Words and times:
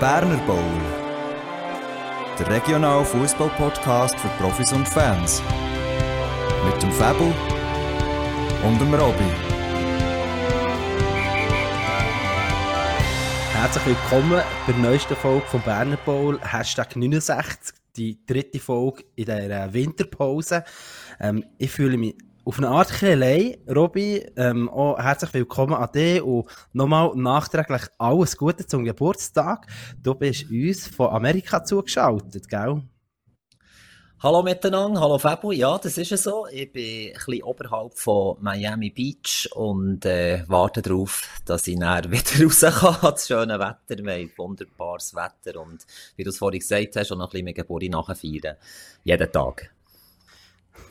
Berner 0.00 0.36
Bowl. 0.46 0.62
Der 2.38 2.48
regionale 2.48 3.04
Fußball-Podcast 3.04 4.16
für 4.16 4.28
Profis 4.40 4.72
und 4.72 4.86
Fans. 4.86 5.42
Mit 6.64 6.80
dem 6.80 6.92
Fabel 6.92 7.34
und 8.64 8.80
dem 8.80 8.94
Robby. 8.94 9.24
Herzlich 13.54 13.86
willkommen 13.86 14.40
bei 14.68 14.72
der 14.72 14.80
neuesten 14.80 15.16
Folge 15.16 15.46
vom 15.48 15.62
Berner 15.62 15.96
Bowl, 15.96 16.38
Hashtag 16.42 16.94
69, 16.94 17.74
die 17.96 18.24
dritte 18.24 18.60
Folge 18.60 19.02
in 19.16 19.24
dieser 19.24 19.72
Winterpause. 19.74 20.62
Ähm, 21.18 21.44
ich 21.58 21.72
fühle 21.72 21.98
mich 21.98 22.14
auf 22.48 22.56
eine 22.56 22.68
Art 22.68 23.02
ein 23.02 23.12
allein. 23.12 23.56
Robby, 23.68 24.24
ähm, 24.36 24.70
auch 24.70 24.98
herzlich 24.98 25.34
willkommen 25.34 25.74
an 25.74 25.92
dich 25.92 26.22
und 26.22 26.46
nochmal 26.72 27.12
nachträglich 27.14 27.82
alles 27.98 28.38
Gute 28.38 28.66
zum 28.66 28.84
Geburtstag. 28.84 29.66
Du 30.02 30.14
bist 30.14 30.50
uns 30.50 30.86
von 30.86 31.10
Amerika 31.10 31.62
zugeschaltet, 31.62 32.48
gell? 32.48 32.80
Hallo 34.20 34.42
miteinander, 34.42 34.98
hallo 34.98 35.18
Fabio. 35.18 35.52
Ja, 35.52 35.76
das 35.76 35.98
ist 35.98 36.22
so. 36.22 36.46
Ich 36.50 36.72
bin 36.72 37.08
ein 37.08 37.12
bisschen 37.12 37.42
oberhalb 37.42 37.92
von 37.92 38.38
Miami 38.40 38.88
Beach 38.88 39.46
und 39.54 40.06
äh, 40.06 40.42
warte 40.46 40.80
darauf, 40.80 41.28
dass 41.44 41.66
ich 41.66 41.76
näher 41.76 42.04
wieder 42.10 42.44
raus 42.44 42.60
kann. 42.60 42.96
Das 43.02 43.26
schöne 43.26 43.58
Wetter, 43.58 44.02
wir 44.02 44.28
wunderbares 44.38 45.14
Wetter 45.14 45.60
und 45.60 45.86
wie 46.16 46.24
du 46.24 46.30
es 46.30 46.38
vorhin 46.38 46.60
gesagt 46.60 46.96
hast, 46.96 47.12
auch 47.12 47.16
noch 47.16 47.26
ein 47.26 47.30
bisschen 47.30 47.44
mit 47.44 47.56
Geburt 47.56 47.90
nachfeiern. 47.90 48.56
Jeden 49.04 49.32
Tag. 49.32 49.70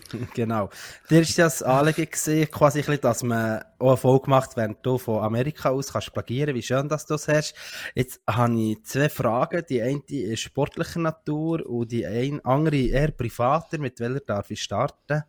Genau. 0.33 0.69
Dir 1.09 1.21
ist 1.21 1.37
ja 1.37 1.45
das 1.45 1.63
Anliegen 1.63 2.09
gesehen, 2.09 2.49
quasi 2.49 2.81
dass 2.81 3.23
man 3.23 3.63
auch 3.79 3.89
eine 3.89 3.97
Folge 3.97 4.29
macht, 4.29 4.55
während 4.55 4.85
du 4.85 4.97
von 4.97 5.23
Amerika 5.23 5.69
aus 5.69 5.93
kannst 5.93 6.13
plagieren. 6.13 6.55
Wie 6.55 6.61
schön, 6.61 6.89
dass 6.89 7.05
du 7.05 7.13
das 7.13 7.27
hast. 7.27 7.55
Jetzt 7.95 8.21
habe 8.27 8.59
ich 8.59 8.83
zwei 8.83 9.09
Fragen. 9.09 9.63
Die 9.69 9.81
eine 9.81 10.01
ist 10.07 10.41
sportlicher 10.41 10.99
Natur 10.99 11.65
und 11.65 11.91
die 11.91 12.05
eine, 12.05 12.43
andere 12.45 12.77
eher 12.77 13.11
privater. 13.11 13.77
Mit 13.77 13.99
welcher 13.99 14.21
darf 14.21 14.51
ich 14.51 14.61
starten? 14.61 15.23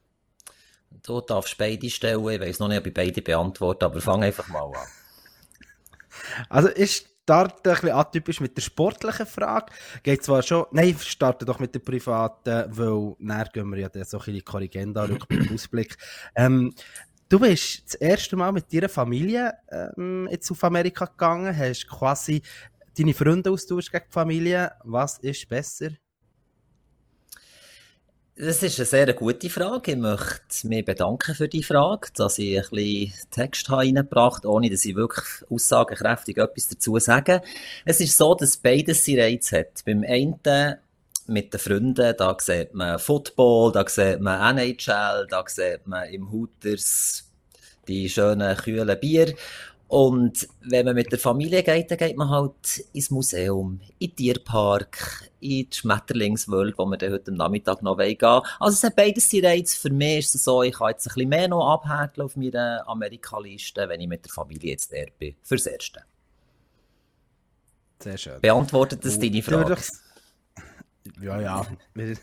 Du 1.02 1.20
darfst 1.20 1.58
beide 1.58 1.90
stellen. 1.90 2.28
Ich 2.28 2.40
weiß 2.40 2.58
noch 2.60 2.68
nicht, 2.68 2.78
ob 2.78 2.86
ich 2.86 2.94
beide 2.94 3.22
beantworte, 3.22 3.86
aber 3.86 4.00
fang 4.00 4.22
einfach 4.22 4.48
mal 4.48 4.64
an. 4.64 4.88
Also 6.48 6.68
ist 6.68 7.07
starte 7.28 7.70
ein 7.70 7.74
bisschen 7.74 7.90
atypisch 7.90 8.40
mit 8.40 8.56
der 8.56 8.62
sportlichen 8.62 9.26
Frage. 9.26 9.66
Geht 10.02 10.24
zwar 10.24 10.42
schon, 10.42 10.64
nein, 10.72 10.96
starte 10.98 11.44
doch 11.44 11.58
mit 11.58 11.74
der 11.74 11.80
privaten, 11.80 12.64
weil 12.68 13.16
näher 13.18 13.50
gehen 13.52 13.68
wir 13.68 13.80
ja 13.80 13.88
dann 13.90 14.04
so 14.04 14.18
ein 14.18 14.24
bisschen 14.24 14.44
Korrigenda, 14.44 15.04
Rückblick, 15.04 15.50
Ausblick. 15.52 15.98
Ähm, 16.34 16.72
du 17.28 17.38
bist 17.38 17.84
das 17.84 17.94
erste 17.96 18.34
Mal 18.34 18.50
mit 18.52 18.72
deiner 18.72 18.88
Familie 18.88 19.52
ähm, 19.70 20.26
jetzt 20.30 20.50
auf 20.50 20.64
Amerika 20.64 21.04
gegangen, 21.04 21.54
hast 21.54 21.86
quasi 21.86 22.40
deine 22.96 23.12
Freunde 23.12 23.50
austauscht 23.50 23.92
gegen 23.92 24.04
die 24.08 24.12
Familie. 24.12 24.72
Was 24.84 25.18
ist 25.18 25.46
besser? 25.50 25.90
Das 28.40 28.62
ist 28.62 28.78
eine 28.78 28.86
sehr 28.86 29.12
gute 29.14 29.50
Frage. 29.50 29.92
Ich 29.92 29.98
möchte 29.98 30.68
mich 30.68 30.84
bedanken 30.84 31.34
für 31.34 31.48
die 31.48 31.64
Frage, 31.64 32.06
dass 32.14 32.38
ich 32.38 32.56
ein 32.56 32.70
bisschen 32.70 33.12
Text 33.32 33.68
reingebracht 33.68 34.44
habe, 34.44 34.52
ohne 34.52 34.70
dass 34.70 34.84
ich 34.84 34.94
wirklich 34.94 35.26
aussagekräftig 35.50 36.36
etwas 36.36 36.68
dazu 36.68 36.96
sage. 37.00 37.42
Es 37.84 37.98
ist 37.98 38.16
so, 38.16 38.36
dass 38.36 38.56
beides 38.56 39.04
seinen 39.04 39.22
Reiz 39.22 39.50
hat. 39.50 39.84
Beim 39.84 40.04
einen 40.04 40.76
mit 41.26 41.52
den 41.52 41.58
Freunden, 41.58 42.14
da 42.16 42.36
sieht 42.38 42.74
man 42.74 43.00
Football, 43.00 43.72
da 43.72 43.84
sieht 43.88 44.20
man 44.20 44.56
NHL, 44.56 45.26
da 45.28 45.42
sieht 45.48 45.88
man 45.88 46.08
im 46.08 46.30
Hooters 46.30 47.24
die 47.88 48.08
schönen, 48.08 48.56
kühlen 48.56 49.00
Bier. 49.00 49.34
Und 49.88 50.46
wenn 50.60 50.84
man 50.84 50.94
mit 50.94 51.10
der 51.10 51.18
Familie 51.18 51.62
geht, 51.62 51.90
dann 51.90 51.96
geht 51.96 52.16
man 52.16 52.28
halt 52.28 52.84
ins 52.92 53.10
Museum, 53.10 53.80
in 53.98 54.10
den 54.10 54.16
Tierpark, 54.16 55.30
in 55.40 55.48
die 55.48 55.68
Schmetterlingswelt, 55.72 56.76
wo 56.76 56.84
wir 56.84 56.98
dann 56.98 57.12
heute 57.12 57.32
Nachmittag 57.32 57.82
noch 57.82 57.96
gehen 57.96 58.18
wollen. 58.20 58.42
Also 58.60 58.74
es 58.74 58.84
hat 58.84 58.96
beides 58.96 59.30
seinen 59.30 59.46
Reiz. 59.46 59.74
Für 59.74 59.90
mich 59.90 60.18
ist 60.18 60.34
es 60.34 60.44
so, 60.44 60.62
ich 60.62 60.74
kann 60.74 60.90
jetzt 60.90 61.06
ein 61.06 61.14
bisschen 61.14 61.30
mehr 61.30 61.48
noch 61.48 61.66
abhäkeln 61.72 62.26
auf 62.26 62.36
meiner 62.36 62.86
Amerikaliste, 62.86 63.88
wenn 63.88 64.02
ich 64.02 64.08
mit 64.08 64.26
der 64.26 64.32
Familie 64.32 64.72
jetzt 64.72 64.92
der 64.92 65.08
bin. 65.18 65.34
Fürs 65.42 65.64
Erste. 65.64 66.02
Sehr 68.00 68.18
schön. 68.18 68.40
Beantwortet 68.42 69.02
das 69.06 69.18
deine 69.18 69.42
Frage? 69.42 69.76
Ja, 71.22 71.40
ja. 71.40 71.66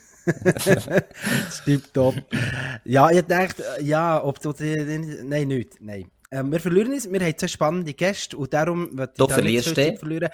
Stimmt 1.51 1.94
top. 1.95 2.16
Ja, 2.84 3.09
ich 3.09 3.23
dachte, 3.23 3.63
ja, 3.81 4.23
ob 4.23 4.40
du... 4.40 4.53
Nein, 4.59 5.47
nicht. 5.47 5.81
Nein. 5.81 6.11
Ähm, 6.31 6.52
wir 6.52 6.59
verlieren 6.59 6.94
uns, 6.94 7.12
wir 7.12 7.19
haben 7.19 7.38
zwei 7.38 7.47
spannende 7.47 7.94
Gäste 7.94 8.38
und 8.38 8.53
darum 8.53 8.97
wird 8.97 9.19
ich 9.19 9.31
verlierst 9.31 9.78
nicht 9.78 10.00
verlieren. 10.00 10.30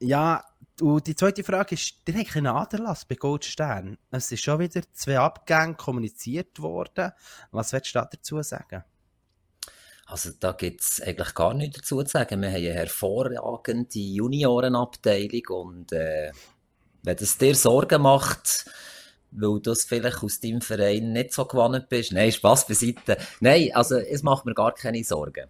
Ja, 0.00 0.44
und 0.80 1.06
die 1.06 1.14
zweite 1.14 1.44
Frage 1.44 1.74
ist, 1.74 2.06
der 2.06 2.18
hat 2.18 2.36
einen 2.36 2.46
Aderlass 2.48 3.04
bei 3.04 3.14
Goldstern. 3.14 3.96
Es 4.10 4.32
ist 4.32 4.42
schon 4.42 4.58
wieder 4.58 4.82
zwei 4.92 5.18
Abgänge 5.18 5.74
kommuniziert 5.74 6.60
worden. 6.60 7.12
Was 7.52 7.72
willst 7.72 7.94
du 7.94 8.00
dazu 8.00 8.42
sagen? 8.42 8.82
Also 10.06 10.30
da 10.38 10.52
gibt 10.52 10.82
es 10.82 11.00
eigentlich 11.00 11.34
gar 11.34 11.54
nichts 11.54 11.78
dazu 11.78 12.02
zu 12.02 12.10
sagen. 12.10 12.42
Wir 12.42 12.48
haben 12.48 12.56
eine 12.56 12.72
hervorragende 12.74 13.98
Juniorenabteilung 13.98 15.46
und 15.48 15.92
äh, 15.92 16.32
wenn 17.02 17.16
es 17.18 17.38
dir 17.38 17.54
Sorgen 17.54 18.02
macht, 18.02 18.66
weil 19.34 19.60
du 19.60 19.70
es 19.72 19.84
vielleicht 19.84 20.22
aus 20.22 20.40
deinem 20.40 20.60
Verein 20.60 21.12
nicht 21.12 21.32
so 21.32 21.44
gewonnen 21.44 21.84
bist. 21.88 22.12
Nein, 22.12 22.32
Spaß 22.32 22.66
beiseite. 22.66 23.18
Nein, 23.40 23.70
also 23.74 23.96
es 23.96 24.22
macht 24.22 24.46
mir 24.46 24.54
gar 24.54 24.72
keine 24.72 25.02
Sorgen. 25.04 25.48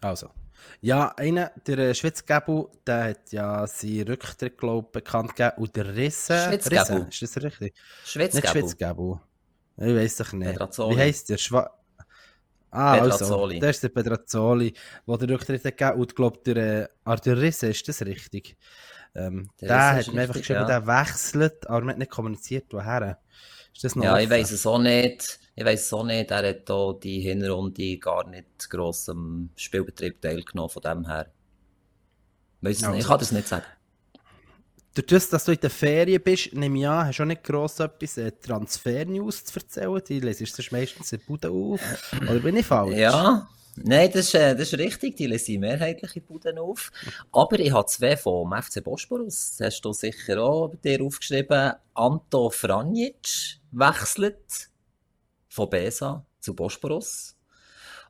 Also. 0.00 0.30
Ja, 0.82 1.12
einer, 1.16 1.52
der 1.66 1.78
äh, 1.78 1.94
Schwitzgebel, 1.94 2.66
der 2.86 3.10
hat 3.10 3.32
ja 3.32 3.66
seinen 3.66 4.08
Rücktritt, 4.08 4.56
glaube 4.56 4.86
ich, 4.88 4.92
bekannt 4.92 5.36
gegeben. 5.36 5.56
Und 5.58 5.76
der 5.76 5.94
Risse... 5.94 6.38
Schwitzgebel. 6.48 7.06
ist 7.10 7.22
das 7.22 7.42
richtig? 7.42 7.74
Schwitzgebel. 8.04 8.40
Nicht 8.40 8.48
Schwitzgebel. 8.50 9.20
Ich 9.76 9.94
weiß 9.94 10.16
doch 10.16 10.32
nicht. 10.32 10.52
Pedrazzoli. 10.52 10.96
Wie 10.96 11.00
heisst 11.00 11.28
der? 11.28 11.38
Schwa 11.38 11.70
Ah, 12.72 12.98
Pedrazzoli. 12.98 13.54
also, 13.54 13.60
der 13.60 13.70
ist 13.70 13.82
der 13.82 13.88
Pedrazzoli, 13.88 14.74
der 15.06 15.18
den 15.18 15.30
Rücktritt 15.30 15.64
hat 15.64 15.76
gegeben. 15.76 16.00
Und 16.00 16.12
ich 16.12 16.14
glaube, 16.14 16.38
der 16.46 16.56
äh, 16.56 16.88
Arthur 17.04 17.36
Risse, 17.36 17.68
ist 17.68 17.88
das 17.88 18.02
richtig? 18.02 18.56
Ähm, 19.14 19.50
der, 19.60 19.94
hat 19.96 20.12
mir 20.12 20.22
einfach 20.22 20.36
geschrieben, 20.36 20.60
ja. 20.60 20.66
der 20.66 20.86
wechselt, 20.86 21.68
aber 21.68 21.80
man 21.80 21.90
hat 21.90 21.98
nicht 21.98 22.10
kommuniziert, 22.10 22.66
woher. 22.70 23.18
Ist 23.74 23.84
das 23.84 23.96
noch 23.96 24.04
Ja, 24.04 24.12
offen? 24.14 24.24
ich 24.24 24.30
weiß 24.30 24.50
es 24.52 24.66
auch 24.66 24.78
nicht. 24.78 25.40
Ich 25.54 25.64
weiß 25.64 25.80
es 25.84 25.92
auch 25.92 26.04
nicht. 26.04 26.30
Er 26.30 26.48
hat 26.48 26.62
hier 26.66 26.98
die 27.02 27.20
Hinrunde 27.20 27.98
gar 27.98 28.28
nicht 28.28 28.70
gross 28.70 29.08
am 29.08 29.50
Spielbetrieb 29.56 30.20
teilgenommen, 30.20 30.70
von 30.70 30.82
dem 30.82 31.06
her. 31.06 31.30
Weiss 32.60 32.84
also. 32.84 32.98
Ich 32.98 33.06
kann 33.06 33.18
das 33.18 33.32
nicht 33.32 33.48
sagen. 33.48 33.64
Durch 34.94 35.06
das, 35.06 35.28
dass 35.28 35.44
du 35.44 35.52
in 35.52 35.60
der 35.60 35.70
Ferien 35.70 36.20
bist, 36.22 36.52
nehme 36.52 36.78
ich 36.80 36.88
an, 36.88 37.06
hast 37.06 37.18
du 37.18 37.22
auch 37.22 37.26
nicht 37.26 37.44
gross 37.44 37.78
etwas 37.78 38.16
äh, 38.18 38.32
Transfer-News 38.32 39.44
zu 39.44 39.60
erzählen? 39.60 40.02
Die 40.08 40.20
lesest 40.20 40.58
du 40.58 40.62
meistens 40.72 41.12
in 41.12 41.20
Bude 41.20 41.50
auf. 41.50 41.80
Oder 42.20 42.40
bin 42.40 42.56
ich 42.56 42.66
falsch? 42.66 42.96
Ja, 42.96 43.48
Nein, 43.76 44.10
das 44.12 44.26
ist, 44.26 44.34
äh, 44.34 44.54
das 44.54 44.72
ist 44.72 44.78
richtig, 44.78 45.16
die 45.16 45.26
lesen 45.26 45.60
mehrheitlich 45.60 46.16
in 46.16 46.22
Buden 46.22 46.58
auf. 46.58 46.90
Aber 47.32 47.58
ich 47.58 47.72
habe 47.72 47.86
zwei 47.86 48.16
vom 48.16 48.52
FC 48.52 48.82
Bosporus. 48.82 49.56
Das 49.56 49.66
hast 49.66 49.82
du 49.82 49.92
sicher 49.92 50.42
auch 50.42 50.68
bei 50.68 50.76
dir 50.76 51.04
aufgeschrieben. 51.04 51.72
Anto 51.94 52.50
Franjic 52.50 53.58
wechselt 53.70 54.70
von 55.48 55.70
Besa 55.70 56.24
zu 56.40 56.54
Bosporus. 56.54 57.36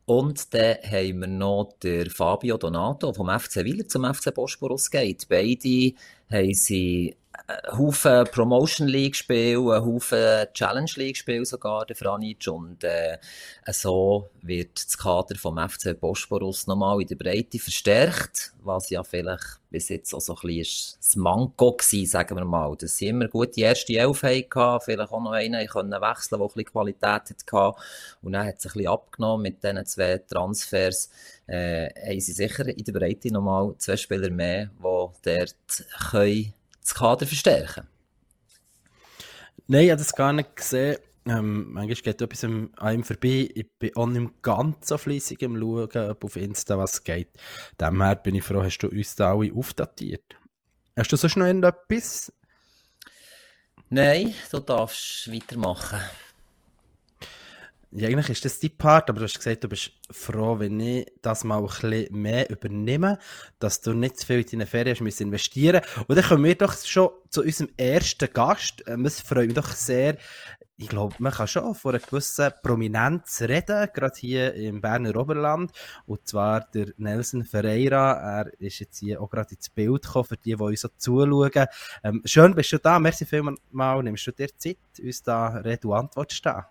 Und 0.06 0.52
dann 0.54 0.78
haben 0.82 1.20
wir 1.20 1.26
noch 1.28 1.74
der 1.82 2.10
Fabio 2.10 2.56
Donato 2.56 3.12
vom 3.12 3.28
FC 3.28 3.64
Wieler 3.64 3.86
zum 3.86 4.12
FC 4.12 4.34
Bosporus 4.34 4.90
geht. 4.90 5.28
Beide 5.28 5.92
haben 6.30 6.54
sie 6.54 7.16
Haufen 7.72 8.24
Promotion 8.30 8.88
League 8.88 9.16
Spiele, 9.16 9.74
einen 9.74 9.84
Haufen 9.84 10.46
Challenge 10.52 10.90
League 10.96 11.16
Spiele 11.16 11.44
sogar, 11.44 11.86
der 11.86 11.96
Franic. 11.96 12.46
Und 12.48 12.84
äh, 12.84 13.18
so 13.72 14.30
wird 14.42 14.84
das 14.84 14.98
Kader 14.98 15.36
vom 15.36 15.58
FC 15.58 15.98
Bosporus 15.98 16.66
nochmal 16.66 17.00
in 17.00 17.08
der 17.08 17.16
Breite 17.16 17.58
verstärkt, 17.58 18.52
was 18.62 18.90
ja 18.90 19.02
vielleicht 19.02 19.60
bis 19.70 19.88
jetzt 19.88 20.12
auch 20.14 20.20
so 20.20 20.34
ein 20.34 20.40
bisschen 20.48 20.96
das 20.98 21.16
Manko 21.16 21.72
gewesen, 21.72 22.06
sagen 22.10 22.36
wir 22.36 22.44
mal. 22.44 22.76
Dass 22.76 22.96
sie 22.96 23.08
immer 23.08 23.28
gute 23.28 23.60
erste 23.60 23.96
Elf 23.96 24.22
hatten, 24.22 24.80
vielleicht 24.84 25.12
auch 25.12 25.22
noch 25.22 25.32
einen 25.32 25.66
können 25.68 25.92
wechseln, 25.92 26.40
der 26.40 26.48
ein 26.56 26.64
Qualität 26.64 27.02
hatte. 27.52 27.74
Und 28.22 28.32
dann 28.32 28.46
hat 28.46 28.58
es 28.58 28.66
ein 28.66 28.72
bisschen 28.72 28.88
abgenommen 28.88 29.42
mit 29.42 29.62
diesen 29.62 29.86
zwei 29.86 30.18
Transfers. 30.18 31.10
Äh, 31.46 31.88
haben 32.08 32.20
sie 32.20 32.32
sicher 32.32 32.66
in 32.66 32.84
der 32.84 32.92
Breite 32.92 33.32
nochmal 33.32 33.74
zwei 33.78 33.96
Spieler 33.96 34.30
mehr, 34.30 34.66
die 34.66 34.82
dort 34.82 35.54
können 36.10 36.54
das 36.80 36.94
Kader 36.94 37.26
verstärken? 37.26 37.86
Nein, 39.66 39.84
ich 39.84 39.90
habe 39.90 40.00
das 40.00 40.12
gar 40.12 40.32
nicht 40.32 40.56
gesehen. 40.56 40.96
Ähm, 41.26 41.72
manchmal 41.72 41.94
geht 41.94 42.22
etwas 42.22 42.44
an 42.44 42.74
einem 42.76 43.04
vorbei. 43.04 43.48
Ich 43.54 43.66
bin 43.78 43.94
auch 43.94 44.06
nicht 44.06 44.42
ganz 44.42 44.88
so 44.88 44.98
fleissig 44.98 45.42
im 45.42 45.58
Schauen, 45.58 46.10
ob 46.10 46.24
auf 46.24 46.36
Insta 46.36 46.78
was 46.78 47.04
geht. 47.04 47.28
Demher 47.78 48.16
bin 48.16 48.34
ich 48.34 48.42
froh, 48.42 48.62
hast 48.62 48.78
du 48.78 48.88
uns 48.88 49.14
da 49.14 49.32
alle 49.32 49.52
aufdatiert. 49.52 50.24
Hast 50.96 51.12
du 51.12 51.16
sonst 51.16 51.36
noch 51.36 51.46
irgendetwas? 51.46 52.32
Nein, 53.90 54.34
du 54.50 54.60
darfst 54.60 55.30
weitermachen. 55.32 56.00
Ja, 57.92 58.08
eigentlich 58.08 58.30
ist 58.30 58.44
das 58.44 58.60
dein 58.60 58.76
Part, 58.76 59.10
aber 59.10 59.18
du 59.18 59.24
hast 59.24 59.36
gesagt, 59.36 59.64
du 59.64 59.68
bist 59.68 59.90
froh, 60.10 60.60
wenn 60.60 60.78
ich 60.78 61.06
das 61.22 61.42
mal 61.42 61.58
ein 61.58 61.66
bisschen 61.66 62.22
mehr 62.22 62.48
übernehme, 62.48 63.18
dass 63.58 63.80
du 63.80 63.94
nicht 63.94 64.18
zu 64.20 64.26
viel 64.26 64.40
in 64.40 64.46
deine 64.46 64.66
Ferien 64.66 64.96
hast 64.96 65.20
investieren. 65.20 65.82
Und 66.06 66.16
dann 66.16 66.24
kommen 66.24 66.44
wir 66.44 66.54
doch 66.54 66.76
schon 66.76 67.10
zu 67.30 67.42
unserem 67.42 67.70
ersten 67.76 68.32
Gast. 68.32 68.84
Ähm, 68.86 69.06
es 69.06 69.20
freut 69.20 69.46
mich 69.46 69.56
doch 69.56 69.72
sehr. 69.72 70.18
Ich 70.76 70.88
glaube, 70.88 71.16
man 71.18 71.32
kann 71.32 71.48
schon 71.48 71.74
von 71.74 71.94
einer 71.94 72.02
gewissen 72.02 72.50
Prominenz 72.62 73.42
reden, 73.42 73.88
gerade 73.92 74.16
hier 74.16 74.54
im 74.54 74.80
Berner 74.80 75.16
Oberland. 75.16 75.72
Und 76.06 76.26
zwar 76.28 76.60
der 76.60 76.92
Nelson 76.96 77.44
Ferreira. 77.44 78.12
Er 78.12 78.60
ist 78.60 78.78
jetzt 78.78 78.98
hier 78.98 79.20
auch 79.20 79.28
gerade 79.28 79.54
ins 79.54 79.68
Bild 79.68 80.02
gekommen, 80.02 80.24
für 80.24 80.36
die, 80.36 80.54
die 80.54 80.62
uns 80.62 80.80
so 80.80 80.88
zuschauen. 80.96 81.66
Ähm, 82.04 82.22
schön, 82.24 82.54
bist 82.54 82.72
du 82.72 82.78
da. 82.78 83.00
Merci 83.00 83.26
vielmals. 83.26 83.60
Nimmst 83.72 84.26
du 84.28 84.32
dir 84.32 84.56
Zeit, 84.56 84.78
uns 85.02 85.22
da 85.24 85.48
Rede 85.48 85.88
und 85.88 85.94
Antwort 85.94 86.30
zu 86.30 86.36
stehen? 86.36 86.64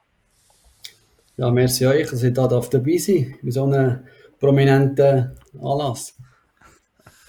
Ja, 1.40 1.50
merci 1.52 1.86
euch, 1.88 2.10
dass 2.10 2.22
ich 2.22 2.34
da 2.34 2.48
dabei 2.48 2.98
sein 2.98 3.34
bei 3.42 3.50
so 3.50 3.64
einem 3.64 4.06
prominenten 4.38 5.38
Anlass. 5.58 6.18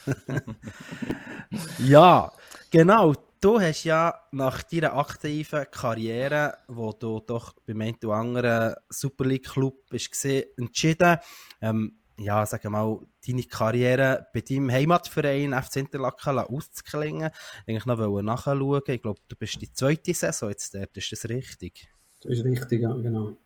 ja, 1.79 2.33
genau. 2.73 3.15
Du 3.41 3.61
hast 3.61 3.85
ja 3.85 4.13
nach 4.33 4.65
deiner 4.65 4.97
aktiven 4.97 5.65
Karriere, 5.71 6.55
wo 6.67 6.93
du 6.93 7.21
doch 7.21 7.55
beim 7.65 7.83
einen 7.83 7.99
oder 8.03 8.15
anderen 8.15 8.75
Super 8.89 9.27
League 9.27 9.49
Club 9.49 9.77
bist 9.89 10.11
gesehen, 10.11 10.47
entschieden, 10.59 11.19
ähm, 11.61 12.01
ja, 12.19 12.45
sagen 12.47 12.65
wir 12.65 12.71
mal, 12.71 12.99
deine 13.25 13.45
Karriere 13.45 14.27
bei 14.35 14.41
deinem 14.41 14.73
Heimatverein 14.73 15.55
FC 15.55 15.77
Interlaken 15.77 16.41
auszuklingen. 16.41 17.31
Eigentlich 17.65 17.87
noch 17.87 18.23
nachschauen. 18.23 18.83
Ich 18.89 19.03
glaube, 19.03 19.21
du 19.29 19.37
bist 19.37 19.63
die 19.63 19.73
zweite 19.73 20.15
Saison 20.15 20.49
jetzt 20.49 20.75
dort. 20.75 20.97
Ist 20.97 21.13
das 21.13 21.29
richtig? 21.29 21.89
Das 22.23 22.33
ist 22.33 22.45
richtig, 22.45 22.83
ja, 22.83 22.93
genau. 22.95 23.37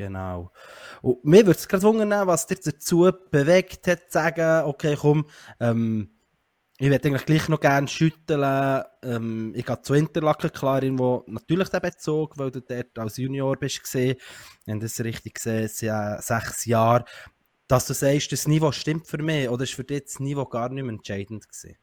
Genau. 0.00 0.50
Und 1.02 1.22
mir 1.26 1.44
würde 1.44 1.58
es 1.58 1.68
gerade 1.68 1.82
wundern, 1.82 2.26
was 2.26 2.46
dich 2.46 2.60
dazu 2.60 3.10
bewegt 3.30 3.86
hat, 3.86 4.04
zu 4.04 4.12
sagen, 4.12 4.66
okay, 4.66 4.96
komm, 4.98 5.26
ähm, 5.60 6.08
ich 6.78 6.88
würde 6.88 7.06
eigentlich 7.06 7.26
gleich 7.26 7.48
noch 7.50 7.60
gerne 7.60 7.86
schütteln. 7.86 8.82
Ähm, 9.02 9.52
ich 9.54 9.66
gehe 9.66 9.82
zu 9.82 9.92
Interlaken, 9.92 10.52
klar, 10.52 10.82
irgendwo 10.82 11.22
natürlich 11.26 11.68
den 11.68 11.82
Bezug, 11.82 12.38
weil 12.38 12.50
du 12.50 12.62
dort 12.62 12.98
als 12.98 13.18
Junior 13.18 13.58
bist 13.58 13.82
gesehen. 13.82 14.16
Haben 14.66 14.80
das 14.80 14.98
richtig 15.00 15.34
gesehen, 15.34 15.70
ja 15.80 16.22
sechs 16.22 16.64
Jahre. 16.64 17.04
Dass 17.68 17.86
du 17.86 17.92
sagst, 17.92 18.32
das 18.32 18.48
Niveau 18.48 18.72
stimmt 18.72 19.06
für 19.06 19.22
mich, 19.22 19.50
oder 19.50 19.64
ist 19.64 19.74
für 19.74 19.84
dich 19.84 20.04
das 20.04 20.18
Niveau 20.18 20.46
gar 20.46 20.70
nicht 20.70 20.82
mehr 20.82 20.94
entscheidend 20.94 21.46
gewesen? 21.46 21.76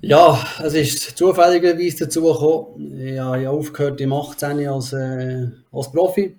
Ja, 0.00 0.38
es 0.62 0.74
ist 0.74 1.16
zufälligerweise 1.18 2.04
dazu 2.04 2.22
gekommen. 2.22 2.98
Ich 3.00 3.18
habe 3.18 3.50
aufgehört 3.50 4.00
im 4.00 4.12
18 4.12 4.68
als, 4.68 4.92
äh, 4.92 5.48
als 5.72 5.90
Profi. 5.90 6.38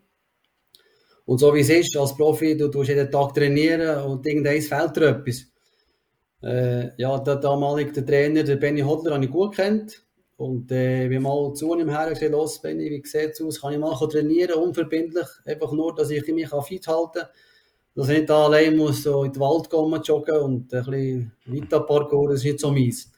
Und 1.26 1.40
so 1.40 1.54
wie 1.54 1.62
es 1.62 1.70
ist, 1.70 1.98
als 1.98 2.16
Profi, 2.16 2.58
du 2.58 2.70
tust 2.70 2.90
jeden 2.90 3.12
Tag 3.12 3.34
trainieren 3.34 4.04
und 4.06 4.26
irgendwann 4.26 4.62
fehlt 4.62 4.96
dir 4.96 5.10
etwas. 5.10 5.46
Äh, 6.42 6.92
ja, 7.02 7.18
der 7.20 7.38
damalige 7.38 8.06
Trainer, 8.06 8.44
der 8.44 8.58
Benny 8.58 8.82
Hodler, 8.82 9.16
habe 9.16 9.26
ich 9.26 9.32
gut 9.32 9.56
kennt. 9.56 10.04
Und 10.38 10.72
äh, 10.72 11.10
wir 11.10 11.22
mal 11.22 11.54
zu 11.54 11.74
ihm 11.76 11.90
her 11.90 12.10
gesagt, 12.10 12.32
los 12.32 12.62
Benny, 12.62 12.90
wie 12.90 13.08
sieht 13.08 13.32
es 13.32 13.42
aus? 13.42 13.62
Kann 13.62 13.74
ich 13.74 13.80
mal 13.80 13.96
trainieren, 13.96 14.56
unverbindlich? 14.62 15.28
Einfach 15.46 15.72
nur, 15.72 15.96
dass 15.96 16.10
ich 16.10 16.28
mich 16.28 16.50
fit 16.50 16.88
halten 16.88 17.20
kann. 17.20 17.30
Dass 17.96 18.10
ich 18.10 18.18
nicht 18.18 18.30
da 18.30 18.46
allein 18.46 18.76
muss 18.76 19.04
so 19.04 19.24
in 19.24 19.32
den 19.32 19.40
Wald 19.40 19.70
gehen, 19.70 20.02
joggen 20.04 20.38
und 20.38 20.74
ein 20.74 20.84
bisschen 20.84 21.32
weiter 21.46 21.82
Parkour, 21.82 22.30
das 22.30 22.40
ist 22.40 22.46
nicht 22.46 22.60
so 22.60 22.72
meins. 22.72 23.13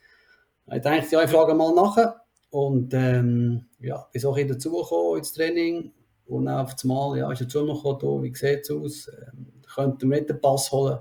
Ich 0.73 0.81
dachte, 0.81 1.07
ja, 1.11 1.23
ich 1.23 1.29
frage 1.29 1.53
mal 1.53 1.73
nach. 1.73 2.15
Und 2.49 2.93
ähm, 2.93 3.65
ja, 3.79 4.07
bin 4.11 4.25
auch 4.25 4.37
dazugekommen 4.37 5.17
ins 5.17 5.33
Training. 5.33 5.91
Und 6.25 6.45
dann 6.45 6.65
auf 6.65 6.75
einmal 6.81 7.17
ja, 7.19 7.31
ist 7.31 7.41
er 7.41 7.49
zu 7.49 7.63
mir 7.63 7.73
gekommen, 7.73 8.23
wie 8.23 8.33
sieht 8.33 8.61
es 8.61 8.71
aus? 8.71 9.07
Ähm, 9.09 9.47
könnt 9.73 10.01
ihr 10.01 10.07
mir 10.07 10.15
nicht 10.15 10.29
den 10.29 10.41
Pass 10.41 10.71
holen? 10.71 10.99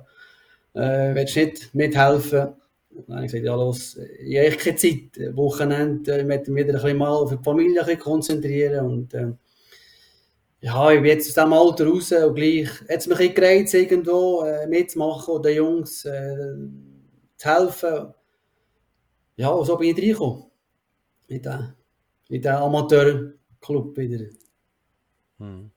Äh, 0.74 1.14
willst 1.14 1.36
du 1.36 1.40
nicht 1.40 1.74
mithelfen? 1.74 2.54
Und 2.90 3.08
dann 3.08 3.16
habe 3.16 3.26
ich 3.26 3.32
gesagt, 3.32 3.46
ja 3.46 3.54
los, 3.54 3.96
ich 3.96 4.38
habe 4.38 4.56
keine 4.56 4.76
Zeit. 4.76 5.36
Wochenende 5.36 6.12
äh, 6.12 6.24
möchte 6.24 6.50
mich 6.50 6.64
wieder 6.64 6.78
ein 6.78 6.82
bisschen 6.82 6.98
mal 6.98 7.08
auf 7.08 7.30
die 7.30 7.42
Familie 7.42 7.80
ein 7.80 7.86
bisschen 7.86 8.00
konzentrieren. 8.00 8.86
Und 8.86 9.14
äh, 9.14 9.32
ja, 10.60 10.90
ich 10.90 11.00
bin 11.00 11.10
jetzt 11.10 11.28
aus 11.28 11.34
diesem 11.34 11.52
Alter 11.52 11.86
raus 11.86 12.12
und 12.12 12.34
gleich 12.34 12.68
hat 12.68 12.98
es 12.98 13.06
mich 13.06 13.18
ein 13.18 13.28
bisschen 13.28 13.34
gereizt, 13.34 13.74
irgendwo 13.74 14.42
äh, 14.42 14.66
mitzumachen 14.66 15.34
und 15.34 15.44
den 15.44 15.56
Jungs 15.56 16.04
äh, 16.04 16.54
zu 17.36 17.48
helfen. 17.48 18.14
Ja, 19.36 19.48
und 19.48 19.66
so 19.66 19.76
bin 19.76 19.96
ich 19.96 20.02
reingekommen. 20.02 20.44
In 21.28 21.42
den, 21.42 21.74
in 22.28 22.42
den 22.42 22.52
Amateurclub 22.52 23.96
wieder. 23.96 24.26
Hm. 25.38 25.70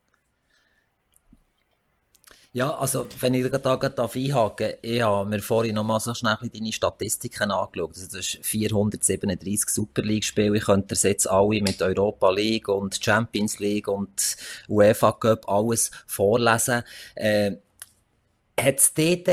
Ja, 2.52 2.74
also, 2.76 3.06
wenn 3.20 3.34
ich 3.34 3.48
da 3.50 3.76
gerade 3.76 4.02
einhaken 4.02 4.72
ich 4.80 5.02
habe 5.02 5.28
mir 5.28 5.40
vorhin 5.40 5.74
noch 5.74 5.84
mal 5.84 6.00
so 6.00 6.14
schnell 6.14 6.38
deine 6.52 6.72
Statistiken 6.72 7.50
angeschaut. 7.50 7.90
Also, 7.90 8.06
das 8.06 8.34
ist 8.34 8.38
437 8.44 9.68
Super 9.68 10.02
League-Spiele. 10.02 10.56
Ich 10.56 10.64
könnte 10.64 10.88
das 10.88 11.02
jetzt 11.02 11.28
alle 11.28 11.60
mit 11.60 11.82
Europa 11.82 12.30
League 12.30 12.68
und 12.68 12.98
Champions 13.04 13.58
League 13.58 13.86
und 13.86 14.36
UEFA 14.68 15.12
Cup 15.12 15.48
alles 15.48 15.90
vorlesen. 16.06 16.82
Äh, 17.16 17.52
hat 18.58 18.78
es 18.78 18.94
dort, 18.94 19.28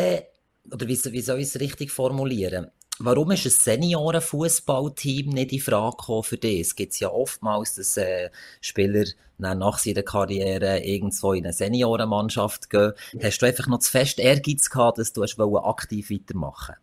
oder 0.72 0.88
wie, 0.88 1.00
wie 1.06 1.22
soll 1.22 1.40
ich 1.40 1.48
es 1.48 1.60
richtig 1.60 1.92
formulieren? 1.92 2.70
Warum 3.00 3.32
ist 3.32 3.46
ein 3.46 3.52
Seniorenfußballteam 3.52 5.30
nicht 5.30 5.52
in 5.52 5.60
Frage 5.60 6.24
für 6.24 6.38
dich? 6.38 6.62
Es 6.62 6.76
gibt 6.76 6.98
ja 6.98 7.12
oftmals, 7.12 7.76
dass 7.76 7.98
äh, 7.98 8.30
Spieler 8.62 9.04
nach 9.38 9.86
ihrer 9.86 10.04
Karriere 10.04 10.80
irgendwo 10.80 11.34
in 11.34 11.44
eine 11.44 11.52
Seniorenmannschaft 11.52 12.70
gehen. 12.70 12.94
Hast 13.22 13.42
du 13.42 13.46
einfach 13.48 13.68
noch 13.68 13.80
zu 13.80 13.92
fest 13.92 14.18
Ehrgeiz 14.18 14.70
gehabt, 14.70 14.98
dass 14.98 15.12
du 15.12 15.24
aktiv 15.24 16.10
weitermachen 16.10 16.76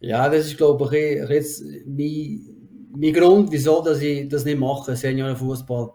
Ja, 0.00 0.30
das 0.30 0.46
ist, 0.46 0.56
glaube 0.56 0.84
ich, 0.96 1.28
jetzt 1.28 1.62
mein, 1.86 2.40
mein 2.96 3.12
Grund, 3.12 3.52
wieso 3.52 3.82
dass 3.82 4.00
ich 4.00 4.28
das 4.28 4.46
nicht 4.46 4.58
mache, 4.58 4.96
Seniorenfußball. 4.96 5.92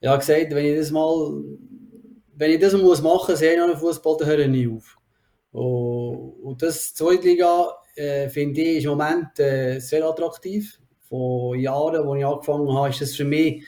Ich 0.00 0.08
habe 0.08 0.18
gesagt, 0.18 0.54
wenn 0.54 0.66
ich 0.66 0.78
das 0.78 0.90
mal, 0.90 1.42
wenn 2.34 2.50
ich 2.50 2.60
das 2.60 2.74
muss 2.74 3.00
machen, 3.00 3.34
Seniorenfußball, 3.34 4.16
dann 4.18 4.28
höre 4.28 4.38
ich 4.40 4.48
nie 4.48 4.68
auf. 4.68 4.98
Und, 5.52 6.34
und 6.42 6.62
das 6.62 6.94
Zweitliga 6.94 7.79
äh, 8.00 8.28
finde 8.28 8.60
ich 8.60 8.84
im 8.84 8.90
Moment 8.90 9.38
äh, 9.38 9.78
sehr 9.78 10.04
attraktiv. 10.04 10.78
Vor 11.08 11.56
Jahren, 11.56 12.08
als 12.08 12.18
ich 12.18 12.24
angefangen 12.24 12.74
habe, 12.74 12.88
ist 12.88 13.00
das 13.00 13.14
für 13.14 13.24
mich, 13.24 13.64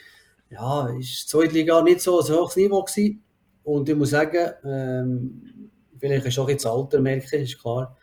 ja, 0.51 0.89
ist 0.99 1.25
die 1.25 1.29
Zweitliga 1.29 1.83
nicht 1.83 2.01
so 2.01 2.21
ein 2.21 2.29
hohes 2.29 2.57
Niveau 2.57 2.83
gewesen. 2.83 3.23
Und 3.65 3.89
ich 3.89 3.97
muss 3.97 4.11
sagen, 4.11 4.53
ähm, 4.65 5.71
vielleicht 5.99 6.27
ist 6.27 6.39
auch 6.39 6.49
jetzt 6.49 6.67
Alter, 6.67 7.01
merke 7.01 7.37
ich, 7.37 7.53
ist 7.53 7.61
klar, 7.61 7.97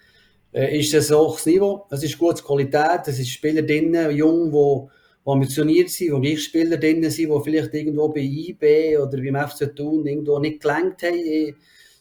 äh, 0.53 0.79
ist 0.79 0.93
das 0.93 1.11
ein 1.11 1.17
hohes 1.17 1.45
Niveau. 1.45 1.87
Es 1.89 2.03
ist 2.03 2.17
gute 2.17 2.43
Qualität, 2.43 3.01
es 3.07 3.17
sind 3.17 3.27
Spieler 3.27 3.61
drin, 3.61 3.95
jung, 4.11 4.51
die 4.51 4.89
die 5.25 5.31
ambitioniert 5.31 5.89
sind, 5.89 6.13
wo 6.13 6.19
gleich 6.19 6.43
Spieler 6.43 6.77
drin 6.77 7.07
sind, 7.09 7.29
die 7.29 7.43
vielleicht 7.43 7.73
irgendwo 7.73 8.09
bei 8.09 8.21
IB 8.21 8.97
oder 8.97 9.17
beim 9.17 9.49
FC 9.49 9.75
Thun 9.75 10.05
irgendwo 10.07 10.39
nicht 10.39 10.61
gelangt 10.61 11.03
haben, 11.03 11.55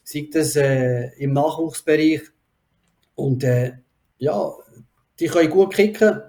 sei 0.05 0.29
das 0.33 0.57
äh, 0.57 1.09
im 1.19 1.33
Nachwuchsbereich. 1.33 2.23
Und 3.17 3.43
äh, 3.43 3.73
ja, 4.19 4.53
die 5.19 5.27
können 5.27 5.51
gut 5.51 5.75
kicken. 5.75 6.23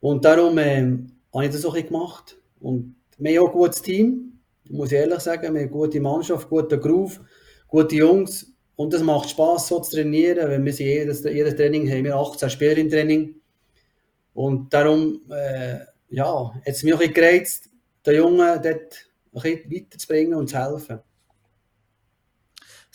Und 0.00 0.24
darum 0.24 0.58
ähm, 0.58 1.12
habe 1.32 1.46
ich 1.46 1.52
das 1.52 1.64
auch 1.64 1.74
gemacht. 1.74 2.36
Und 2.60 2.96
wir 3.18 3.38
haben 3.38 3.46
auch 3.46 3.50
ein 3.50 3.58
gutes 3.58 3.82
Team, 3.82 4.40
muss 4.70 4.92
ich 4.92 4.98
ehrlich 4.98 5.20
sagen. 5.20 5.42
Wir 5.42 5.48
haben 5.48 5.56
eine 5.56 5.68
gute 5.68 6.00
Mannschaft, 6.00 6.48
guten 6.48 6.80
Groove, 6.80 7.20
gute 7.68 7.96
Jungs. 7.96 8.52
Und 8.76 8.92
es 8.92 9.02
macht 9.02 9.30
Spaß, 9.30 9.68
so 9.68 9.80
zu 9.80 9.92
trainieren. 9.92 10.50
Wenn 10.50 10.64
wir 10.64 10.72
jedes, 10.72 11.22
jedes 11.24 11.56
Training 11.56 11.88
haben 11.90 12.04
wir 12.04 12.16
18 12.16 12.50
Spieler 12.50 12.76
im 12.78 12.90
Training. 12.90 13.36
Und 14.34 14.72
darum, 14.74 15.20
äh, 15.30 15.78
ja, 16.08 16.54
hat 16.54 16.62
es 16.66 16.82
mich 16.82 16.94
auch 16.94 17.00
gereizt, 17.00 17.70
den 18.04 18.16
Jungen 18.16 18.60
dort 18.62 18.64
ein 18.64 18.82
bisschen 19.32 19.70
weiterzubringen 19.70 20.34
und 20.34 20.48
zu 20.48 20.58
helfen. 20.58 21.00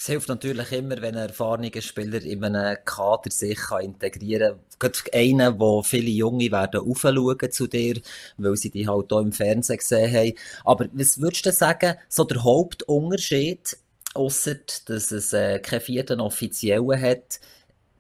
Es 0.01 0.06
hilft 0.06 0.29
natürlich 0.29 0.72
immer, 0.72 1.01
wenn 1.01 1.18
ein 1.18 1.27
erfahrener 1.27 1.82
Spieler 1.82 2.24
in 2.24 2.41
einem 2.41 2.77
Kader 2.86 3.29
sich 3.29 3.58
kann 3.58 3.84
integrieren 3.84 4.53
kann. 4.79 4.94
Gerade 4.94 5.13
einen, 5.13 5.60
wo 5.60 5.84
viele 5.84 6.10
Junge 6.10 6.50
werden 6.53 6.79
aufschauen 6.79 7.51
zu 7.51 7.68
dir, 7.68 8.00
weil 8.38 8.56
sie 8.56 8.70
dich 8.70 8.88
halt 8.88 9.12
auch 9.12 9.20
im 9.20 9.34
Fernsehen 9.34 9.77
gesehen 9.77 10.15
haben. 10.15 10.34
Aber 10.63 10.88
was 10.94 11.20
würdest 11.20 11.46
du 11.48 11.51
sagen, 11.51 11.96
so 12.08 12.24
der 12.24 12.41
Hauptunterschied, 12.46 13.77
ausser 14.13 14.56
dass 14.86 15.12
es 15.12 15.34
äh, 15.34 15.60
keinen 15.60 15.82
vierten 15.82 16.22
Offiziellen 16.22 17.01
hat, 17.01 17.41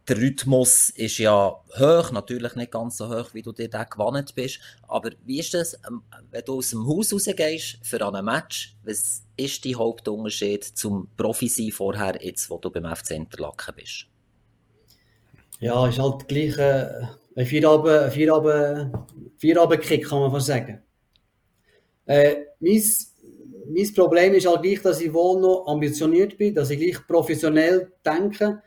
der 0.09 0.17
Rhythmus 0.17 0.89
ist 0.89 1.19
ja 1.19 1.55
hoch, 1.77 2.11
natürlich 2.11 2.55
nicht 2.55 2.71
ganz 2.71 2.97
so 2.97 3.07
hoch, 3.09 3.29
wie 3.33 3.43
du 3.43 3.51
dir 3.51 3.69
da 3.69 3.83
gewohnt 3.83 4.33
bist. 4.35 4.59
Aber 4.87 5.11
wie 5.25 5.39
ist 5.39 5.53
das, 5.53 5.75
ähm, 5.87 6.01
wenn 6.31 6.43
du 6.43 6.57
aus 6.57 6.71
dem 6.71 6.87
Haus 6.87 7.13
rausgehst 7.13 7.77
für 7.83 8.03
einen 8.05 8.25
Match? 8.25 8.75
Was 8.83 9.23
ist 9.37 9.65
dein 9.65 9.75
Hauptunterschied 9.75 10.63
zum 10.63 11.09
Profi 11.15 11.47
sein 11.47 11.71
vorher, 11.71 12.17
jetzt, 12.21 12.49
wo 12.49 12.57
du 12.57 12.71
beim 12.71 12.93
FC 12.93 13.11
Interlaken 13.11 13.75
bist? 13.75 14.07
Ja, 15.59 15.87
ist 15.87 15.99
halt 15.99 16.27
gleich 16.27 16.57
äh, 16.57 17.05
ein 17.35 17.45
Vierabend-Kick, 17.45 20.07
kann 20.07 20.21
man 20.21 20.31
fast 20.31 20.47
sagen. 20.47 20.81
Äh, 22.05 22.35
mein, 22.59 22.81
mein 23.67 23.93
Problem 23.93 24.33
ist 24.33 24.47
halt 24.47 24.63
gleich, 24.63 24.81
dass 24.81 25.01
ich 25.01 25.13
wohl 25.13 25.39
noch 25.39 25.67
ambitioniert 25.67 26.35
bin, 26.37 26.55
dass 26.55 26.71
ich 26.71 26.79
gleich 26.79 27.05
professionell 27.07 27.91
denke. 28.03 28.63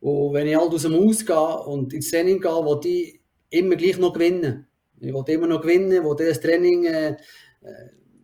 Und 0.00 0.32
wenn 0.32 0.46
ich 0.46 0.56
halt 0.56 0.72
aus 0.72 0.82
dem 0.82 0.94
Haus 0.94 1.24
gehe 1.24 1.58
und 1.66 1.92
ins 1.92 2.10
Training 2.10 2.40
gehe, 2.40 2.50
will 2.50 2.80
ich 2.84 3.20
immer 3.50 3.76
gleich 3.76 3.98
noch 3.98 4.12
gewinnen. 4.12 4.66
Ich 5.00 5.12
will 5.12 5.24
immer 5.28 5.46
noch 5.46 5.60
gewinnen, 5.60 6.04
will 6.04 6.16
jedes 6.18 6.40
Training, 6.40 6.84
äh, 6.84 7.10
äh, 7.10 7.16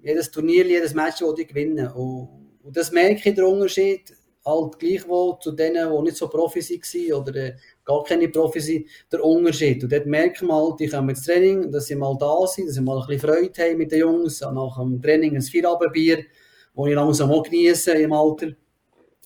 jedes 0.02 0.30
Turnier, 0.30 0.66
jedes 0.66 0.94
Match 0.94 1.20
will 1.20 1.34
ich 1.38 1.48
gewinnen. 1.48 1.88
Und, 1.88 2.28
und 2.62 2.76
das 2.76 2.92
merke 2.92 3.28
ich, 3.28 3.34
der 3.34 3.46
Unterschied, 3.46 4.12
halt 4.46 4.78
gleichwohl 4.78 5.38
zu 5.40 5.52
denen, 5.52 5.90
die 5.90 6.02
nicht 6.02 6.16
so 6.16 6.28
Profi 6.28 6.60
waren 6.60 7.20
oder 7.20 7.34
äh, 7.34 7.56
gar 7.84 8.04
keine 8.04 8.28
Profi 8.28 8.60
sind, 8.60 8.86
der 9.10 9.24
Unterschied. 9.24 9.82
Und 9.82 9.92
dort 9.92 10.06
merken 10.06 10.46
wir 10.46 10.54
halt, 10.54 10.80
die 10.80 10.88
kommen 10.88 11.10
ins 11.10 11.24
Training, 11.24 11.70
dass 11.70 11.86
sie 11.86 11.96
mal 11.96 12.16
da 12.18 12.46
sind, 12.46 12.68
dass 12.68 12.76
sie 12.76 12.80
mal 12.80 13.00
ein 13.00 13.06
bisschen 13.06 13.28
Freude 13.28 13.62
haben 13.62 13.78
mit 13.78 13.92
den 13.92 14.00
Jungs, 14.00 14.40
nach 14.40 14.78
dem 14.78 15.02
Training 15.02 15.34
ein 15.34 15.42
Feierabendbier, 15.42 16.24
das 16.74 16.86
ich 16.86 16.94
langsam 16.94 17.30
auch 17.32 17.42
genieße 17.42 17.92
im 17.92 18.12
Alter, 18.12 18.48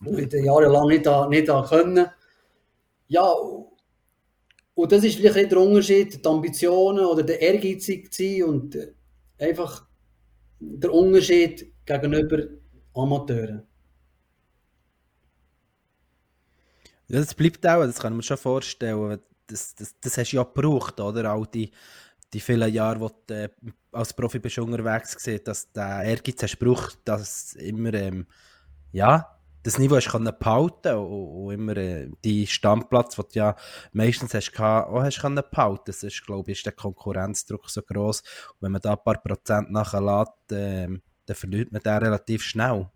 und 0.05 0.19
ich 0.19 0.33
jahrelang 0.33 0.89
nicht, 0.89 1.05
da, 1.05 1.29
nicht 1.29 1.49
da 1.49 1.67
können. 1.69 2.07
Ja, 3.11 3.29
und 4.75 4.93
das 4.93 5.03
ist 5.03 5.17
vielleicht 5.17 5.51
der 5.51 5.59
Unterschied, 5.59 6.25
die 6.25 6.29
Ambitionen 6.29 7.05
oder 7.05 7.25
der 7.25 7.41
Ehrgeizig 7.41 8.15
sein 8.15 8.45
und 8.45 8.77
äh, 8.77 8.95
einfach 9.37 9.85
der 10.61 10.95
Unterschied 10.95 11.73
gegenüber 11.85 12.45
Amateuren. 12.95 13.67
Das 17.09 17.35
bleibt 17.35 17.67
auch, 17.67 17.85
das 17.85 17.99
kann 17.99 18.13
man 18.13 18.23
schon 18.23 18.37
vorstellen. 18.37 19.19
Das, 19.49 19.75
das, 19.75 19.97
das 20.01 20.17
hast 20.17 20.31
du 20.31 20.37
ja 20.37 20.45
gebraucht, 20.45 21.01
oder? 21.01 21.33
All 21.33 21.49
die, 21.53 21.73
die 22.33 22.39
vielen 22.39 22.73
Jahre, 22.73 23.01
wo 23.01 23.11
du 23.27 23.35
äh, 23.35 23.49
als 23.91 24.15
Profi 24.15 24.39
bist 24.39 24.57
unterwegs 24.61 25.17
gesehen, 25.17 25.41
dass 25.43 25.73
der 25.73 26.05
Ehrgeiz 26.05 26.41
hast 26.45 26.61
gebraucht, 26.61 27.01
dass 27.05 27.55
immer 27.55 27.93
ähm, 27.95 28.29
ja, 28.93 29.40
das 29.63 29.79
Niveau 29.79 29.97
hast 29.97 30.09
können 30.09 30.33
behalten 30.39 30.95
und, 30.97 31.47
und 31.47 31.53
immer 31.53 31.77
äh, 31.77 32.09
die 32.25 32.47
Standplatz, 32.47 33.17
den 33.17 33.25
du 33.33 33.39
ja 33.39 33.57
meistens 33.93 34.35
hast, 34.35 34.59
auch 34.59 35.03
hast 35.03 35.21
können 35.21 35.43
behalten. 35.51 35.83
Das 35.87 36.03
ist, 36.03 36.25
glaube 36.25 36.51
ich, 36.51 36.59
ist 36.59 36.67
der 36.67 36.73
Konkurrenzdruck 36.73 37.69
so 37.69 37.83
groß. 37.83 38.21
Und 38.21 38.63
wenn 38.63 38.73
man 38.73 38.81
da 38.81 38.93
ein 38.93 39.05
paar 39.05 39.21
Prozent 39.21 39.71
nachlässt, 39.71 40.53
äh, 40.53 40.89
dann 41.27 41.37
verliert 41.37 41.73
man 41.73 41.83
den 41.83 41.99
relativ 41.99 42.43
schnell. 42.43 42.89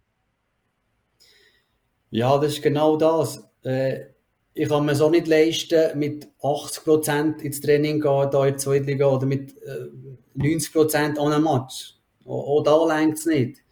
Ja, 2.11 2.39
das 2.39 2.55
ist 2.55 2.63
genau 2.63 2.97
das. 2.97 3.45
Äh, 3.63 4.07
ich 4.55 4.69
kann 4.69 4.87
mir 4.87 4.95
so 4.95 5.11
nicht 5.11 5.27
leisten, 5.27 5.99
mit 5.99 6.29
80% 6.41 7.41
ins 7.41 7.61
Training 7.61 8.01
gehen, 8.01 8.29
da 8.31 8.47
in 8.47 8.55
die 8.55 8.61
Zweitliga, 8.61 9.07
oder 9.07 9.27
mit 9.27 9.57
äh, 9.63 9.89
90% 10.37 11.19
an 11.19 11.33
einem 11.33 11.45
Match. 11.45 11.97
Auch 12.25 12.63
da 12.63 12.85
längt 12.87 13.19
es 13.19 13.27
nicht. 13.27 13.64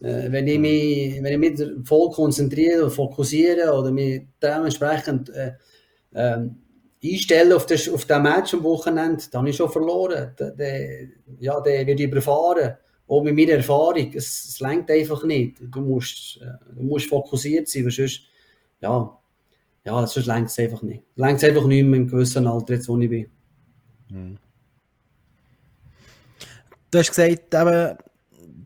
Äh, 0.00 0.32
wenn, 0.32 0.46
ich 0.46 0.58
mich, 0.58 1.22
wenn 1.22 1.32
ich 1.32 1.38
mich 1.38 1.86
voll 1.86 2.10
konzentriere 2.10 2.82
oder 2.82 2.90
fokussiere 2.90 3.72
oder 3.72 3.90
mich 3.90 4.22
dementsprechend 4.42 5.30
äh, 5.30 5.52
äh, 6.12 6.48
einstelle 7.02 7.56
auf 7.56 7.66
das, 7.66 7.88
auf 7.88 8.04
das 8.04 8.22
Match 8.22 8.54
am 8.54 8.62
Wochenende, 8.62 9.22
dann 9.30 9.40
habe 9.40 9.50
ich 9.50 9.56
schon 9.56 9.70
verloren. 9.70 10.34
Der, 10.38 10.50
der, 10.52 11.08
ja, 11.38 11.60
der 11.60 11.86
wird 11.86 12.00
überfahren. 12.00 12.76
Auch 13.06 13.22
mit 13.22 13.34
meiner 13.34 13.54
Erfahrung. 13.54 14.12
Es, 14.14 14.44
es 14.44 14.60
lenkt 14.60 14.90
einfach 14.90 15.24
nicht. 15.24 15.58
Du 15.60 15.80
musst, 15.80 16.40
äh, 16.40 16.74
du 16.74 16.82
musst 16.82 17.08
fokussiert 17.08 17.68
sein, 17.68 17.84
weil 17.84 17.90
sonst, 17.90 18.22
ja, 18.80 19.18
ja, 19.84 20.06
sonst 20.06 20.26
lenkt 20.26 20.50
es 20.50 20.58
einfach 20.58 20.82
nicht. 20.82 21.02
Lenkt 21.16 21.42
es 21.42 21.48
einfach 21.48 21.66
nicht 21.66 21.84
mehr 21.84 22.00
im 22.00 22.08
gewissen 22.08 22.46
Alter, 22.46 22.74
jetzt 22.74 22.88
wo 22.88 22.98
ich 22.98 23.08
bin. 23.08 23.26
Hm. 24.10 24.38
Du 26.90 26.98
hast 26.98 27.08
gesagt, 27.08 27.54
eben, 27.54 27.98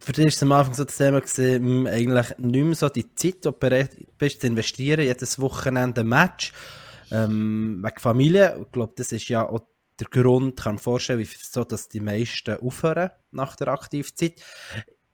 für 0.04 0.12
dich 0.12 0.26
ist 0.26 0.42
am 0.42 0.52
Anfang 0.52 0.74
so 0.74 0.84
das 0.84 0.96
Thema 0.96 1.20
gewesen, 1.20 1.64
hm, 1.64 1.86
eigentlich 1.86 2.38
nicht 2.38 2.64
mehr 2.64 2.74
so 2.74 2.88
die 2.88 3.14
Zeit, 3.14 3.36
die 3.36 3.40
du 3.40 3.52
bereit 3.52 3.96
bist 4.18 4.40
zu 4.40 4.46
investieren, 4.46 5.04
jedes 5.04 5.38
Wochenende 5.38 6.02
ein 6.02 6.08
Match, 6.08 6.52
ähm, 7.10 7.82
wegen 7.82 7.98
Familie. 7.98 8.58
Ich 8.62 8.72
glaube, 8.72 8.92
das 8.96 9.12
ist 9.12 9.28
ja 9.28 9.48
auch 9.48 9.60
der 9.98 10.08
Grund, 10.08 10.60
kann 10.60 10.74
ich 10.74 10.80
mir 10.80 10.82
vorstellen, 10.82 11.20
wieso 11.20 11.64
dass 11.64 11.88
die 11.88 12.00
meisten 12.00 12.58
aufhören 12.58 13.10
nach 13.30 13.56
der 13.56 13.68
Aktivzeit. 13.68 14.42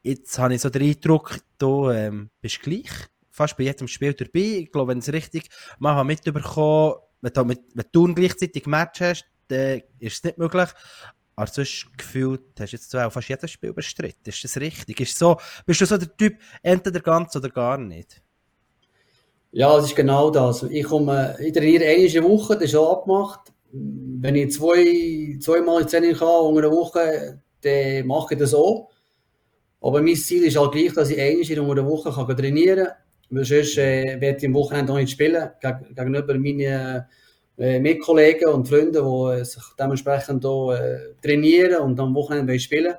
Jetzt 0.03 0.39
habe 0.39 0.55
ich 0.55 0.61
so 0.61 0.71
den 0.71 0.83
Eindruck, 0.83 1.39
du 1.59 1.91
ähm, 1.91 2.31
bist 2.41 2.61
gleich 2.63 2.91
fast 3.31 3.57
bei 3.57 3.65
jedem 3.65 3.89
Spiel 3.89 4.15
dabei. 4.15 4.63
Ich 4.63 4.73
glaube, 4.73 4.91
wenn 4.91 4.99
es 4.99 5.13
richtig 5.13 5.49
mal 5.79 6.03
mitbekommen 6.05 6.95
wenn 7.23 7.33
du, 7.33 7.45
mit, 7.45 7.61
wenn 7.75 7.87
du 7.93 8.15
gleichzeitig 8.15 8.67
Match 8.67 9.01
hast, 9.01 9.27
dann 9.49 9.83
ist 9.99 10.17
es 10.17 10.25
nicht 10.25 10.39
möglich. 10.39 10.69
Aber 11.41 11.51
sonst 11.51 11.87
gefühlt 11.97 12.43
hast 12.59 12.73
du 12.73 12.77
jetzt 12.77 12.95
auch 12.95 13.11
fast 13.11 13.31
jedes 13.31 13.51
Spiel 13.51 13.73
bestritten. 13.73 14.29
Ist 14.29 14.45
das 14.45 14.59
richtig? 14.59 15.01
Ist 15.01 15.19
so, 15.19 15.39
bist 15.65 15.81
du 15.81 15.87
so 15.87 15.97
der 15.97 16.15
Typ, 16.15 16.37
entweder 16.63 17.01
ganz 17.01 17.35
oder 17.35 17.49
gar 17.49 17.79
nicht? 17.79 18.21
Ja, 19.51 19.75
das 19.75 19.87
ist 19.87 19.97
genau 19.97 20.31
das. 20.31 20.65
Ich, 20.65 20.85
komme, 20.85 21.39
ich 21.41 21.55
trainiere 21.55 21.87
eine 21.87 22.25
Woche, 22.25 22.57
das 22.57 22.65
ist 22.65 22.73
schon 22.73 22.87
abgemacht. 22.87 23.55
Wenn 23.73 24.35
ich 24.35 24.53
zwei, 24.53 25.39
zweimal 25.41 25.87
Training 25.87 26.15
kann 26.15 26.29
unter 26.29 26.67
einer 26.67 26.77
Woche, 26.77 27.41
dann 27.63 28.07
mache 28.07 28.35
ich 28.35 28.41
das 28.41 28.53
auch. 28.53 28.91
Aber 29.81 30.03
mein 30.03 30.17
Ziel 30.17 30.45
ist 30.45 30.59
halt 30.59 30.73
gleich, 30.73 30.93
dass 30.93 31.09
ich 31.09 31.19
einmal 31.19 31.51
in 31.51 31.71
einer 31.71 31.87
Woche 31.87 32.13
kann 32.13 32.37
trainieren 32.37 32.85
kann. 32.85 32.95
Weil 33.31 33.45
sonst 33.47 33.79
äh, 33.79 34.21
werde 34.21 34.37
ich 34.37 34.47
am 34.47 34.53
Wochenende 34.53 34.93
auch 34.93 34.99
nicht 34.99 35.13
spielen, 35.13 35.49
geg 35.63 35.97
gegenüber 35.97 36.35
meinen 36.35 37.07
äh, 37.59 37.79
Mitkollegen 37.79 38.49
und 38.49 38.69
Freunden, 38.69 38.93
die 39.05 39.41
äh, 39.41 39.45
sich 39.45 39.63
dementsprechend 39.79 40.45
auch, 40.45 40.73
äh, 40.73 41.15
trainieren 41.23 41.83
und 41.83 42.01
am 42.01 42.15
Wochenende 42.15 42.59
spielen 42.59 42.95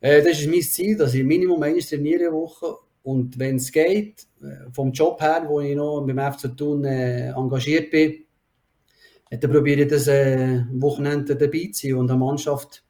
äh, 0.00 0.22
Das 0.22 0.40
ist 0.40 0.48
mein 0.48 0.62
Ziel, 0.62 0.96
dass 0.96 1.14
ich 1.14 1.24
Minimum 1.24 1.62
einmal 1.62 1.80
trainiere 1.80 2.26
in 2.26 2.32
Woche. 2.32 2.74
Und 3.02 3.38
wenn 3.38 3.56
es 3.56 3.72
geht, 3.72 4.26
vom 4.72 4.92
Job 4.92 5.20
her, 5.20 5.44
wo 5.48 5.60
ich 5.60 5.74
noch 5.74 6.02
beim 6.02 6.32
FC 6.32 6.54
Thun 6.54 6.84
engagiert 6.84 7.90
bin, 7.90 8.24
dann 9.30 9.50
probiere 9.50 9.82
ich 9.82 9.88
das 9.88 10.08
am 10.08 10.82
Wochenende 10.82 11.34
dabei 11.34 11.70
zu 11.72 11.86
sein 11.86 11.94
und 11.94 12.08
der 12.08 12.16
Mannschaft 12.16 12.84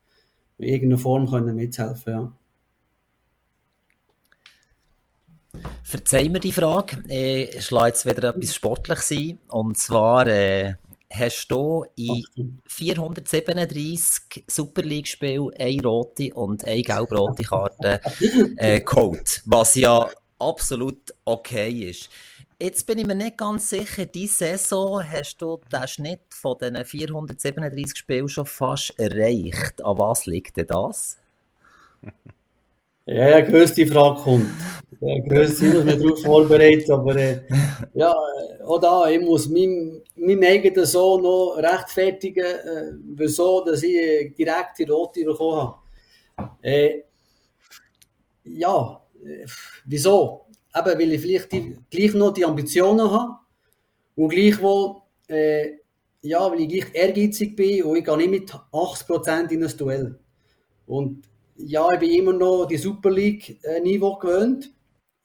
in 0.59 0.69
irgendeiner 0.69 0.99
Form 0.99 1.31
können 1.31 1.55
mithelfen. 1.55 2.13
Ja. 2.13 2.33
Verzeih 5.83 6.29
mir 6.29 6.41
die 6.41 6.53
Frage. 6.53 7.03
Ich 7.07 7.57
äh, 7.57 7.61
schlage 7.63 7.89
jetzt 7.89 8.07
wieder 8.07 8.29
etwas 8.29 8.55
sportlich 8.55 9.01
sein. 9.01 9.39
Und 9.49 9.79
zwar 9.79 10.27
äh, 10.27 10.75
hast 11.11 11.49
du 11.49 11.85
in 11.97 12.61
437 12.67 14.45
Super 14.47 14.83
League-Spielen 14.83 15.51
eine 15.59 15.83
rote 15.83 16.35
und 16.35 16.65
eine 16.65 16.83
gelb-rote 16.83 17.43
Karte 17.43 18.01
äh, 18.57 18.81
geholt. 18.81 19.43
Was 19.47 19.75
ja 19.75 20.09
absolut 20.39 21.15
okay 21.25 21.91
ist. 21.91 22.11
Jetzt 22.61 22.87
bin 22.87 22.99
ich 22.99 23.07
mir 23.07 23.15
nicht 23.15 23.39
ganz 23.39 23.71
sicher, 23.71 24.05
diese 24.05 24.35
Saison 24.35 25.03
hast 25.09 25.39
du 25.39 25.61
den 25.73 25.87
Schnitt 25.87 26.23
von 26.31 26.59
diesen 26.59 26.85
437 26.85 27.97
Spielen 27.97 28.29
schon 28.29 28.47
fast 28.47 28.99
erreicht. 28.99 29.83
An 29.85 29.97
was 29.97 30.27
liegt 30.27 30.57
denn 30.57 30.67
das? 30.67 31.19
Ja, 33.11 33.27
ja, 33.27 33.41
größte 33.41 33.87
Frage 33.87 34.21
kommt. 34.21 34.51
Ja, 35.01 35.19
größte, 35.21 35.67
ich 35.67 35.73
muss 35.73 35.85
mich 35.85 35.97
darauf 35.97 36.23
vorbereiten, 36.23 36.93
aber 36.93 37.17
äh, 37.17 37.41
ja, 37.95 38.15
auch 38.67 38.79
da, 38.79 39.09
ich 39.09 39.19
muss 39.19 39.49
meinen 39.49 40.03
mein 40.15 40.45
eigenen 40.45 40.85
Sohn 40.85 41.23
noch 41.23 41.57
rechtfertigen, 41.57 42.45
äh, 42.45 42.93
wieso, 43.15 43.65
dass 43.65 43.83
ich 43.83 43.95
äh, 43.95 44.29
direkt 44.29 44.79
die 44.79 44.85
Rote 44.85 45.25
bekommen 45.25 45.75
habe. 46.37 46.51
Äh, 46.61 47.05
ja, 48.45 49.03
äh, 49.25 49.47
wieso? 49.87 50.45
Eben, 50.77 50.99
weil 50.99 51.13
ich 51.13 51.23
vielleicht 51.23 51.53
die, 51.53 51.79
gleich 51.91 52.13
noch 52.13 52.35
die 52.35 52.45
Ambitionen 52.45 53.11
habe 53.11 53.39
und 54.17 54.29
gleichwohl, 54.29 54.97
äh, 55.29 55.79
ja, 56.21 56.51
weil 56.51 56.61
ich 56.61 56.69
gleich 56.69 56.95
ehrgeizig 56.95 57.57
bin 57.57 57.85
und 57.85 57.97
ich 57.97 58.05
gehe 58.05 58.17
nicht 58.19 58.31
mit 58.31 58.51
80% 58.53 59.51
in 59.51 59.65
ein 59.65 59.77
Duell. 59.79 60.19
Und 60.87 61.29
ja, 61.59 61.93
ich 61.93 62.01
bin 62.01 62.11
immer 62.11 62.33
noch 62.33 62.67
die 62.67 62.77
Super 62.77 63.11
League-Niveau 63.11 64.17
äh, 64.17 64.21
gewöhnt. 64.21 64.73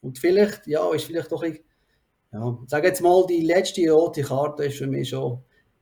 Und 0.00 0.18
vielleicht, 0.18 0.66
ja, 0.66 0.92
ist 0.92 1.06
vielleicht 1.06 1.32
doch 1.32 1.42
ein 1.42 1.58
ja, 2.34 2.58
sag 2.66 2.82
jetzt 2.82 3.00
mal, 3.00 3.24
die 3.28 3.42
letzte 3.42 3.88
rote 3.90 4.22
Karte 4.22 4.64
ist 4.64 4.78
für 4.78 4.88
mich 4.88 5.10
schon 5.10 5.38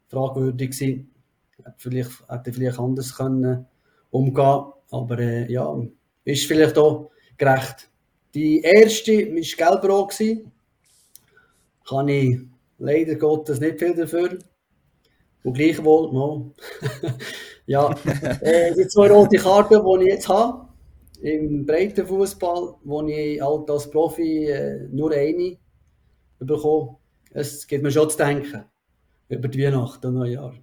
fragwürdig 0.09 0.73
gewesen. 0.73 1.11
Hätte 1.57 1.75
vielleicht, 1.79 2.29
hätte 2.29 2.53
vielleicht 2.53 2.79
anders 2.79 3.17
können 3.17 3.67
umgehen, 4.11 4.65
aber 4.91 5.19
äh, 5.19 5.51
ja, 5.51 5.75
ist 6.25 6.47
vielleicht 6.47 6.77
auch 6.77 7.11
gerecht. 7.39 7.91
Die 8.35 8.61
erste 8.61 9.13
war 9.13 9.81
gelb-rot. 9.81 10.19
Kann 11.89 12.09
ich 12.09 12.39
leider 12.79 13.15
Gottes 13.15 13.59
nicht 13.59 13.79
viel 13.79 13.95
dafür. 13.95 14.39
Und 15.45 15.55
gleichwohl, 15.55 16.13
no. 16.13 16.53
Ja, 17.67 17.95
äh, 18.41 18.75
die 18.75 18.87
zwei 18.89 19.11
rote 19.11 19.37
Karten, 19.37 19.83
die 19.85 20.05
ich 20.05 20.15
jetzt 20.15 20.29
habe, 20.29 20.69
im 21.23 21.65
breiten 21.65 22.07
Fußball, 22.07 22.75
wo 22.83 23.03
ich 23.07 23.41
halt 23.41 23.71
als 23.71 23.91
Profi 23.91 24.47
äh, 24.47 24.89
nur 24.91 25.13
eine 25.13 25.57
bekomme, 26.41 26.97
es 27.31 27.67
gibt 27.67 27.83
mir 27.83 27.91
schon 27.93 28.11
zu 28.11 28.17
denken 28.17 28.65
über 29.29 29.49
die 29.49 29.65
Weihnachten 29.65 30.07
und 30.09 30.15
Neujahr. 30.15 30.55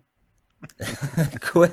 Gut. 1.53 1.72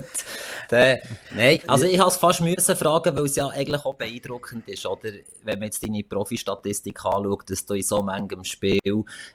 Der, 0.71 1.01
nein, 1.35 1.61
also 1.67 1.87
ich 1.87 1.99
es 1.99 2.17
fast 2.17 2.41
müssen 2.41 2.77
fragen, 2.77 3.17
weil 3.17 3.25
es 3.25 3.37
ja 3.37 3.49
eigentlich 3.49 3.85
auch 3.85 3.95
beeindruckend 3.95 4.69
ist, 4.69 4.87
oder? 4.87 5.11
Wenn 5.43 5.59
man 5.59 5.67
jetzt 5.67 5.83
deine 5.83 6.03
Profi-Statistik 6.03 7.05
anschaut, 7.05 7.49
dass 7.51 7.65
du 7.65 7.75
in 7.75 7.83
so 7.83 8.03
manchem 8.03 8.45
Spiel, 8.45 8.81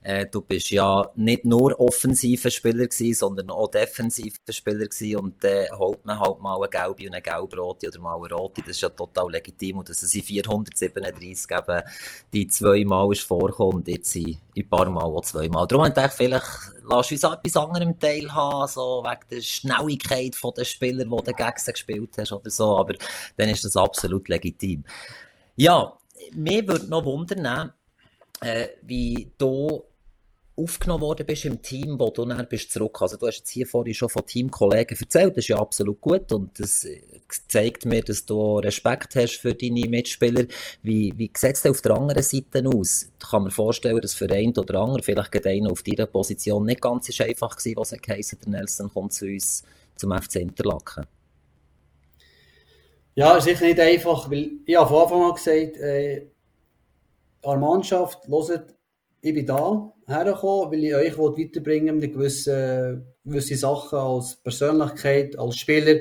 äh, 0.04 0.26
du 0.26 0.42
bist 0.42 0.72
ja 0.72 1.10
nicht 1.16 1.46
nur 1.46 1.80
offensiver 1.80 2.50
Spieler 2.50 2.88
gewesen, 2.88 3.14
sondern 3.14 3.50
auch 3.50 3.70
defensiver 3.70 4.38
Spieler 4.50 4.88
gewesen 4.88 5.18
und 5.18 5.44
dann 5.44 5.52
äh, 5.52 5.68
holt 5.78 6.06
man 6.06 6.20
halt 6.20 6.40
mal 6.40 6.58
eine 6.58 6.70
gelbe 6.70 7.08
und 7.08 7.14
eine 7.14 7.22
gelb-rote 7.22 7.88
oder 7.88 8.00
mal 8.00 8.18
eine 8.18 8.34
rote, 8.34 8.62
das 8.62 8.72
ist 8.72 8.82
ja 8.82 8.90
total 8.90 9.32
legitim 9.32 9.78
und 9.78 9.90
dass 9.90 10.04
es 10.04 10.14
in 10.14 10.24
437 10.24 11.50
eben 11.52 11.84
die 12.34 12.48
zweimal 12.48 13.12
ist 13.12 13.22
vorgekommen 13.22 13.78
und 13.78 13.88
jetzt 13.88 14.16
in, 14.16 14.38
ein 14.56 14.70
paar 14.70 14.90
Mal 14.90 15.04
auch 15.04 15.22
zweimal. 15.22 15.68
Darum 15.68 15.86
habe 15.86 16.06
ich 16.06 16.12
vielleicht 16.12 16.46
lass 16.84 17.12
uns 17.12 17.24
etwas 17.24 17.58
anderem 17.58 18.00
teilhaben, 18.00 18.68
so 18.68 19.04
wegen 19.04 19.22
der 19.30 19.42
Schnelligkeit 19.42 20.36
der 20.58 20.66
Spieler, 20.66 21.06
die 21.06 21.21
du 21.22 21.34
gegen 21.34 21.54
sie 21.58 21.72
gespielt 21.72 22.12
hast 22.18 22.32
oder 22.32 22.50
so, 22.50 22.78
aber 22.78 22.96
dann 23.38 23.50
ist 23.50 23.64
das 23.64 23.76
absolut 23.76 24.28
legitim. 24.30 24.84
Ja, 25.56 25.98
mir 26.34 26.68
würde 26.68 26.88
noch 26.88 27.06
wundern, 27.06 27.74
äh, 28.42 28.68
wie 28.82 29.32
du 29.38 29.84
aufgenommen 30.56 31.02
worden 31.02 31.26
bist 31.26 31.46
im 31.46 31.62
Team, 31.62 32.00
wo 32.00 32.10
du 32.10 32.26
dann 32.26 32.48
bist 32.48 32.72
zurück. 32.72 33.02
Also 33.02 33.18
du 33.18 33.28
hast 33.28 33.38
jetzt 33.38 33.50
hier 33.50 33.66
vorhin 33.66 33.94
schon 33.94 34.10
von 34.10 34.26
Teamkollegen 34.26 34.98
erzählt, 35.00 35.32
das 35.32 35.46
ist 35.46 35.48
ja 35.48 35.58
absolut 35.58 36.02
gut 36.02 36.32
und 36.32 36.60
das 36.60 36.86
zeigt 37.48 37.86
mir, 37.86 38.04
dass 38.04 38.26
du 38.26 38.60
Respekt 38.60 39.16
hast 39.16 39.38
für 39.38 39.54
deine 39.54 39.88
Mitspieler. 39.88 40.46
Wie, 40.84 41.14
wie 41.16 41.32
sieht 41.36 41.56
es 41.56 41.66
auf 41.66 41.82
der 41.82 41.96
anderen 41.96 42.24
Seite 42.24 42.64
aus? 42.68 43.10
Ich 43.20 43.30
kann 43.30 43.44
mir 43.44 43.52
vorstellen, 43.52 44.02
dass 44.02 44.14
für 44.14 44.30
einen 44.30 44.58
oder 44.58 44.80
anderen, 44.82 45.04
vielleicht 45.04 45.32
gerade 45.32 45.50
einer 45.50 45.72
auf 45.72 45.84
deiner 45.84 46.06
Position, 46.06 46.66
nicht 46.66 46.82
ganz 46.82 47.10
ist 47.10 47.22
einfach 47.22 47.56
war, 47.58 47.76
was 47.78 47.92
er 47.94 48.00
geheißen 48.00 48.40
der 48.44 48.50
Nelson 48.50 48.92
kommt 48.94 49.14
zu 49.14 49.26
uns 49.26 49.64
zum 50.02 50.12
FC 50.12 50.38
Interlaken. 50.38 51.06
Ja, 53.14 53.40
sicher 53.40 53.66
nicht 53.66 53.80
einfach, 53.80 54.30
weil 54.32 54.52
ich 54.66 54.76
habe 54.76 54.90
von 54.90 55.04
Anfang 55.04 55.22
an 55.24 55.36
gesagt, 55.36 55.78
äh, 55.78 56.28
an 57.44 57.60
Mannschaft, 57.60 58.28
hört, 58.28 58.76
ich 59.22 59.34
bin 59.34 59.46
da 59.46 59.94
hergekommen, 60.08 60.72
weil 60.72 60.84
ich 60.84 60.96
euch 60.96 61.18
weiterbringen 61.18 62.02
will, 62.02 62.10
gewisse, 62.10 63.06
gewisse 63.24 63.56
Sachen 63.56 64.00
als 64.00 64.38
Persönlichkeit, 64.38 65.38
als 65.38 65.58
Spieler. 65.58 66.00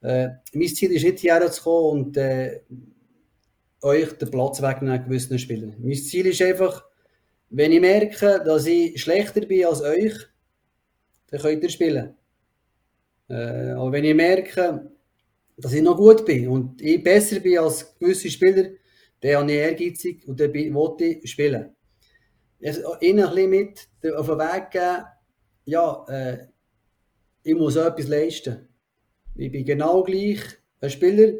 Äh, 0.00 0.28
mein 0.52 0.68
Ziel 0.68 0.92
ist 0.92 1.04
nicht 1.04 1.20
hierher 1.20 1.50
zu 1.50 1.62
kommen 1.62 2.06
und 2.06 2.16
äh, 2.16 2.62
euch 3.82 4.12
den 4.14 4.30
Platz 4.30 4.62
wegnehmen, 4.62 5.04
gewissen 5.04 5.38
Spielern. 5.38 5.76
Mein 5.78 5.94
Ziel 5.94 6.26
ist 6.26 6.42
einfach, 6.42 6.84
wenn 7.50 7.72
ich 7.72 7.80
merke, 7.80 8.42
dass 8.44 8.66
ich 8.66 9.00
schlechter 9.00 9.42
bin 9.42 9.66
als 9.66 9.82
euch, 9.82 10.14
dann 11.30 11.40
könnt 11.40 11.62
ihr 11.62 11.70
spielen. 11.70 12.16
Äh, 13.28 13.70
aber 13.70 13.92
wenn 13.92 14.04
ich 14.04 14.14
merke, 14.14 14.90
dass 15.56 15.72
ich 15.72 15.82
noch 15.82 15.96
gut 15.96 16.24
bin 16.24 16.48
und 16.48 16.80
ich 16.80 17.02
besser 17.02 17.40
bin 17.40 17.58
als 17.58 17.96
gewisse 17.98 18.30
Spieler, 18.30 18.70
dann 19.20 19.36
habe 19.36 19.52
ich 19.52 19.58
ehrgeizig 19.58 20.26
und 20.26 20.40
dann 20.40 20.52
will 20.52 20.74
ich 21.22 21.30
spielen 21.30 21.74
ihnen 23.00 23.24
ein 23.24 23.34
bisschen 23.34 23.50
mit 23.50 23.88
auf 24.16 24.26
den 24.26 24.38
Weg 24.38 24.70
geben, 24.70 25.04
ja, 25.66 26.04
äh, 26.08 26.46
ich 27.42 27.54
muss 27.54 27.76
etwas 27.76 28.08
leisten. 28.08 28.68
Ich 29.34 29.50
bin 29.50 29.64
genau 29.64 30.02
gleich 30.02 30.40
ein 30.80 30.90
Spieler 30.90 31.34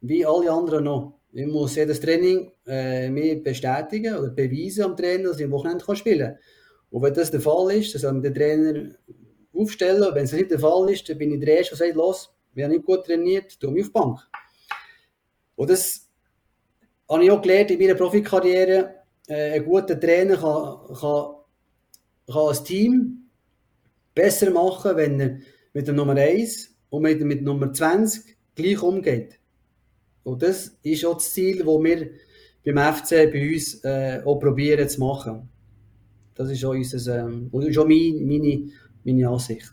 wie 0.00 0.26
alle 0.26 0.50
anderen 0.50 0.84
noch. 0.84 1.20
Ich 1.32 1.46
muss 1.46 1.76
jedes 1.76 2.00
Training 2.00 2.50
äh, 2.66 3.10
mir 3.10 3.42
bestätigen 3.42 4.16
oder 4.16 4.30
beweisen 4.30 4.84
am 4.84 4.96
Trainer, 4.96 5.28
dass 5.28 5.38
ich 5.38 5.44
am 5.44 5.52
Wochenende 5.52 5.96
spielen 5.96 6.18
kann. 6.18 6.38
Und 6.90 7.02
wenn 7.02 7.14
das 7.14 7.30
der 7.30 7.40
Fall 7.40 7.72
ist, 7.72 7.94
dann 7.94 8.00
soll 8.00 8.22
der 8.22 8.34
Trainer 8.34 8.90
aufstellen. 9.56 10.14
Wenn 10.14 10.24
es 10.24 10.32
nicht 10.32 10.50
der 10.50 10.58
Fall 10.58 10.90
ist, 10.90 11.08
dann 11.08 11.18
bin 11.18 11.32
ich 11.32 11.40
der 11.40 11.58
Erste, 11.58 11.76
der 11.76 11.86
sagt, 11.86 11.96
los, 11.96 12.30
wir 12.54 12.64
haben 12.64 12.72
nicht 12.72 12.84
gut 12.84 13.04
trainiert, 13.04 13.58
tu 13.60 13.70
mich 13.70 13.84
auf 13.84 13.88
die 13.88 13.92
Bank. 13.92 14.20
Und 15.56 15.70
das 15.70 16.08
habe 17.08 17.24
ich 17.24 17.30
auch 17.30 17.42
gelernt 17.42 17.70
in 17.70 17.78
meiner 17.78 17.94
Profikarriere 17.94 18.94
äh, 19.28 19.52
ein 19.52 19.64
guter 19.64 19.98
Trainer 19.98 20.36
kann, 20.36 20.96
kann, 20.96 21.34
kann 22.26 22.48
ein 22.48 22.64
Team 22.64 23.30
besser 24.14 24.50
machen, 24.50 24.96
wenn 24.96 25.20
er 25.20 25.38
mit 25.72 25.86
der 25.86 25.94
Nummer 25.94 26.14
1 26.14 26.74
und 26.90 27.02
mit, 27.02 27.20
mit 27.20 27.42
Nummer 27.42 27.72
20 27.72 28.36
gleich 28.54 28.82
umgeht. 28.82 29.38
Und 30.24 30.42
das 30.42 30.78
ist 30.82 31.04
auch 31.04 31.14
das 31.14 31.32
Ziel, 31.32 31.58
das 31.58 31.66
wir 31.66 32.10
beim 32.64 32.94
FC 32.94 33.30
bei 33.30 33.52
uns 33.52 33.84
äh, 33.84 34.22
auch 34.24 34.40
probieren 34.40 34.88
zu 34.88 35.00
machen. 35.00 35.48
Das 36.34 36.50
ist 36.50 36.64
auch, 36.64 36.70
unser, 36.70 37.20
ähm, 37.20 37.50
ist 37.52 37.78
auch 37.78 37.86
meine, 37.86 38.20
meine, 38.20 38.70
meine 39.06 39.28
Ansicht. 39.28 39.72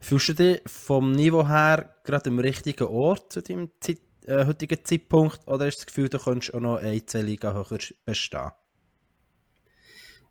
Fühlst 0.00 0.28
du 0.28 0.34
dich 0.34 0.60
vom 0.66 1.12
Niveau 1.12 1.48
her 1.48 1.94
gerade 2.04 2.28
im 2.28 2.38
richtigen 2.38 2.88
Ort 2.88 3.32
zu 3.32 3.42
deinem 3.42 3.70
Zeit 3.80 4.00
äh, 4.26 4.44
heutigen 4.44 4.84
Zeitpunkt? 4.84 5.40
Oder 5.46 5.66
hast 5.66 5.76
du 5.76 5.80
das 5.80 5.86
Gefühl, 5.86 6.08
du 6.08 6.18
könntest 6.18 6.54
auch 6.54 6.60
noch 6.60 6.76
ein, 6.76 7.06
zwei 7.06 7.22
Liga 7.22 7.54
höher 7.54 7.78
bestehen? 8.04 8.50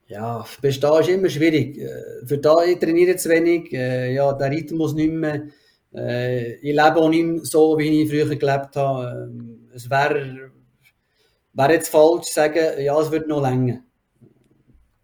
Ja, 0.07 0.45
bestehen 0.61 0.99
ist 0.99 1.09
immer 1.09 1.29
schwierig. 1.29 1.77
Äh, 1.79 2.25
für 2.25 2.37
da 2.37 2.63
ich 2.63 2.77
trainiere 2.77 3.15
zu 3.15 3.29
wenig, 3.29 3.73
äh, 3.73 4.13
ja, 4.13 4.33
der 4.33 4.51
Rhythmus 4.51 4.93
nicht 4.93 5.11
mehr. 5.11 5.47
Äh, 5.95 6.55
ich 6.55 6.75
lebe 6.75 6.97
auch 6.97 7.09
nicht 7.09 7.25
mehr 7.25 7.43
so, 7.43 7.77
wie 7.77 8.03
ich 8.03 8.09
früher 8.09 8.35
gelebt 8.35 8.75
habe. 8.75 9.31
Äh, 9.71 9.75
es 9.75 9.89
wäre 9.89 10.51
wär 11.53 11.71
jetzt 11.71 11.89
falsch 11.89 12.27
zu 12.27 12.33
sagen, 12.33 12.81
ja, 12.81 12.99
es 12.99 13.11
wird 13.11 13.27
noch 13.27 13.41
länger. 13.41 13.79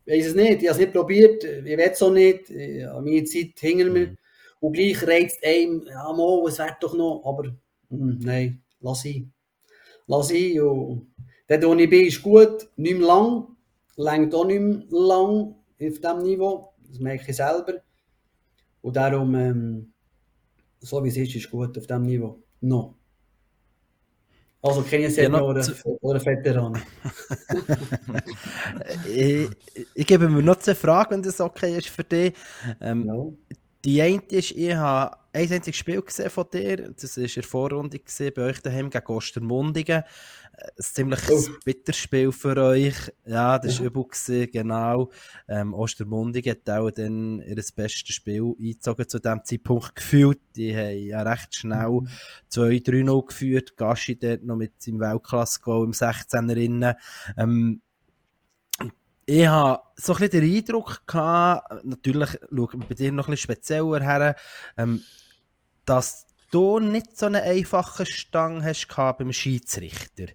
Ich 0.10 0.18
weiß 0.18 0.28
es 0.28 0.36
nicht, 0.36 0.64
ich 0.64 0.70
habe 0.70 0.72
es 0.72 0.78
nicht 0.80 0.94
probiert, 0.94 1.44
ich 1.44 1.66
will 1.66 1.80
es 1.80 2.02
auch 2.02 2.12
nicht. 2.12 2.50
Ja, 2.50 3.00
meine 3.00 3.24
Zeit 3.26 3.52
hinter 3.60 3.92
mir. 3.92 4.08
Mhm. 4.08 4.18
Und 4.60 4.74
gleich 4.74 5.08
reizt 5.08 5.46
einem, 5.46 5.86
ja, 5.88 6.12
mal, 6.14 6.48
es 6.48 6.58
wird 6.58 6.78
doch 6.82 6.96
noch, 6.96 7.22
aber 7.24 7.44
mh, 7.90 8.14
hm, 8.14 8.20
nein 8.24 8.62
lass 8.80 9.06
ihn. 9.06 9.32
Lass 10.08 10.32
ihn. 10.32 10.62
Und 10.62 11.08
dort, 11.48 11.64
wo 11.64 11.76
ich 11.76 11.90
bin, 11.90 12.08
ist 12.08 12.22
gut, 12.22 12.70
nicht 12.76 12.98
mehr 12.98 13.08
lang, 13.08 13.48
längt 13.96 14.34
auch 14.34 14.46
nicht 14.46 14.62
mehr 14.62 14.84
lang 14.90 15.56
auf 15.56 15.56
diesem 15.78 16.24
Niveau. 16.24 16.74
Das 16.88 17.00
merke 17.00 17.30
ich 17.30 17.36
selber. 17.36 17.76
Und 18.82 18.96
darum, 18.96 19.36
ähm, 19.36 19.94
so 20.80 21.04
wie 21.04 21.10
es 21.10 21.18
ist, 21.18 21.36
ist 21.36 21.52
gut 21.52 21.78
auf 21.78 21.86
diesem 21.86 22.04
Niveau. 22.04 22.42
No. 22.62 22.96
Also 24.62 24.82
keine 24.82 25.10
Senioren 25.10 25.62
ja, 25.62 25.92
oder 26.02 26.26
Veteranen. 26.26 26.82
ich, 29.14 29.50
ich 29.94 30.06
gebe 30.06 30.28
mir 30.28 30.44
noch 30.44 30.58
eine 30.66 30.76
Frage, 30.76 31.12
wenn 31.12 31.24
das 31.24 31.40
okay 31.40 31.78
ist 31.78 31.88
für 31.88 32.04
dich. 32.04 32.34
Ähm, 32.82 33.06
ja. 33.06 33.56
Die 33.86 34.02
eine 34.02 34.22
ist, 34.30 34.52
ich 34.52 34.76
habe 34.76 35.16
ein 35.32 35.52
einziges 35.52 35.78
Spiel 35.78 36.02
gesehen 36.02 36.30
von 36.30 36.46
dir. 36.52 36.92
Das 36.94 37.18
war 37.18 37.24
in 37.24 37.32
der 37.34 37.44
Vorrunde 37.44 38.00
gesehen, 38.00 38.34
bei 38.36 38.44
euch 38.44 38.62
daheim 38.62 38.90
gegen 38.90 39.06
Ostermundigen. 39.06 40.04
Ein 40.04 40.84
ziemlich 40.84 41.20
oh. 41.30 41.42
bitteres 41.64 41.98
Spiel 41.98 42.32
für 42.32 42.58
euch. 42.58 42.96
Ja, 43.26 43.60
das 43.60 43.78
war 43.78 43.86
ja. 43.86 43.88
übel, 43.88 44.04
gewesen, 44.06 44.52
genau. 44.52 45.12
Ähm, 45.48 45.74
Ostermundigen 45.74 46.52
hat 46.52 46.70
auch 46.70 46.92
dann 46.92 47.42
ihr 47.42 47.56
bestes 47.56 48.16
Spiel 48.16 48.56
eingezogen 48.60 49.08
zu 49.08 49.20
diesem 49.20 49.46
Zeitpunkt 49.46 49.96
gefühlt. 49.96 50.40
Die 50.56 50.76
haben 50.76 50.98
ja 50.98 51.22
recht 51.22 51.56
schnell 51.56 52.02
2-3-0 52.52 53.26
geführt. 53.28 53.78
Gaschi 53.78 54.18
dort 54.18 54.44
noch 54.44 54.58
mit 54.58 54.82
seinem 54.82 55.00
Weltklasse-Goal 55.00 55.86
im 55.86 55.92
16er 55.92 56.56
innen. 56.58 56.96
Ähm, 57.38 57.82
ich 59.30 59.46
habe 59.46 59.84
so 59.96 60.14
ein 60.14 60.20
bisschen 60.20 60.42
den 60.42 60.56
Eindruck 60.56 61.06
gehabt, 61.06 61.86
natürlich 61.86 62.32
schaut 62.32 62.74
man 62.74 62.88
bei 62.88 62.96
dir 62.96 63.12
noch 63.12 63.28
ein 63.28 63.32
bisschen 63.32 63.56
spezieller 63.56 64.02
her, 64.02 64.36
ähm, 64.76 65.04
dass 65.86 66.26
du 66.50 66.80
nicht 66.80 67.16
so 67.16 67.28
eine 67.28 67.44
einfache 67.44 68.08
Stange 68.08 68.64
hast 68.64 68.88
beim 68.88 69.32
Schiedsrichter. 69.32 70.34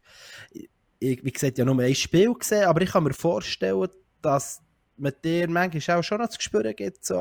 Ich, 1.00 1.24
wie 1.24 1.32
gesagt, 1.32 1.58
ja 1.58 1.64
nur 1.64 1.80
ein 1.80 1.94
Spiel 1.96 2.34
gesehen, 2.34 2.66
aber 2.66 2.82
ich 2.82 2.92
kann 2.92 3.02
mir 3.02 3.14
vorstellen, 3.14 3.88
dass 4.22 4.62
mit 4.96 5.24
dir 5.24 5.48
manchmal 5.50 5.98
auch 5.98 6.04
schon 6.04 6.20
noch 6.20 6.28
zu 6.28 6.40
spüren 6.40 6.76
gibt, 6.76 7.04
so, 7.04 7.18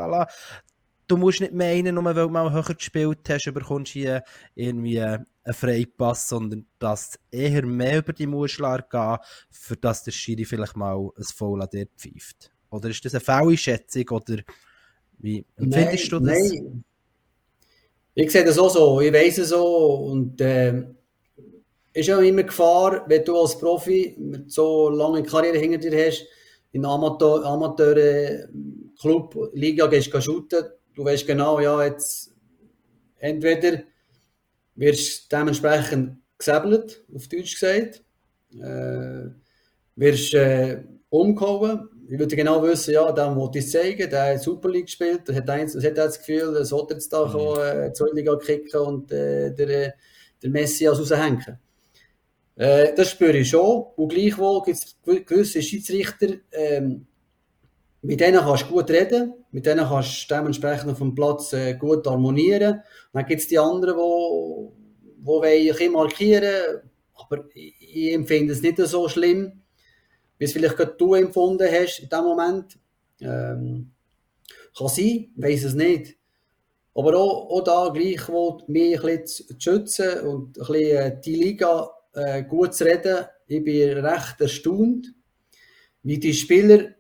du 1.14 1.18
musst 1.18 1.42
nicht 1.42 1.54
meinen, 1.54 1.96
nur 1.96 2.04
weil 2.04 2.16
du 2.16 2.30
mal 2.30 2.52
höher 2.52 2.76
gespielt 2.76 3.20
hast, 3.30 3.54
bekommst 3.54 3.92
hier 3.92 4.24
irgendwie 4.56 5.00
einen 5.00 5.26
Freipass, 5.52 6.28
sondern 6.28 6.66
dass 6.80 7.20
eher 7.30 7.66
mehr 7.66 8.00
über 8.00 8.14
die 8.14 8.28
Muschel 8.28 8.84
gehen, 8.90 9.18
für 9.52 9.78
dass 9.78 10.04
der 10.04 10.12
Schiri 10.12 10.46
vielleicht 10.46 10.76
mal 10.76 10.96
ein 10.96 11.24
Foul 11.24 11.62
an 11.62 11.70
dir 11.72 11.88
pfeift. 11.96 12.52
Oder 12.72 12.90
ist 12.90 13.06
das 13.06 13.14
eine 13.14 13.22
Fehleinschätzung 13.22 14.10
oder 14.10 14.42
wie 15.20 15.46
empfindest 15.56 16.12
nein, 16.12 16.24
du 16.24 16.28
das? 16.28 16.52
Nein. 16.52 16.84
Ich 18.16 18.32
sehe 18.32 18.46
das 18.46 18.58
auch 18.58 18.70
so, 18.70 19.02
ich 19.02 19.14
weiß 19.14 19.40
es 19.40 19.50
so 19.50 19.96
und 19.96 20.40
äh, 20.42 20.84
ist 21.94 22.08
ja 22.08 22.20
immer 22.20 22.44
Gefahr, 22.44 23.04
wenn 23.08 23.24
du 23.24 23.40
als 23.40 23.58
Profi 23.58 24.16
mit 24.18 24.52
so 24.52 24.90
lange 24.90 25.24
Karriere 25.24 25.58
hinter 25.58 25.78
dir 25.78 26.08
hast, 26.08 26.26
in 26.72 26.86
Amateur, 26.86 27.46
Amateur 27.46 28.48
Club, 29.00 29.52
Liga 29.54 29.88
gehst 29.88 30.14
du 30.14 30.22
shooten, 30.22 30.64
du 30.96 31.06
weißt 31.06 31.28
genau, 31.28 31.60
ja, 31.60 31.84
jetzt 31.84 32.34
entweder 33.18 33.84
wirst 34.76 35.32
du 35.32 35.38
dementsprechend 35.38 36.18
gesäbelt, 36.38 37.04
auf 37.14 37.28
Deutsch 37.28 37.60
gesagt, 37.60 38.04
äh, 38.60 39.30
wirst 39.96 40.34
äh, 40.34 40.84
umgehauen, 41.10 41.90
ich 42.10 42.20
würde 42.20 42.36
genau 42.36 42.62
wissen, 42.64 42.94
ja, 42.94 43.12
der 43.12 43.36
wollte 43.36 43.60
ich 43.60 43.72
zeigen, 43.72 44.10
der 44.10 44.34
hat 44.34 44.42
Super 44.42 44.70
League 44.70 44.86
gespielt, 44.86 45.28
der 45.28 45.36
hat, 45.36 45.50
eins, 45.50 45.76
hat 45.76 45.98
das 45.98 46.20
Gefühl, 46.20 46.56
er 46.56 46.66
sollte 46.66 46.96
jetzt 46.96 47.12
da 47.14 47.26
mhm. 47.26 47.32
kommen, 47.32 47.60
äh, 47.60 47.94
zur 47.94 48.14
Liga 48.14 48.36
kicken 48.36 48.80
und 48.82 49.12
äh, 49.12 49.52
der, 49.54 49.94
der 50.42 50.50
Messias 50.50 51.00
raushängen. 51.00 51.60
Äh, 52.56 52.94
das 52.94 53.12
spüre 53.12 53.38
ich 53.38 53.50
schon. 53.50 53.86
Und 53.96 54.10
gleichwohl 54.10 54.62
gibt 54.64 54.78
es 54.78 55.26
gewisse 55.26 55.62
Schiedsrichter, 55.62 56.28
ähm, 56.52 57.08
mit 58.02 58.20
denen 58.20 58.40
kannst 58.40 58.64
du 58.64 58.74
gut 58.74 58.90
reden, 58.90 59.34
mit 59.54 59.68
denen 59.68 59.88
kannst 59.88 60.30
du 60.30 60.36
dementsprechend 60.36 60.90
auf 60.92 60.98
dem 60.98 61.14
Platz 61.14 61.54
äh, 61.54 61.76
gut 61.76 62.06
harmonieren. 62.08 62.74
Und 62.74 62.84
dann 63.14 63.26
gibt 63.28 63.42
es 63.42 63.48
die 63.48 63.60
anderen, 63.60 63.96
die, 63.96 65.72
die 65.72 65.86
ein 65.86 65.92
markieren, 65.92 66.82
aber 67.14 67.46
ich, 67.54 68.14
empfinde 68.14 68.52
es 68.52 68.64
nicht 68.64 68.78
so 68.80 69.08
schlimm, 69.08 69.62
wie 70.40 70.46
es 70.46 70.54
vielleicht 70.54 70.76
gerade 70.76 70.96
du 70.98 71.14
empfunden 71.14 71.68
hast 71.72 72.00
in 72.00 72.10
dem 72.10 72.24
Moment. 72.24 72.80
Ähm, 73.22 73.92
kann 74.76 74.88
sein, 74.88 75.32
weiß 75.36 75.66
es 75.66 75.76
nicht. 75.76 76.18
Aber 76.96 77.16
auch, 77.16 77.52
auch 77.52 77.64
da 77.64 77.90
gleichwohl 77.94 78.64
mich 78.68 79.00
ein 79.04 79.22
bisschen 79.22 79.60
zu 79.60 79.72
schützen 79.72 80.20
und 80.22 80.58
ein 80.58 80.66
bisschen 80.66 80.98
äh, 80.98 81.22
die 81.24 81.36
Liga 81.36 81.92
äh, 82.14 82.44
gut 82.44 82.74
zu 82.74 82.86
reden. 82.86 83.28
Ich 83.46 83.64
bin 83.64 84.00
recht 84.00 84.42
erstaunt, 84.42 85.14
wie 86.02 86.18
die 86.18 86.34
Spieler 86.34 86.96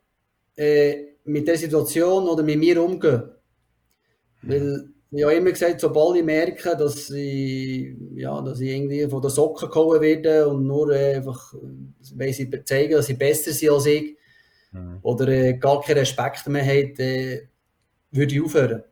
äh, 0.55 1.12
mit 1.25 1.47
der 1.47 1.57
Situation 1.57 2.27
oder 2.27 2.43
mit 2.43 2.59
mir 2.59 2.81
umgehen. 2.81 3.23
Weil 4.41 4.89
ich 5.11 5.23
habe 5.23 5.35
immer 5.35 5.51
gesagt, 5.51 5.79
sobald 5.79 6.17
ich 6.17 6.23
merke, 6.23 6.75
dass 6.75 7.09
ich, 7.11 7.95
ja, 8.15 8.41
dass 8.41 8.59
ich 8.59 8.69
irgendwie 8.69 9.07
von 9.07 9.21
der 9.21 9.29
Socken 9.29 9.69
gehauen 9.69 10.01
werde 10.01 10.47
und 10.47 10.65
nur 10.65 10.91
äh, 10.91 11.15
einfach, 11.15 11.53
weil 12.15 12.33
sie 12.33 12.49
zeigen, 12.65 12.93
dass 12.93 13.05
sie 13.05 13.13
besser 13.13 13.51
sind 13.51 13.69
als 13.71 13.85
ich 13.85 14.17
mhm. 14.71 14.99
oder 15.03 15.27
äh, 15.27 15.53
gar 15.53 15.81
keinen 15.81 15.99
Respekt 15.99 16.47
mehr 16.47 16.65
haben, 16.65 16.95
äh, 16.97 17.41
würde 18.11 18.33
ich 18.33 18.41
aufhören. 18.41 18.83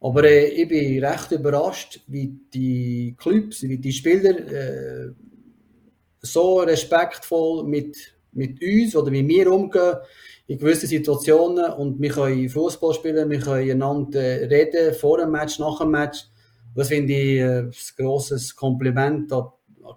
Aber 0.00 0.24
äh, 0.24 0.46
ich 0.48 0.68
bin 0.68 1.04
recht 1.04 1.30
überrascht, 1.30 2.00
wie 2.08 2.38
die 2.52 3.14
Clubs, 3.16 3.62
wie 3.62 3.78
die 3.78 3.92
Spieler 3.92 4.38
äh, 4.38 5.12
so 6.20 6.58
respektvoll 6.58 7.64
mit, 7.64 7.96
mit 8.32 8.60
uns 8.60 8.96
oder 8.96 9.12
mit 9.12 9.26
mir 9.26 9.52
umgehen 9.52 9.94
in 10.46 10.58
gewissen 10.58 10.86
Situationen 10.86 11.72
und 11.72 12.00
wir 12.00 12.10
können 12.10 12.48
Fußball 12.48 12.94
spielen, 12.94 13.30
wir 13.30 13.40
können 13.40 13.70
einander 13.70 14.20
reden 14.20 14.94
vor 14.94 15.18
dem 15.18 15.32
Match, 15.32 15.58
nach 15.58 15.78
dem 15.80 15.90
Match. 15.90 16.26
Das 16.74 16.88
finde 16.88 17.12
ich 17.12 17.38
äh, 17.38 17.58
ein 17.60 17.72
grosses 17.96 18.54
Kompliment 18.54 19.32
an, 19.32 19.48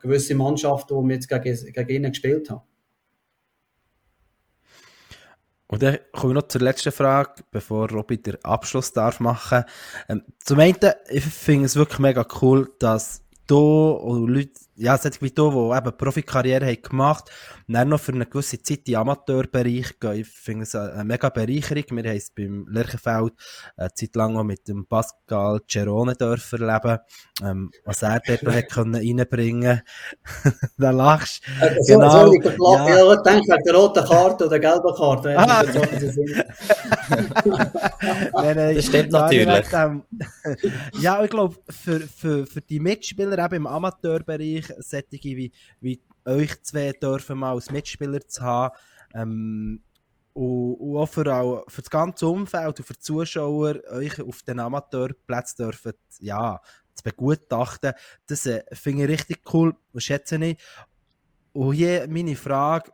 gewisse 0.01 0.35
Mannschaften, 0.35 0.95
die 1.01 1.07
wir 1.07 1.15
jetzt 1.15 1.29
gegen, 1.29 1.73
gegen 1.73 2.05
ihn 2.05 2.11
gespielt 2.11 2.49
haben. 2.49 2.61
Und 5.67 5.83
dann 5.83 5.99
kommen 6.13 6.31
wir 6.31 6.41
noch 6.41 6.47
zur 6.47 6.61
letzten 6.61 6.91
Frage, 6.91 7.43
bevor 7.51 7.91
Robby 7.91 8.19
den 8.19 8.43
Abschluss 8.43 8.91
darf 8.91 9.19
machen. 9.19 9.65
Ähm, 10.07 10.23
zum 10.43 10.59
einen, 10.59 10.75
ich 11.09 11.23
finde 11.23 11.65
es 11.65 11.75
wirklich 11.75 11.99
mega 11.99 12.25
cool, 12.41 12.71
dass 12.79 13.21
du 13.45 13.91
und 13.91 14.29
Leute 14.29 14.59
ja, 14.79 14.97
solche 14.97 15.21
wie 15.21 15.31
du, 15.31 15.51
die 15.51 15.77
eben 15.77 15.97
Profikarriere 15.97 16.65
haben 16.65 16.81
gemacht 16.81 17.29
und 17.67 17.73
dann 17.73 17.89
noch 17.89 17.99
für 17.99 18.13
eine 18.13 18.25
gewisse 18.25 18.61
Zeit 18.61 18.79
in 18.79 18.83
den 18.85 18.95
Amateurbereich 18.95 19.99
gehen. 19.99 20.13
Ich 20.13 20.27
finde 20.27 20.63
es 20.63 20.75
eine 20.75 21.03
mega 21.03 21.29
Bereicherung. 21.29 21.83
Wir 21.91 22.09
haben 22.09 22.17
es 22.17 22.31
beim 22.31 22.65
Lerchenfeld 22.69 23.33
eine 23.75 23.93
Zeit 23.93 24.15
lang 24.15 24.37
auch 24.37 24.43
mit 24.43 24.67
dem 24.67 24.85
Pascal 24.85 25.59
Cerone 25.69 26.15
dürfen 26.15 26.61
erleben, 26.61 26.99
ähm, 27.43 27.71
was 27.83 28.01
er 28.01 28.21
dort 28.25 28.43
noch 28.43 28.53
hat 28.53 28.69
können 28.69 28.95
reinbringen 28.95 29.81
Da 30.77 30.91
lachst 30.91 31.43
du. 31.45 31.65
Äh, 31.65 31.75
so, 31.81 31.93
genau. 31.93 32.27
So, 32.27 32.33
ich 32.33 32.45
ja. 32.45 32.89
ja, 32.89 33.13
ich 33.13 33.21
denke, 33.21 33.51
wegen 33.51 33.63
der 33.63 33.75
roten 33.75 34.05
Karte 34.05 34.45
oder 34.45 34.59
der 34.59 34.71
gelben 34.71 34.95
Karte. 34.95 35.37
Ah. 35.37 35.63
nein, 38.33 38.55
nein, 38.55 38.75
das 38.75 38.85
stimmt 38.85 39.11
natürlich. 39.11 39.65
ja, 41.01 41.23
ich 41.23 41.29
glaube, 41.29 41.55
für, 41.69 41.99
für, 41.99 42.45
für 42.45 42.61
die 42.61 42.79
Mitspieler 42.79 43.37
eben 43.37 43.55
im 43.55 43.67
Amateurbereich 43.67 44.68
solche 44.77 45.07
wie, 45.11 45.51
wie 45.81 46.01
euch 46.25 46.61
zwei 46.63 46.91
dürfen 46.91 47.39
mal 47.39 47.53
als 47.53 47.71
Mitspieler 47.71 48.21
zu 48.27 48.41
haben. 48.41 48.75
Ähm, 49.13 49.83
und, 50.33 50.75
und 50.75 50.97
auch, 50.97 51.07
für 51.07 51.35
auch 51.35 51.63
für 51.67 51.81
das 51.81 51.89
ganze 51.89 52.27
Umfeld 52.27 52.79
und 52.79 52.85
für 52.85 52.93
die 52.93 52.99
Zuschauer 52.99 53.75
euch 53.91 54.21
auf 54.21 54.43
den 54.43 54.59
Amateurplatz 54.59 55.55
dürfen, 55.55 55.93
ja, 56.19 56.61
zu 56.93 57.03
begutachten. 57.03 57.93
Das 58.27 58.45
äh, 58.45 58.63
finde 58.71 59.03
ich 59.03 59.09
richtig 59.09 59.41
cool 59.53 59.75
und 59.91 60.01
schätze 60.01 60.37
ich. 60.43 60.57
Und 61.53 61.73
hier 61.73 62.07
meine 62.07 62.35
Frage, 62.35 62.91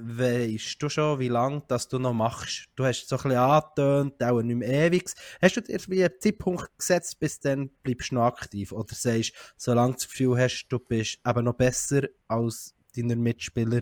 weißt 0.00 0.80
du 0.80 0.88
schon, 0.88 1.18
wie 1.18 1.28
lange 1.28 1.62
das 1.66 1.88
du 1.88 1.98
noch 1.98 2.12
machst? 2.12 2.68
Du 2.76 2.84
hast 2.84 3.08
so 3.08 3.16
ein 3.16 3.22
bisschen 3.22 3.38
angetönt, 3.38 4.22
auch 4.22 4.40
nicht 4.42 4.56
mehr 4.56 4.86
ewig. 4.86 5.10
Hast 5.42 5.56
du 5.56 5.60
dir 5.60 5.78
wie 5.88 6.04
einen 6.04 6.14
Zeitpunkt 6.20 6.70
gesetzt, 6.78 7.18
bis 7.18 7.40
dann 7.40 7.70
bleibst 7.82 8.12
du 8.12 8.14
noch 8.14 8.26
aktiv? 8.26 8.70
Oder 8.70 8.94
sagst 8.94 9.32
solange 9.56 9.92
du 9.92 9.98
das 9.98 10.08
Gefühl 10.08 10.38
hast, 10.38 10.68
du 10.68 10.78
bist 10.78 11.18
eben 11.26 11.44
noch 11.44 11.54
besser 11.54 12.02
als 12.28 12.74
deine 12.96 13.16
Mitspieler, 13.16 13.80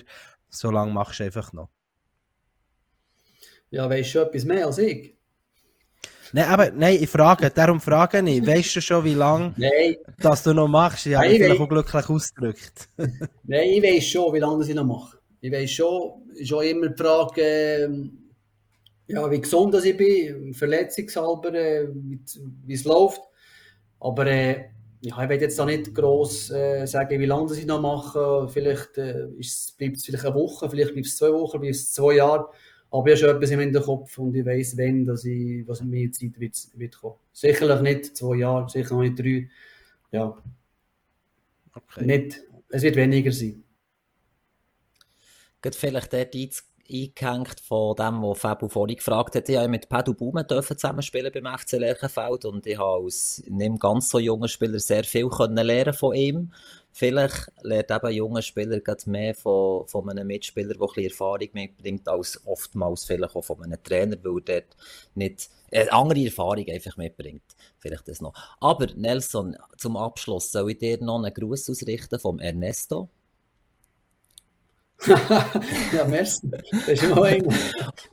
solange 0.49 0.93
machst 0.93 1.21
du 1.21 1.25
einfach 1.25 1.53
noch? 1.53 1.69
Ja, 3.71 3.89
weißt 3.89 4.09
du 4.09 4.13
schon 4.13 4.29
etwas 4.29 4.45
mehr 4.45 4.67
als 4.67 4.79
ich? 4.79 5.15
Nein, 6.33 6.49
aber 6.49 6.71
nein, 6.71 6.99
ich 7.01 7.11
frage, 7.11 7.51
darum 7.51 7.81
frage 7.81 8.19
ich. 8.29 8.45
Weißt 8.45 8.77
du 8.77 8.81
schon, 8.81 9.05
wie 9.05 9.15
lange 9.15 9.55
das 10.19 10.43
du 10.43 10.55
noch 10.55 10.67
machst? 10.67 11.07
Ja, 11.07 11.23
ich 11.23 11.37
vielleicht 11.37 11.61
auch 11.61 11.69
glücklich 11.69 12.09
ausgedrückt. 12.09 12.89
nein, 12.97 13.69
ich 13.69 13.83
weiß 13.83 14.05
schon, 14.05 14.33
wie 14.33 14.39
lange 14.39 14.67
ich 14.67 14.75
noch 14.75 14.85
mache 14.85 15.16
ich 15.47 15.53
weiß 15.53 15.71
schon, 15.71 16.23
schon 16.43 16.65
immer 16.65 16.89
die 16.89 17.03
Frage, 17.03 17.43
äh, 17.43 17.89
ja, 19.09 19.31
wie 19.31 19.41
gesund 19.41 19.73
dass 19.73 19.85
ich 19.85 19.97
bin, 19.97 20.53
verletzungshalber, 20.53 21.55
äh, 21.55 21.89
wie 21.93 22.75
es 22.75 22.85
läuft. 22.85 23.21
Aber 24.01 24.27
äh, 24.27 24.65
ja, 25.01 25.23
ich 25.23 25.29
will 25.29 25.41
jetzt 25.41 25.59
da 25.59 25.65
nicht 25.65 25.95
gross 25.95 26.51
äh, 26.51 26.85
sagen, 26.87 27.21
wie 27.21 27.27
lange 27.27 27.57
ich 27.57 27.67
noch 27.67 27.81
mache. 27.81 28.49
Vielleicht 28.49 28.99
äh, 28.99 29.29
bleibt 29.79 29.97
es 29.97 30.05
vielleicht 30.05 30.25
eine 30.25 30.35
Woche, 30.35 30.69
vielleicht 30.69 30.93
bleibt 30.93 31.07
es 31.07 31.17
zwei 31.17 31.33
Wochen, 31.33 31.61
bleibt 31.61 31.77
es 31.77 31.93
zwei 31.93 32.17
Jahre. 32.17 32.49
Aber 32.91 33.07
ich 33.07 33.13
habe 33.13 33.17
schon 33.17 33.37
etwas 33.37 33.51
im 33.51 33.61
Hinterkopf 33.61 34.19
und 34.19 34.35
ich 34.35 34.45
weiß, 34.45 34.77
wenn, 34.77 35.05
dass 35.05 35.25
ich, 35.25 35.67
was 35.69 35.83
mir 35.83 36.11
Zeit 36.11 36.39
wird, 36.41 36.57
wird 36.75 36.99
kommen. 36.99 37.17
Sicherlich 37.33 37.81
nicht 37.83 38.17
zwei 38.17 38.37
Jahre, 38.37 38.69
sicher 38.69 38.95
noch 38.95 39.03
nicht 39.03 39.19
drei. 39.19 39.49
Ja. 40.11 40.37
Okay. 41.75 42.05
Nicht, 42.05 42.43
es 42.71 42.83
wird 42.83 42.97
weniger 42.97 43.31
sein 43.31 43.63
vielleicht 45.75 46.13
dort 46.13 46.35
eingehängt 46.91 47.61
von 47.61 47.97
dem, 47.97 48.23
was 48.23 48.39
Fabu 48.39 48.69
vorhin 48.69 48.97
gefragt 48.97 49.35
hat. 49.35 49.49
Ich 49.49 49.57
habe 49.57 49.69
mit 49.69 49.89
Pedro 49.89 50.15
Baumann 50.15 50.47
zusammenspielen 50.49 51.33
beim 51.33 51.59
FC 51.59 51.73
Lerchenfeld 51.73 52.45
und 52.45 52.67
ich 52.67 52.79
habe 52.79 53.05
als 53.05 53.43
nicht 53.49 53.81
ganz 53.81 54.09
so 54.09 54.19
junger 54.19 54.49
Spieler 54.49 54.79
sehr 54.79 55.05
viel 55.05 55.29
können 55.29 55.65
lernen 55.67 55.95
von 55.95 56.15
ihm. 56.15 56.53
Vielleicht 56.93 57.53
lernt 57.63 57.91
eben 57.91 58.07
ein 58.07 58.15
junger 58.15 58.43
Spieler 58.43 58.81
mehr 59.07 59.35
von, 59.35 59.87
von 59.87 60.09
einem 60.09 60.27
Mitspieler, 60.27 60.75
der 60.75 60.89
ein 60.97 61.05
Erfahrung 61.05 61.49
mitbringt, 61.53 62.09
als 62.09 62.41
oftmals 62.47 63.05
vielleicht 63.05 63.37
auch 63.37 63.45
von 63.45 63.63
einem 63.63 63.83
Trainer, 63.83 64.17
weil 64.23 64.39
er 64.47 64.61
dort 64.61 64.77
nicht 65.15 65.51
äh, 65.71 65.89
andere 65.91 66.25
Erfahrung 66.25 66.67
einfach 66.69 66.97
mitbringt. 66.97 67.43
Vielleicht 67.79 68.09
das 68.09 68.23
noch. 68.23 68.33
Aber 68.61 68.87
Nelson, 68.95 69.57
zum 69.77 69.97
Abschluss 69.97 70.51
soll 70.53 70.71
ich 70.71 70.79
dir 70.79 71.03
noch 71.03 71.23
einen 71.23 71.35
Gruß 71.35 71.69
ausrichten 71.69 72.19
vom 72.19 72.39
Ernesto. 72.39 73.11
ja, 75.93 76.05
merci. 76.09 76.49
Das 76.51 76.89
ist 76.89 77.03
immer 77.03 77.29
eng. 77.29 77.47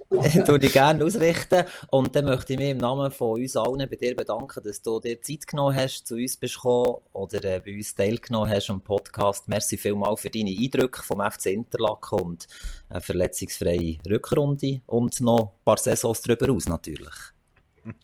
du 0.45 0.57
dich 0.57 0.73
gerne 0.73 1.03
ausrichten. 1.03 1.63
Und 1.89 2.15
dann 2.15 2.25
möchte 2.25 2.53
ich 2.53 2.59
mich 2.59 2.69
im 2.69 2.77
Namen 2.77 3.09
von 3.11 3.39
uns 3.41 3.55
allen 3.55 3.89
bei 3.89 3.95
dir 3.95 4.15
bedanken, 4.15 4.61
dass 4.63 4.81
du 4.81 4.99
dir 4.99 5.21
Zeit 5.21 5.47
genommen 5.47 5.75
hast, 5.75 6.05
zu 6.05 6.15
uns 6.15 6.37
bist 6.37 6.55
gekommen 6.55 6.97
oder 7.13 7.43
äh, 7.45 7.61
bei 7.65 7.73
uns 7.75 7.95
teilgenommen 7.95 8.49
hast 8.49 8.69
am 8.69 8.81
Podcast. 8.81 9.47
Merci 9.47 9.77
vielmals 9.77 10.21
für 10.21 10.29
deine 10.29 10.51
Eindrücke 10.51 11.01
vom 11.03 11.21
FC 11.21 11.47
Interlaken 11.47 12.19
und 12.19 12.47
eine 12.89 13.01
verletzungsfreie 13.01 13.97
Rückrunde 14.07 14.81
und 14.85 15.19
noch 15.21 15.39
ein 15.39 15.63
paar 15.65 15.77
Saisons 15.77 16.21
darüber 16.21 16.51
aus 16.53 16.67
natürlich. 16.67 17.13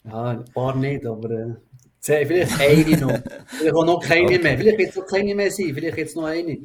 Ja, 0.06 0.24
ein 0.24 0.46
paar 0.46 0.76
nicht, 0.76 1.06
aber 1.06 1.30
äh, 1.32 2.26
vielleicht 2.26 2.60
eine 2.60 2.98
noch. 2.98 3.20
Vielleicht 3.48 3.76
auch 3.76 3.86
noch 3.86 4.00
keine 4.00 4.26
okay. 4.26 4.40
mehr. 4.40 4.58
Vielleicht 4.58 4.78
wird 4.78 4.90
es 4.90 4.96
noch 4.96 5.06
keine 5.06 5.36
mehr 5.36 5.52
sein, 5.52 5.74
vielleicht 5.74 5.98
jetzt 5.98 6.16
noch 6.16 6.26
eine 6.26 6.60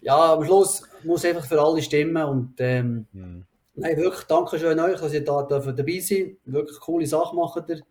ja, 0.00 0.34
am 0.34 0.44
Schluss 0.44 0.82
muss 1.04 1.24
einfach 1.24 1.44
für 1.44 1.60
alle 1.60 1.82
stimmen 1.82 2.22
und 2.24 2.54
ähm, 2.58 3.06
mhm. 3.12 3.44
nein, 3.74 3.96
wirklich 3.96 4.24
danke 4.24 4.58
schön 4.58 4.78
euch, 4.80 5.00
dass 5.00 5.12
ihr 5.12 5.24
da 5.24 5.42
dabei 5.42 5.98
seid. 6.00 6.36
Wirklich 6.44 6.80
coole 6.80 7.06
Sachen 7.06 7.38
macht 7.38 7.68
ihr. 7.68 7.82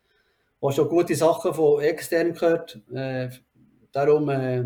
Auch 0.60 0.72
schon 0.72 0.90
gute 0.90 1.16
Sachen 1.16 1.54
von 1.54 1.82
extern 1.82 2.34
gehört. 2.34 2.80
Äh, 2.94 3.30
darum, 3.92 4.30
äh, 4.30 4.64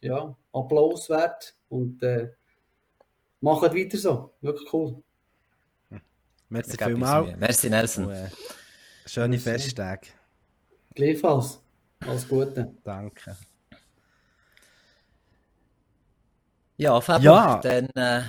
ja, 0.00 0.36
Applaus 0.52 1.08
wert 1.08 1.54
und 1.68 2.02
äh, 2.02 2.30
macht 3.40 3.62
weiter 3.62 3.98
so. 3.98 4.32
Wirklich 4.40 4.72
cool. 4.72 5.02
Merci 6.48 6.76
vielmals. 6.76 7.36
Merci 7.38 7.70
Nelson. 7.70 8.06
Und, 8.06 8.12
äh, 8.12 8.28
schöne 9.06 9.38
Festtage. 9.38 10.08
Gleichfalls. 10.94 11.60
Alles 12.00 12.26
Gute. 12.28 12.74
Danke. 12.84 13.36
Ja, 16.80 17.00
Fabio, 17.00 17.32
Ja. 17.32 17.60
dann 17.60 17.86
äh, 17.96 18.22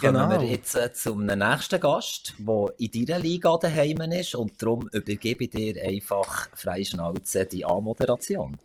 kommen 0.00 0.14
Genau. 0.14 0.28
wir 0.30 0.42
jetzt 0.42 0.74
äh, 0.74 0.92
zum 0.92 1.24
nächsten 1.24 1.78
Gast, 1.80 2.34
der 2.36 2.74
in 2.78 3.06
deiner 3.06 3.20
Liga 3.20 3.56
daheim 3.56 4.00
ist 4.10 4.34
und 4.34 4.60
darum 4.60 4.88
übergebe 4.92 5.44
ich 5.44 5.50
dir 5.50 5.80
einfach 5.84 6.48
frei 6.52 6.82
Schnauze 6.82 7.46
die 7.46 7.64
Anmoderation. 7.64 8.58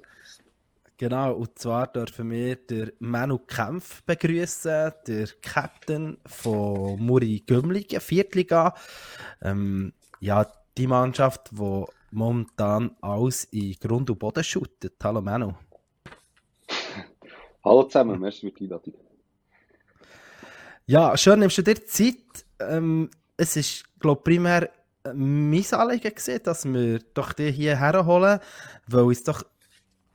Genau, 0.97 1.34
und 1.36 1.60
zwar 1.60 1.86
dürfen 1.86 2.32
wir 2.32 2.56
den 2.56 2.91
Manu 2.97 3.38
Kempf 3.38 4.02
begrüßen, 4.04 4.91
der 5.06 5.28
Captain 5.43 6.17
von 6.26 7.00
Muri 7.00 7.43
Gümligen, 7.45 8.02
Viertliga. 8.02 8.73
Ähm, 9.43 9.93
ja, 10.19 10.47
die 10.76 10.88
Mannschaft, 10.88 11.52
die 11.52 11.86
momentan 12.10 12.95
alles 13.02 13.43
in 13.52 13.76
Grund 13.80 14.10
und 14.10 14.17
Boden 14.17 14.43
shootet. 14.43 14.95
Hallo 15.04 15.21
Manu. 15.21 15.54
Hallo 17.63 17.84
zusammen, 17.84 18.19
merci 18.19 18.50
für 18.50 18.58
die 18.58 18.63
Einladung. 18.63 19.07
Ja, 20.89 21.17
schön 21.17 21.39
nimmst 21.39 21.58
du 21.58 21.63
dir 21.63 21.86
Zeit. 21.86 22.45
Ähm, 22.62 23.10
es 23.36 23.58
ist, 23.58 23.84
glaube 24.00 24.21
primär 24.21 24.69
mein 25.13 25.65
Anliegen 25.73 26.15
gewesen, 26.15 26.39
dass 26.43 26.63
wir 26.63 27.00
doch 27.13 27.34
die 27.34 27.52
hier 27.52 27.78
herholen, 27.78 28.39
weil 28.88 29.12
es 29.12 29.21
doch 29.21 29.43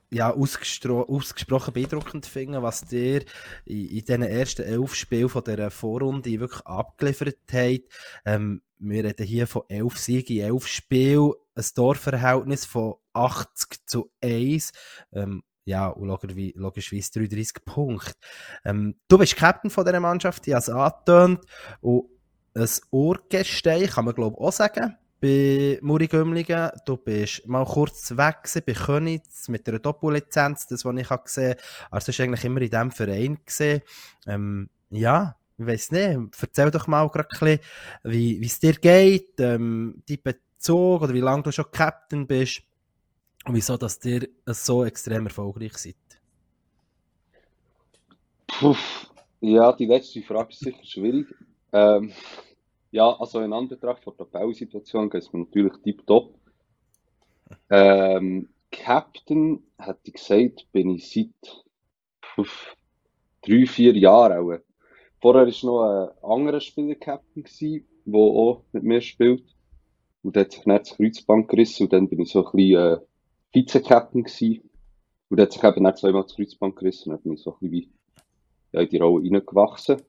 ja, 0.09 0.31
ausgesprochen 0.33 1.73
beeindruckend 1.75 2.25
finde, 2.25 2.63
was 2.63 2.85
dir 2.85 3.21
in, 3.65 3.87
in 3.87 4.03
diesen 4.03 4.23
ersten 4.23 4.63
elf 4.63 4.95
Spielen 4.95 5.29
von 5.29 5.43
dieser 5.43 5.69
Vorrunde 5.69 6.39
wirklich 6.39 6.65
abgeliefert 6.65 7.37
hat. 7.51 7.81
Ähm, 8.25 8.63
wir 8.79 9.03
reden 9.03 9.27
hier 9.27 9.45
von 9.45 9.63
elf 9.67 9.99
Siegen 9.99 10.37
in 10.37 10.43
elf 10.43 10.65
Spielen, 10.65 11.33
ein 11.53 11.65
Torverhältnis 11.75 12.65
von 12.65 12.95
80 13.13 13.85
zu 13.85 14.09
1. 14.23 14.71
Ähm, 15.11 15.43
ja, 15.65 15.87
und 15.87 16.07
logischerweise, 16.07 16.53
logischerweise 16.55 17.11
33 17.13 17.65
Punkte. 17.65 18.13
Ähm, 18.65 18.95
du 19.07 19.17
bist 19.17 19.35
Captain 19.35 19.69
von 19.69 19.85
dieser 19.85 19.99
Mannschaft, 19.99 20.47
habe 20.47 20.57
es 20.57 20.69
angetönt. 20.69 21.41
Und 21.81 22.09
ein 22.55 22.67
Urgestein, 22.91 23.87
kann 23.87 24.05
man 24.05 24.13
glaube 24.15 24.35
ich 24.39 24.45
auch 24.45 24.51
sagen, 24.51 24.97
bei 25.23 25.79
Muri 25.81 26.07
Gümligen. 26.07 26.69
Du 26.85 26.97
bist 26.97 27.47
mal 27.47 27.65
kurz 27.65 28.11
weg 28.17 28.39
bei 28.65 28.73
Könitz 28.73 29.47
mit 29.47 29.67
einer 29.69 29.79
Doppellizenz, 29.79 30.67
das, 30.67 30.83
was 30.83 30.95
ich 30.97 31.07
gesehen 31.07 31.51
habe. 31.51 31.61
Also, 31.91 32.11
du 32.11 32.23
eigentlich 32.23 32.43
immer 32.43 32.61
in 32.61 32.69
diesem 32.69 32.91
Verein 32.91 33.37
gesehen. 33.45 33.81
Ähm, 34.27 34.69
ja, 34.89 35.37
ich 35.57 35.65
weiss 35.65 35.91
nicht, 35.91 36.19
erzähl 36.41 36.71
doch 36.71 36.87
mal 36.87 37.07
gerade 37.09 37.29
ein 37.31 37.39
bisschen, 37.39 37.59
wie 38.03 38.41
wie 38.41 38.45
es 38.45 38.59
dir 38.59 38.73
geht, 38.73 39.39
ähm, 39.39 40.03
dein 40.09 40.21
Bezug 40.21 41.03
oder 41.03 41.13
wie 41.13 41.21
lange 41.21 41.43
du 41.43 41.51
schon 41.51 41.71
Captain 41.71 42.27
bist 42.27 42.63
wieso, 43.47 43.77
dass 43.77 44.03
ihr 44.05 44.27
so 44.47 44.85
extrem 44.85 45.25
erfolgreich 45.25 45.77
seid. 45.77 45.95
Puh, 48.47 48.75
ja, 49.41 49.73
die 49.73 49.85
letzte 49.85 50.21
Frage 50.21 50.51
ist 50.51 50.59
sicher 50.59 50.83
schwierig. 50.83 51.27
Ähm, 51.71 52.13
ja, 52.91 53.11
also 53.19 53.41
in 53.41 53.51
Anbetracht 53.51 54.05
der 54.05 54.13
Tabellensituation 54.15 55.09
geht 55.09 55.23
es 55.23 55.33
mir 55.33 55.39
natürlich 55.39 55.73
tiptop. 55.83 56.35
Ähm, 57.69 58.49
Captain, 58.71 59.63
hätte 59.77 59.99
ich 60.03 60.13
gesagt, 60.13 60.71
bin 60.71 60.91
ich 60.91 61.09
seit 61.11 61.65
puh, 62.21 62.45
drei, 63.41 63.65
vier 63.65 63.97
Jahren 63.97 64.37
auch. 64.37 64.59
Vorher 65.21 65.47
war 65.47 65.65
noch 65.65 65.83
ein 65.83 66.31
anderer 66.31 66.59
Spieler 66.59 66.95
Captain, 66.95 67.43
der 68.05 68.19
auch 68.19 68.63
mit 68.71 68.83
mir 68.83 69.01
spielt. 69.01 69.43
Und 70.21 70.35
der 70.35 70.45
hat 70.45 70.51
sich 70.51 70.63
dann 70.63 70.77
das 70.77 70.95
Kreuzband 70.95 71.47
gerissen 71.49 71.83
und 71.83 71.93
dann 71.93 72.07
bin 72.07 72.21
ich 72.21 72.31
so 72.31 72.45
ein 72.45 72.51
bisschen 72.51 72.93
äh, 72.93 72.97
Vize-Captain 73.53 74.23
gewesen. 74.23 74.69
Und 75.29 75.39
hat 75.39 75.51
sich 75.51 75.63
eben 75.63 75.83
dann 75.83 75.95
zweimal 75.95 76.23
das 76.23 76.35
Kreuzband 76.35 76.75
gerissen 76.75 77.09
und 77.09 77.17
dann 77.17 77.23
bin 77.23 77.33
ich 77.33 77.41
so 77.41 77.53
ein 77.53 77.59
bisschen 77.59 77.71
wie 77.71 77.91
ja, 78.71 78.81
in 78.81 78.89
die 78.89 78.97
Rolle 78.97 79.23
reingewachsen. 79.23 80.01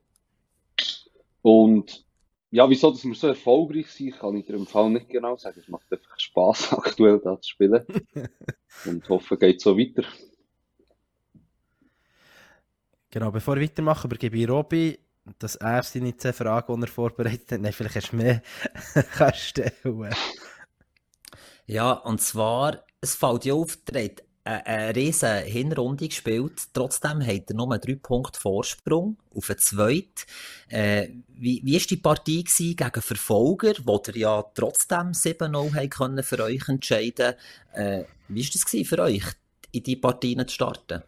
Und 1.41 2.05
ja, 2.51 2.69
wieso 2.71 2.91
dass 2.91 3.05
wir 3.05 3.15
so 3.15 3.29
erfolgreich 3.29 3.89
sind, 3.89 4.17
kann 4.17 4.37
ich 4.37 4.47
dir 4.47 4.55
im 4.55 4.67
Fall 4.67 4.89
nicht 4.91 5.09
genau 5.09 5.37
sagen. 5.37 5.59
Es 5.61 5.69
macht 5.69 5.93
einfach 5.93 6.19
Spass, 6.19 6.73
aktuell 6.73 7.21
da 7.23 7.41
zu 7.41 7.51
spielen. 7.51 7.85
Und 8.87 9.09
hoffe, 9.09 9.37
geht 9.37 9.61
so 9.61 9.77
weiter. 9.77 10.05
Genau, 13.11 13.31
bevor 13.31 13.57
wir 13.57 13.63
weitermachen, 13.63 14.09
übergebe 14.09 14.37
ich 14.37 14.49
Robi, 14.49 14.99
dass 15.39 15.57
er 15.57 15.83
seine 15.83 16.17
10 16.17 16.33
Fragen, 16.33 16.77
die 16.77 16.83
er 16.83 16.89
vorbereitet 16.89 17.53
hat, 17.53 17.61
nein, 17.61 17.73
vielleicht 17.73 17.97
hast 17.97 18.13
du 18.13 18.17
mehr, 18.17 18.43
kann 19.15 19.35
stellen. 19.35 20.15
Ja, 21.67 21.93
und 21.93 22.21
zwar, 22.21 22.84
es 23.05 23.15
fällt 23.15 23.45
ja 23.45 23.55
auf, 23.55 23.77
der 23.89 24.05
hat 24.05 24.23
eine, 24.45 24.67
eine 24.67 24.97
riesen 24.97 25.45
Hinrunde 25.45 26.09
gespielt. 26.09 26.69
Trotzdem 26.73 27.25
hat 27.25 27.51
er 27.51 27.57
nur 27.57 27.79
drei 27.79 27.95
Punkte 27.97 28.41
Vorsprung 28.41 29.17
auf 29.35 29.47
den 29.47 29.59
Zweiten. 29.59 30.25
Äh, 30.69 31.09
wie, 31.29 31.77
ist 31.77 31.91
die 31.91 31.97
Partie 31.97 32.45
gegen 32.45 33.03
Verfolger, 33.03 33.75
wo 33.85 34.01
ihr 34.09 34.17
ja 34.17 34.45
trotzdem 34.55 35.13
7-0 35.13 35.75
haben 35.75 35.91
können 35.91 36.23
für 36.23 36.43
euch 36.43 36.69
entscheiden? 36.69 37.35
Äh, 37.73 38.05
wie 38.29 38.41
ist 38.41 38.55
das 38.55 38.89
für 38.89 38.99
euch, 38.99 39.25
in 39.73 39.83
die 39.83 39.97
Partien 39.97 40.47
zu 40.47 40.55
starten? 40.55 41.03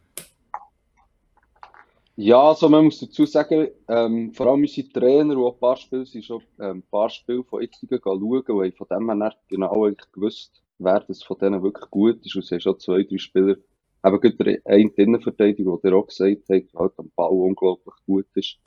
Ja, 2.18 2.48
also 2.48 2.70
man 2.70 2.86
muss 2.86 2.98
dazu 2.98 3.26
sagen, 3.26 3.68
ähm, 3.88 4.32
vor 4.32 4.46
allem 4.46 4.62
unsere 4.62 4.88
Trainer, 4.88 5.36
auch 5.36 5.52
ein 5.52 5.60
paar 5.60 5.76
Spiele 5.76 6.06
sind 6.06 6.24
schon 6.24 6.42
ähm, 6.58 6.78
ein 6.78 6.82
paar 6.90 7.10
Spiele 7.10 7.44
von 7.44 7.62
Ittigen 7.62 8.00
schauen 8.02 8.22
und 8.22 8.48
haben 8.48 8.72
von 8.72 8.86
dem 8.90 9.20
her 9.22 9.34
genau 9.48 9.90
gewusst, 10.12 10.62
wer 10.78 11.00
das 11.00 11.22
von 11.22 11.38
denen 11.38 11.62
wirklich 11.62 11.90
gut 11.90 12.24
ist. 12.24 12.34
Und 12.34 12.44
es 12.44 12.50
haben 12.50 12.60
schon 12.60 12.78
zwei, 12.78 13.02
drei 13.02 13.18
Spieler, 13.18 13.56
eben 14.04 14.20
gerade 14.20 14.36
der 14.36 14.60
eine 14.64 14.90
Innenverteidiger, 14.90 15.78
der 15.82 15.94
auch 15.94 16.06
gesagt 16.06 16.42
hat, 16.48 16.48
der 16.48 16.64
halt 16.74 16.92
am 16.96 17.10
Ball 17.14 17.30
unglaublich 17.30 17.94
gut 18.06 18.26
ist. 18.34 18.58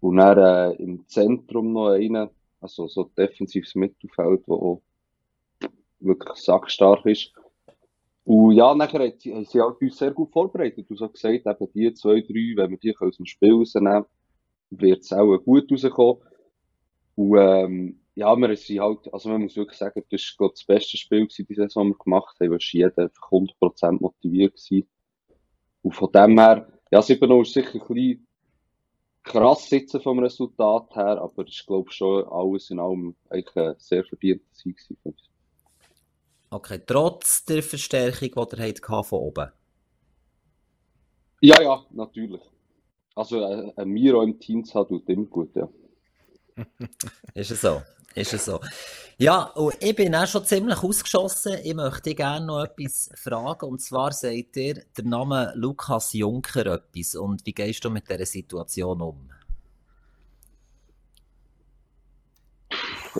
Und 0.00 0.16
dann 0.16 0.38
äh, 0.38 0.82
im 0.82 1.06
Zentrum 1.08 1.72
noch 1.72 1.90
einer, 1.90 2.30
also 2.60 2.88
so 2.88 3.04
defensives 3.16 3.74
Mittelfeld, 3.74 4.46
der 4.46 4.54
auch 4.54 4.82
wirklich 6.00 6.36
sackstark 6.36 7.06
ist. 7.06 7.32
Und 8.24 8.52
ja, 8.52 8.74
nachher 8.74 9.06
hat 9.06 9.20
sie, 9.20 9.44
sie 9.44 9.60
halt 9.60 9.80
uns 9.80 9.98
sehr 9.98 10.12
gut 10.12 10.32
vorbereitet. 10.32 10.88
Und 10.88 10.96
so 10.96 11.08
gesagt, 11.08 11.46
eben 11.46 11.72
die 11.72 11.94
zwei, 11.94 12.20
drei, 12.20 12.52
wenn 12.56 12.70
wir 12.70 12.78
die 12.78 12.96
aus 12.96 13.16
dem 13.16 13.26
Spiel 13.26 13.52
rausnehmen, 13.52 14.04
wird 14.70 15.00
es 15.00 15.12
auch 15.12 15.36
gut 15.38 15.70
rauskommen. 15.70 16.22
Und 17.14 17.38
ähm, 17.38 18.00
ja, 18.14 18.36
wir 18.36 18.56
sind 18.56 18.80
halt, 18.80 19.12
also 19.12 19.28
man 19.30 19.42
muss 19.42 19.56
wirklich 19.56 19.78
sagen, 19.78 20.02
das 20.10 20.34
war 20.38 20.48
ich, 20.48 20.52
das 20.54 20.64
beste 20.64 20.96
Spiel 20.96 21.26
gewesen, 21.26 21.46
die 21.48 21.54
Saison, 21.54 21.86
die 21.86 21.94
wir 21.94 22.04
gemacht 22.04 22.36
haben, 22.40 22.50
weil 22.50 22.58
jeder 22.60 22.98
einfach 22.98 23.30
100% 23.30 24.00
motiviert 24.00 24.54
war. 24.54 24.82
Und 25.82 25.94
von 25.94 26.12
dem 26.12 26.38
her, 26.38 26.72
ja, 26.90 27.00
7-0 27.00 27.42
ist 27.42 27.54
sicher 27.54 27.74
ein 27.74 27.94
bisschen 27.94 28.26
krass 29.22 29.68
sitzen 29.68 30.00
vom 30.00 30.18
Resultat 30.18 30.94
her, 30.94 31.20
aber 31.20 31.46
ich 31.46 31.64
glaube 31.66 31.90
schon 31.90 32.24
alles 32.28 32.70
in 32.70 32.80
allem 32.80 33.14
eigentlich 33.30 33.56
ein 33.56 33.74
sehr 33.78 34.04
verdienter 34.04 34.44
Sieg 34.52 34.76
gewesen. 34.76 35.16
Okay, 36.50 36.80
trotz 36.86 37.44
der 37.44 37.62
Verstärkung, 37.62 38.46
die 38.50 38.56
ihr 38.56 38.66
habt 38.66 39.06
von 39.06 39.18
oben. 39.18 39.50
Ja, 41.40 41.62
ja, 41.62 41.86
natürlich. 41.90 42.42
Also 43.14 43.40
äh, 43.40 43.72
ein 43.76 43.88
Miro 43.88 44.22
im 44.22 44.38
Team 44.38 44.64
zu 44.64 44.74
haben, 44.74 44.88
tut 44.88 45.08
immer 45.08 45.24
gut, 45.24 45.54
ja. 45.56 45.68
Ist 47.34 47.50
es 47.50 47.60
so? 47.60 47.80
Ist 48.14 48.34
es 48.34 48.44
so? 48.44 48.60
Ja, 49.18 49.44
und 49.54 49.76
ich 49.80 49.94
bin 49.94 50.14
auch 50.14 50.26
schon 50.26 50.44
ziemlich 50.44 50.82
ausgeschossen. 50.82 51.56
Ich 51.62 51.74
möchte 51.74 52.14
gerne 52.14 52.46
noch 52.46 52.64
etwas 52.64 53.10
fragen. 53.14 53.66
Und 53.66 53.80
zwar 53.80 54.12
sagt 54.12 54.56
ihr 54.56 54.82
der 54.96 55.04
Name 55.04 55.52
Lukas 55.54 56.12
Juncker 56.12 56.66
etwas. 56.66 57.14
Und 57.14 57.46
wie 57.46 57.52
gehst 57.52 57.84
du 57.84 57.90
mit 57.90 58.08
dieser 58.10 58.26
Situation 58.26 59.00
um? 59.00 59.30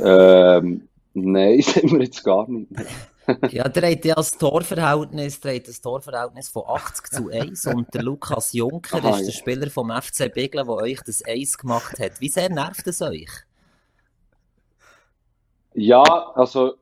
Ähm, 0.01 0.89
nein, 1.15 1.61
sind 1.63 1.93
wir 1.93 2.03
jetzt 2.03 2.25
gar 2.25 2.49
nicht. 2.49 2.69
Ja, 3.53 3.69
der 3.69 3.93
hat 3.93 4.05
ja 4.05 4.17
das 4.17 4.33
Torverhältnis, 4.33 5.39
der 5.39 5.55
hat 5.55 5.69
das 5.69 5.81
Torverhältnis 5.81 6.49
von 6.49 6.65
80 6.67 7.07
zu 7.07 7.29
1 7.31 7.67
und 7.69 7.95
der 7.95 8.03
Lukas 8.03 8.53
Juncker 8.53 8.99
Aha, 8.99 9.11
ist 9.11 9.21
ja. 9.21 9.27
der 9.27 9.33
Spieler 9.33 9.71
vom 9.71 9.93
FC 9.93 10.35
Biglen, 10.35 10.67
der 10.67 10.75
euch 10.75 11.01
das 11.07 11.23
1 11.25 11.57
gemacht 11.57 12.01
hat. 12.01 12.21
Wie 12.21 12.29
sehr 12.29 12.51
nervt 12.51 12.85
es 12.89 13.01
euch? 13.01 13.31
Ja, 15.75 16.03
also 16.35 16.75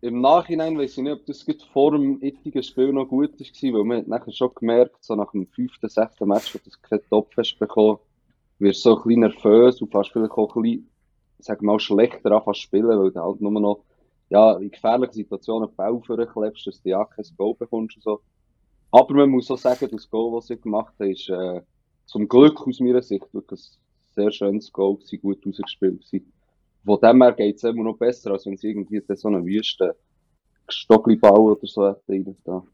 im 0.00 0.20
Nachhinein 0.20 0.78
weiß 0.78 0.98
ich 0.98 1.02
nicht, 1.02 1.12
ob 1.12 1.26
das 1.26 1.44
vor 1.72 1.92
dem 1.92 2.20
jetzigen 2.20 2.62
Spiel 2.62 2.92
noch 2.92 3.06
gut 3.06 3.32
war, 3.38 3.72
weil 3.72 3.84
man 3.84 3.98
hat 3.98 4.08
nachher 4.08 4.32
schon 4.32 4.54
gemerkt, 4.54 5.02
so 5.02 5.14
nach 5.14 5.32
dem 5.32 5.46
fünften, 5.48 5.88
sechsten 5.88 6.28
Match, 6.28 6.54
wo 6.54 6.58
du 6.58 6.70
kein 6.82 7.00
Topfest 7.08 7.58
bekommen 7.58 7.98
wirst 8.58 8.84
du 8.84 8.90
so 8.90 8.96
ein 8.96 9.02
bisschen 9.02 9.20
nervös 9.20 9.82
und 9.82 9.92
fast 9.92 10.12
vielleicht 10.12 10.32
auch 10.32 10.56
ein 10.56 10.62
bisschen, 10.62 10.90
wir 11.38 11.56
mal, 11.60 11.80
schlechter 11.80 12.32
anfangen 12.32 12.54
spielen, 12.54 12.88
weil 12.88 13.10
du 13.10 13.22
halt 13.22 13.40
nur 13.40 13.50
noch 13.52 13.84
ja, 14.28 14.56
in 14.58 14.70
gefährlichen 14.70 15.12
Situationen 15.12 15.74
Ball 15.74 16.00
vorklebst, 16.04 16.66
dass 16.66 16.82
du 16.82 16.88
ja 16.88 17.04
kein 17.04 17.24
Goal 17.36 17.54
bekommst 17.54 17.96
und 17.96 18.02
so. 18.02 18.20
Aber 18.90 19.14
man 19.14 19.30
muss 19.30 19.50
auch 19.50 19.58
sagen, 19.58 19.88
das 19.90 20.08
Goal, 20.08 20.34
das 20.36 20.46
sie 20.46 20.60
gemacht 20.60 20.94
haben, 20.98 21.10
ist 21.10 21.28
äh, 21.28 21.60
zum 22.06 22.28
Glück 22.28 22.66
aus 22.66 22.80
meiner 22.80 23.02
Sicht 23.02 23.32
wirklich 23.32 23.60
ein 23.60 24.14
sehr 24.14 24.32
schönes 24.32 24.72
Goal, 24.72 24.98
gut 25.20 25.46
rausgespielt. 25.46 26.00
gewesen. 26.00 26.32
Von 26.86 27.00
dem 27.00 27.22
her 27.22 27.32
geht 27.32 27.56
es 27.56 27.64
immer 27.64 27.84
noch 27.84 27.98
besser, 27.98 28.30
als 28.30 28.46
wenn 28.46 28.56
sie 28.56 28.68
irgendwie 28.68 29.02
so 29.14 29.28
eine 29.28 29.44
Wüste 29.44 29.96
Stockliball 30.68 31.38
oder 31.38 31.66
so 31.66 31.86
hätten. 31.86 32.36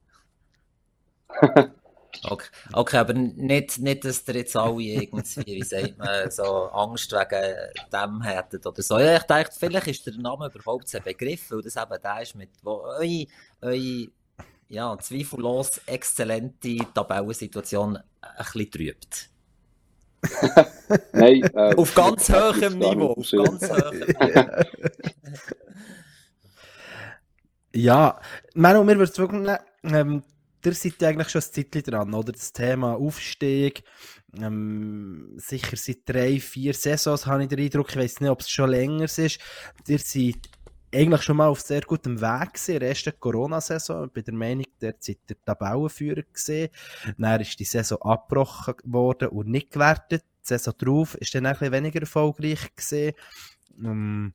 Okay. 2.24 2.48
okay, 2.72 2.96
aber 2.98 3.14
nicht, 3.14 3.78
nicht, 3.78 4.04
dass 4.04 4.28
ihr 4.28 4.34
jetzt 4.34 4.54
alle 4.54 4.82
irgendwie, 4.82 5.56
wie 5.56 5.62
sagt 5.62 5.98
man, 5.98 6.30
so 6.30 6.44
Angst 6.44 7.10
wegen 7.10 7.56
dem 7.92 8.22
hättet 8.22 8.66
oder 8.66 8.82
so. 8.82 8.98
Ja, 8.98 9.16
ich 9.16 9.22
dachte, 9.22 9.56
vielleicht 9.58 9.86
ist 9.88 10.06
der 10.06 10.14
Name 10.18 10.50
überhaupt 10.54 10.94
ein 10.94 11.02
Begriff, 11.02 11.50
weil 11.50 11.62
das 11.62 11.76
eben 11.76 12.02
der 12.02 12.22
ist, 12.22 12.36
mit 12.36 12.50
wo 12.62 12.82
eure, 12.82 13.26
eure 13.62 14.08
ja, 14.68 14.96
zweifellos 14.98 15.80
exzellente 15.86 16.76
Tabellensituation 16.94 17.96
ein 17.96 18.02
bisschen 18.36 18.70
trübt. 18.70 19.30
Nein, 21.12 21.42
äh, 21.54 21.74
auf 21.76 21.94
ganz 21.94 22.28
hohem 22.30 22.80
gar 22.80 22.94
Niveau. 22.94 23.12
Auf 23.12 23.30
ganz 23.30 23.70
hohem 23.70 23.98
Niveau. 23.98 24.62
Ja, 27.74 28.20
Manu, 28.54 28.84
mir 28.84 28.98
würde 28.98 29.10
es 29.10 29.18
wirklich 29.18 29.40
nehmen, 29.40 29.58
ähm, 29.84 30.22
ihr 30.64 30.74
seid 30.74 31.00
ja 31.00 31.08
eigentlich 31.08 31.30
schon 31.30 31.40
ein 31.40 31.52
Zeitchen 31.52 31.82
dran, 31.82 32.12
oder? 32.14 32.32
Das 32.32 32.52
Thema 32.52 32.96
Aufstieg, 32.96 33.82
ähm, 34.38 35.32
sicher 35.38 35.76
seit 35.76 36.00
drei, 36.06 36.38
vier 36.38 36.74
Saisons 36.74 37.26
habe 37.26 37.44
ich 37.44 37.48
den 37.48 37.60
Eindruck, 37.60 37.90
ich 37.90 37.96
weiß 37.96 38.20
nicht, 38.20 38.30
ob 38.30 38.40
es 38.40 38.50
schon 38.50 38.70
länger 38.70 39.04
ist. 39.04 39.38
Ihr 39.86 39.98
seid 39.98 40.36
eigentlich 40.92 41.22
schon 41.22 41.36
mal 41.36 41.48
auf 41.48 41.60
sehr 41.60 41.80
gutem 41.82 42.20
Weg 42.20 42.54
gewesen, 42.54 42.74
in 42.74 42.80
der 42.80 42.88
ersten 42.90 43.18
Corona-Saison. 43.18 44.06
Ich 44.06 44.12
bin 44.12 44.24
der 44.24 44.34
Meinung, 44.34 44.66
dort 44.80 45.02
seid 45.02 45.18
ihr 45.28 45.36
Tabellenführer 45.44 46.22
gesehen. 46.32 46.68
Dann 47.18 47.40
ist 47.40 47.58
die 47.58 47.64
Saison 47.64 48.00
abgebrochen 48.02 48.74
worden 48.84 49.28
und 49.28 49.48
nicht 49.48 49.72
gewertet. 49.72 50.22
Die 50.42 50.48
Saison 50.48 50.74
drauf 50.76 51.14
ist 51.16 51.34
dann 51.34 51.46
ein 51.46 51.52
bisschen 51.54 51.72
weniger 51.72 52.00
erfolgreich 52.00 52.74
gesehen. 52.74 53.14
Ähm, 53.82 54.34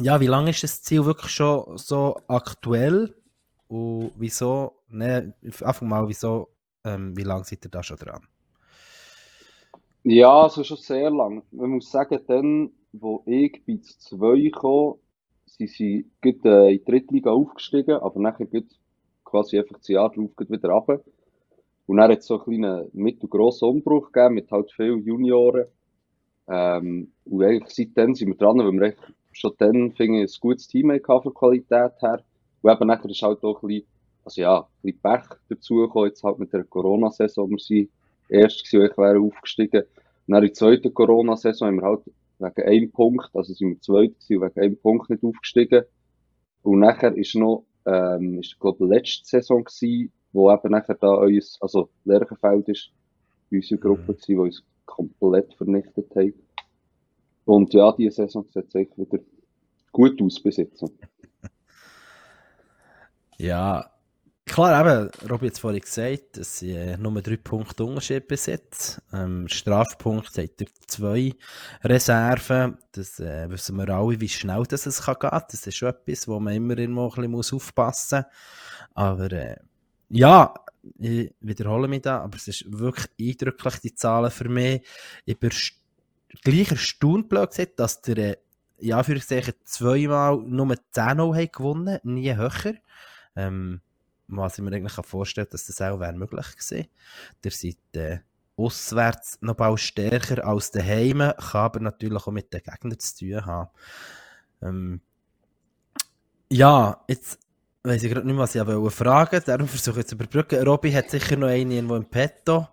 ja, 0.00 0.20
wie 0.20 0.26
lange 0.26 0.50
ist 0.50 0.62
das 0.62 0.82
Ziel 0.82 1.04
wirklich 1.04 1.32
schon 1.32 1.76
so 1.76 2.20
aktuell? 2.28 3.14
Und 3.68 4.12
wieso, 4.16 4.82
ne, 4.88 5.34
einfach 5.42 5.82
mal, 5.82 6.08
wieso, 6.08 6.48
ähm, 6.84 7.16
wie 7.16 7.22
lange 7.22 7.44
seid 7.44 7.64
ihr 7.64 7.70
da 7.70 7.82
schon 7.82 7.96
dran? 7.96 8.26
Ja, 10.04 10.42
also 10.42 10.62
schon 10.62 10.76
sehr 10.76 11.10
lang. 11.10 11.42
Man 11.50 11.70
muss 11.70 11.90
sagen, 11.90 12.20
dann, 12.28 12.70
wo 12.92 13.24
ich 13.26 13.60
bei 13.66 13.80
2 13.80 14.50
kam, 14.50 14.94
sind 15.56 15.70
sie 15.70 16.10
gut, 16.22 16.44
äh, 16.44 16.72
in 16.72 16.78
die 16.78 16.84
Drittliga 16.84 17.30
aufgestiegen, 17.30 17.96
aber 17.96 18.20
nachher 18.20 18.46
gut 18.46 18.66
quasi 19.24 19.58
einfach 19.58 19.78
das 19.78 19.88
Jahr 19.88 20.10
drauf 20.10 20.30
geht 20.36 20.50
wieder 20.50 20.70
runter. 20.70 21.00
Und 21.86 21.98
dann 21.98 22.10
hat 22.10 22.18
es 22.18 22.26
so 22.26 22.34
einen 22.34 22.62
kleinen 22.62 22.90
mittelgrossen 22.92 23.68
Umbruch 23.68 24.10
gegeben 24.12 24.34
mit 24.34 24.50
halt 24.50 24.72
vielen 24.72 25.04
Junioren. 25.04 25.66
Ähm, 26.48 27.12
und 27.24 27.42
eigentlich 27.42 27.74
seitdem 27.74 28.14
sind 28.14 28.28
wir 28.28 28.36
dran, 28.36 28.58
weil 28.58 28.72
wir 28.72 28.94
schon 29.32 29.52
dann, 29.58 29.94
ein 29.98 30.26
gutes 30.40 30.68
Team 30.68 30.98
von 31.04 31.34
Qualität 31.34 31.92
her. 32.00 32.22
Und 32.62 32.72
eben 32.72 32.86
nachher 32.86 33.10
ist 33.10 33.22
halt 33.22 33.42
auch 33.44 33.62
ein 33.62 33.68
bisschen, 33.68 33.86
also 34.24 34.40
ja, 34.40 34.58
ein 34.60 34.66
bisschen 34.82 35.00
Pech 35.00 35.38
dazugekommen, 35.48 36.08
jetzt 36.08 36.24
halt 36.24 36.38
mit 36.38 36.52
der 36.52 36.64
Corona-Saison, 36.64 37.50
wir 37.50 37.58
sind 37.58 37.90
erst 38.28 38.64
gewesen, 38.64 38.90
ich 38.90 38.98
wäre 38.98 39.20
aufgestiegen. 39.20 39.82
Und 39.82 40.32
dann 40.32 40.42
in 40.42 40.48
der 40.48 40.54
zweiten 40.54 40.92
Corona-Saison 40.92 41.68
haben 41.68 41.76
wir 41.76 41.82
halt 41.82 42.02
wegen 42.38 42.68
einem 42.68 42.90
Punkt, 42.90 43.30
also 43.34 43.52
sind 43.52 43.68
wir 43.68 43.80
zweit 43.80 44.18
gewesen, 44.20 44.42
wegen 44.42 44.60
einem 44.60 44.76
Punkt 44.78 45.10
nicht 45.10 45.22
aufgestiegen. 45.22 45.84
Und 46.62 46.80
nachher 46.80 47.16
ist 47.16 47.34
noch, 47.34 47.64
ähm, 47.86 48.40
ist, 48.40 48.58
glaube 48.58 48.84
ich, 48.84 48.90
letzte 48.90 49.26
Saison 49.26 49.64
gewesen, 49.64 50.12
wo 50.32 50.52
eben 50.52 50.70
nachher 50.70 50.96
da 50.96 51.14
uns, 51.14 51.58
also 51.60 51.88
Lerchenfeld 52.04 52.68
ist, 52.68 52.90
in 53.50 53.58
unserer 53.58 53.78
Gruppe 53.78 54.14
gewesen, 54.14 54.26
die 54.26 54.36
uns 54.36 54.64
komplett 54.84 55.54
vernichtet 55.54 56.14
hat. 56.14 56.34
Und 57.44 57.72
ja, 57.74 57.92
diese 57.92 58.16
Saison 58.16 58.44
sieht 58.52 58.74
eigentlich 58.74 58.98
wieder 58.98 59.22
gut 59.92 60.20
aus 60.20 60.42
jetzt. 60.44 60.84
Ja, 63.38 63.90
klar, 64.56 64.80
eben, 64.80 65.10
Robi 65.28 65.48
hat 65.48 65.52
es 65.52 65.58
vorhin 65.58 65.80
gesagt, 65.80 66.38
es 66.38 66.60
sind 66.60 66.76
äh, 66.76 66.96
nur 66.96 67.20
drei 67.20 67.36
Punkte 67.36 67.84
Unterschied 67.84 68.26
bis 68.26 68.46
jetzt. 68.46 69.02
Ähm, 69.12 69.46
Strafpunkt 69.48 70.38
hat 70.38 70.58
er 70.58 70.66
zwei 70.86 71.34
Reserven. 71.84 72.78
Das 72.92 73.20
äh, 73.20 73.50
wissen 73.50 73.76
wir 73.76 73.90
alle, 73.90 74.18
wie 74.18 74.28
schnell 74.30 74.62
das 74.62 74.86
es 74.86 75.02
kann 75.02 75.16
gehen. 75.20 75.42
Das 75.50 75.66
ist 75.66 75.76
schon 75.76 75.90
etwas, 75.90 76.26
wo 76.26 76.40
man 76.40 76.54
immer 76.54 76.78
irgendwo 76.78 77.04
ein 77.04 77.10
bisschen 77.10 77.30
muss 77.30 77.52
aufpassen 77.52 78.24
muss. 78.24 78.94
Aber 78.94 79.30
äh, 79.30 79.56
ja, 80.08 80.54
ich 81.00 81.34
wiederhole 81.40 81.86
mich 81.86 82.00
da, 82.00 82.22
aber 82.22 82.36
es 82.36 82.48
ist 82.48 82.64
wirklich 82.66 83.08
eindrücklich, 83.20 83.80
die 83.80 83.94
Zahlen 83.94 84.30
für 84.30 84.48
mich. 84.48 84.80
Ich 85.26 85.38
bin 85.38 85.50
gleich 86.42 86.70
erstaunt, 86.70 87.30
dass 87.76 88.00
der, 88.00 88.16
äh, 88.16 88.36
in 88.78 88.94
Anführungszeichen, 88.94 89.52
zweimal 89.64 90.38
nur 90.38 90.66
10-0 90.94 91.36
haben 91.36 91.52
gewonnen, 91.52 91.98
nie 92.04 92.34
höher. 92.34 92.76
Ähm, 93.36 93.82
was 94.28 94.58
ich 94.58 94.64
mir 94.64 94.74
eigentlich 94.74 95.06
vorstellen 95.06 95.46
kann, 95.46 95.52
dass 95.52 95.66
das 95.66 95.80
auch 95.80 96.00
wäre 96.00 96.12
möglich 96.12 96.46
gewesen. 96.56 96.88
Ihr 97.44 97.50
seid 97.50 97.76
äh, 97.92 98.18
auswärts 98.56 99.38
noch 99.40 99.54
bald 99.54 99.80
stärker 99.80 100.44
als 100.46 100.70
daheim, 100.70 101.18
kann 101.18 101.60
aber 101.60 101.80
natürlich 101.80 102.26
auch 102.26 102.32
mit 102.32 102.52
den 102.52 102.62
Gegnern 102.62 102.98
zu 102.98 103.18
tun 103.18 103.46
haben. 103.46 103.70
Ähm, 104.62 105.00
ja, 106.50 107.04
jetzt 107.08 107.38
weiß 107.82 108.02
ich 108.02 108.12
gerade 108.12 108.26
nicht, 108.26 108.36
was 108.36 108.54
ich 108.54 108.66
wollte 108.66 108.90
fragen, 108.90 109.42
darum 109.44 109.68
versuche 109.68 110.00
ich 110.00 110.06
zu 110.06 110.14
überbrücken. 110.14 110.66
Robby 110.66 110.92
hat 110.92 111.10
sicher 111.10 111.36
noch 111.36 111.48
einen 111.48 111.70
irgendwo 111.70 111.96
im 111.96 112.06
Petto. 112.06 112.68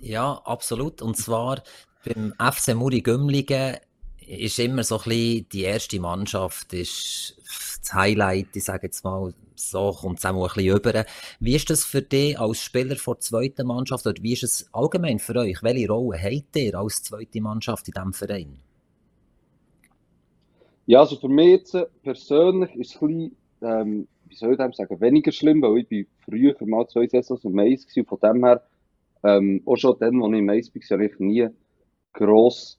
Ja, 0.00 0.34
absolut. 0.44 1.02
Und 1.02 1.16
zwar 1.16 1.62
beim 2.04 2.32
FC 2.38 2.74
Muri 2.74 3.00
Gümligen 3.00 3.76
ist 4.18 4.58
immer 4.58 4.84
so 4.84 4.98
ein 4.98 5.04
bisschen 5.04 5.48
die 5.48 5.62
erste 5.62 5.98
Mannschaft 6.00 6.72
ist 6.72 7.34
das 7.80 7.94
Highlight, 7.94 8.54
ich 8.54 8.64
sage 8.64 8.86
jetzt 8.86 9.02
mal, 9.02 9.32
so 9.58 9.92
kommt 9.92 10.18
es 10.18 10.24
auch 10.24 10.34
ein 10.34 10.54
bisschen 10.54 10.76
über. 10.76 11.04
Wie 11.40 11.54
ist 11.54 11.70
das 11.70 11.84
für 11.84 12.02
dich 12.02 12.38
als 12.38 12.62
Spieler 12.62 12.96
der 12.96 13.20
zweiten 13.20 13.66
Mannschaft 13.66 14.06
oder 14.06 14.22
wie 14.22 14.32
ist 14.32 14.44
es 14.44 14.68
allgemein 14.72 15.18
für 15.18 15.36
euch? 15.36 15.62
Welche 15.62 15.88
Rolle 15.88 16.18
habt 16.22 16.56
ihr 16.56 16.74
als 16.74 17.02
zweite 17.02 17.40
Mannschaft 17.40 17.88
in 17.88 17.94
diesem 17.94 18.12
Verein? 18.12 18.58
Ja, 20.86 21.00
also 21.00 21.16
für 21.16 21.28
mich 21.28 21.48
jetzt 21.48 21.74
äh, 21.74 21.86
persönlich 22.02 22.74
ist 22.76 22.94
es 22.94 23.02
ein 23.02 23.08
bisschen, 23.08 23.36
ähm, 23.60 24.08
wie 24.26 24.34
soll 24.34 24.52
ich 24.52 24.76
sagen, 24.76 25.00
weniger 25.00 25.32
schlimm, 25.32 25.60
weil 25.60 25.78
ich 25.78 25.88
bin 25.88 26.06
früher 26.24 26.56
mal 26.60 26.86
zwei 26.88 27.06
Saisons 27.06 27.44
im 27.44 27.52
Mais 27.52 27.86
gewesen, 27.86 28.00
und 28.00 28.08
von 28.08 28.18
dem 28.20 28.44
her, 28.44 28.62
ähm, 29.22 29.62
auch 29.66 29.76
schon 29.76 29.96
dann, 29.98 30.22
als 30.22 30.32
ich 30.32 30.38
im 30.38 30.44
Mais 30.46 30.74
war, 30.74 31.00
ich 31.00 31.18
nie 31.18 31.48
gross 32.14 32.78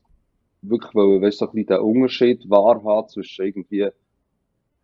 wirklich, 0.61 0.93
weil, 0.95 1.21
weißt, 1.21 1.37
so 1.37 1.45
ein 1.45 1.51
bisschen 1.51 1.67
den 1.67 1.79
Unterschied 1.79 2.49
wahrhaben 2.49 3.09
zwischen 3.09 3.45
irgendwie 3.45 3.87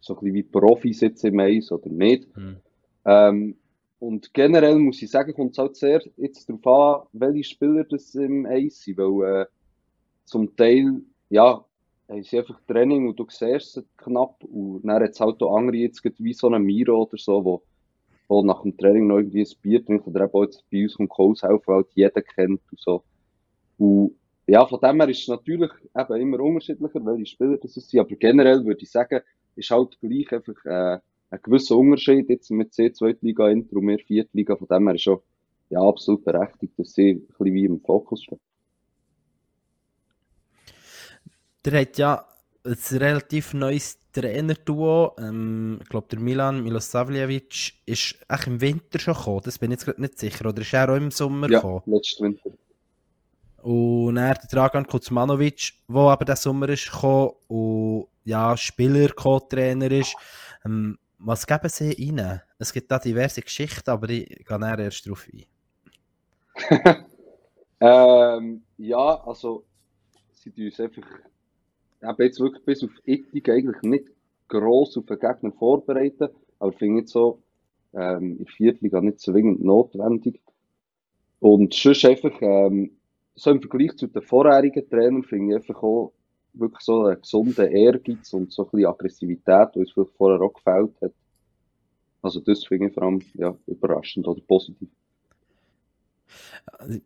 so 0.06 0.14
ein 0.14 0.20
bisschen 0.20 0.36
wie 0.36 0.44
Profis 0.44 1.02
jetzt 1.02 1.26
im 1.26 1.36
Mais 1.36 1.72
oder 1.72 1.90
nicht. 1.90 2.28
Hm. 2.36 2.58
Ähm, 3.06 3.56
und 4.00 4.34
generell 4.34 4.78
muss 4.78 5.02
ich 5.02 5.10
sagen, 5.10 5.34
kommt 5.34 5.54
es 5.54 5.58
halt 5.58 5.76
sehr 5.76 6.02
jetzt 6.18 6.48
darauf 6.48 6.68
an, 6.68 7.08
welche 7.14 7.44
Spieler 7.44 7.86
das 7.86 8.14
im 8.14 8.46
Eis 8.46 8.82
sind, 8.82 9.00
weil 9.00 9.42
äh, 9.42 9.46
zum 10.26 10.56
Teil, 10.56 11.02
ja, 11.30 11.66
haben 12.08 12.24
sie 12.24 12.38
einfach 12.38 12.62
Training 12.68 13.08
und 13.08 13.20
du 13.20 13.26
siehst 13.30 13.78
es 13.78 13.86
knapp 13.98 14.44
und 14.44 14.84
dann 14.84 15.02
hat 15.02 15.10
es 15.10 15.20
halt 15.20 15.42
auch 15.42 15.58
andere 15.58 15.78
jetzt 15.78 16.04
wie 16.20 16.34
so 16.34 16.50
ein 16.50 16.62
Miro 16.62 17.02
oder 17.02 17.18
so, 17.18 17.44
wo, 17.44 17.64
wo 18.28 18.44
nach 18.44 18.62
dem 18.62 18.78
Training 18.78 19.08
noch 19.08 19.18
irgendwie 19.18 19.42
ein 19.42 19.62
Bier 19.64 19.84
trinkt 19.84 20.06
oder 20.06 20.26
eben 20.26 20.34
auch 20.34 20.44
jetzt 20.44 20.64
bei 20.70 20.84
uns 20.84 20.94
vom 20.94 21.10
Kurs 21.10 21.42
helfen, 21.42 21.64
weil 21.66 21.76
halt 21.78 21.88
jeder 21.96 22.22
kennt 22.22 22.62
und 22.70 22.80
so. 22.80 23.04
Und 23.80 24.16
ja, 24.46 24.68
von 24.68 24.80
dem 24.80 25.02
her 25.02 25.10
ist 25.10 25.22
es 25.22 25.28
natürlich 25.30 25.72
eben 25.98 26.22
immer 26.22 26.40
unterschiedlicher, 26.42 27.04
welche 27.04 27.26
Spieler 27.26 27.58
das 27.58 27.74
sind, 27.74 28.00
aber 28.00 28.16
generell 28.16 28.64
würde 28.64 28.84
ich 28.84 28.92
sagen, 28.92 29.22
ist 29.56 29.70
halt 29.72 30.00
gleich 30.02 30.32
einfach 30.34 30.66
äh, 30.66 31.00
ein 31.32 31.40
gewisser 31.44 31.76
Unterschied 31.78 32.30
jetzt 32.30 32.50
mit 32.52 32.74
C 32.74 32.92
Zweitliga 32.94 33.50
Inter 33.50 33.78
und 33.78 33.86
mehr 33.86 34.00
Viertliga, 34.00 34.56
von 34.56 34.68
dem 34.68 34.88
her 34.88 34.96
ist 34.96 35.04
schon 35.04 35.20
ja, 35.70 35.80
absolut 35.82 36.24
berechtigt, 36.26 36.78
dass 36.80 36.94
sie 36.94 37.12
ein 37.12 37.28
bisschen 37.28 37.54
wie 37.54 37.66
im 37.66 37.82
Fokus 37.82 38.24
stehen. 38.24 38.40
Der 41.66 41.82
hat 41.82 41.98
ja 41.98 42.26
ein 42.64 42.78
relativ 42.98 43.54
neues 43.54 44.00
Trainerduo. 44.12 45.16
Ähm, 45.20 45.80
ich 45.82 45.90
glaube, 45.90 46.08
der 46.10 46.20
Milan 46.20 46.64
Milosavljevic 46.64 47.74
ist 47.86 48.16
echt 48.30 48.48
im 48.48 48.62
Winter 48.62 49.00
schon 49.00 49.14
gekommen. 49.16 49.42
Das 49.44 49.60
bin 49.60 49.72
ich 49.72 49.76
jetzt 49.76 49.86
gerade 49.86 50.02
nicht 50.02 50.20
sicher. 50.20 50.48
Oder 50.50 50.62
ist 50.62 50.74
er 50.74 50.90
auch 50.90 50.96
im 50.98 51.12
Sommer 51.12 51.48
Ja, 51.48 51.50
gekommen? 51.50 51.84
letzten 51.86 52.24
Winter. 52.24 52.52
Und 53.66 54.16
dann 54.16 54.36
der 54.36 54.48
Dragan 54.52 54.86
Kuzmanovic, 54.86 55.74
der 55.88 55.96
aber 55.96 56.24
diesen 56.24 56.38
Sommer 56.38 56.70
ist 56.70 56.92
gekommen 56.92 57.32
und 57.48 58.08
ja, 58.24 58.56
Spieler, 58.56 59.10
Co-Trainer 59.10 59.92
ist. 59.92 60.16
Ähm, 60.64 61.00
was 61.18 61.48
geben 61.48 61.70
sie 61.70 61.90
rein? 61.90 62.42
Es 62.60 62.72
gibt 62.72 62.92
da 62.92 63.00
diverse 63.00 63.42
Geschichten, 63.42 63.90
aber 63.90 64.10
ich 64.10 64.46
gehe 64.46 64.78
erst 64.78 65.08
drauf 65.08 65.28
ein. 65.34 65.46
Ähm, 67.82 68.64
ja, 68.78 69.22
also 69.26 69.66
sie 70.34 70.50
tun 70.50 70.66
uns 70.66 70.80
einfach 70.80 71.04
eben 72.02 72.24
jetzt 72.24 72.40
wirklich 72.40 72.64
bis 72.64 72.84
auf 72.84 72.92
Ethik 73.06 73.50
eigentlich 73.50 73.82
nicht 73.82 74.06
gross 74.48 74.98
auf 74.98 75.06
den 75.08 75.20
Gegner 75.20 75.52
vorbereiten, 75.52 76.30
aber 76.60 76.72
finde 76.72 77.02
ich 77.02 77.10
so 77.10 77.42
ähm, 77.94 78.38
in 78.38 78.46
der 78.46 78.54
Viertliga 78.54 79.02
nicht 79.02 79.20
zwingend 79.20 79.64
notwendig. 79.64 80.42
Und 81.40 81.74
sonst 81.74 82.06
einfach, 82.06 82.32
ähm, 82.42 82.92
so 83.36 83.52
im 83.52 83.62
Vergleich 83.62 83.96
zu 83.98 84.08
den 84.08 84.22
vorherigen 84.22 84.90
Trainern 84.90 85.24
finde 85.24 85.56
ich 85.56 85.62
einfach 85.62 85.82
auch 85.84 86.14
wirklich 86.54 86.82
so 86.82 87.06
einen 87.06 87.22
gesunden 87.22 87.70
Ehrgeiz 87.70 88.32
und 88.34 88.52
so 88.52 88.64
ein 88.64 88.72
bisschen 88.72 88.88
Aggressivität, 88.88 89.70
die 89.76 89.80
uns 89.80 89.92
vielleicht 89.92 90.16
vorher 90.18 90.42
auch 90.42 90.54
gefällt 90.54 90.94
hat. 91.02 91.12
Also 92.22 92.40
das 92.40 92.66
finde 92.66 92.88
ich 92.88 92.94
vor 92.94 93.04
allem 93.04 93.22
ja, 93.34 93.56
überraschend 93.68 94.28
oder 94.28 94.42
positiv. 94.42 94.90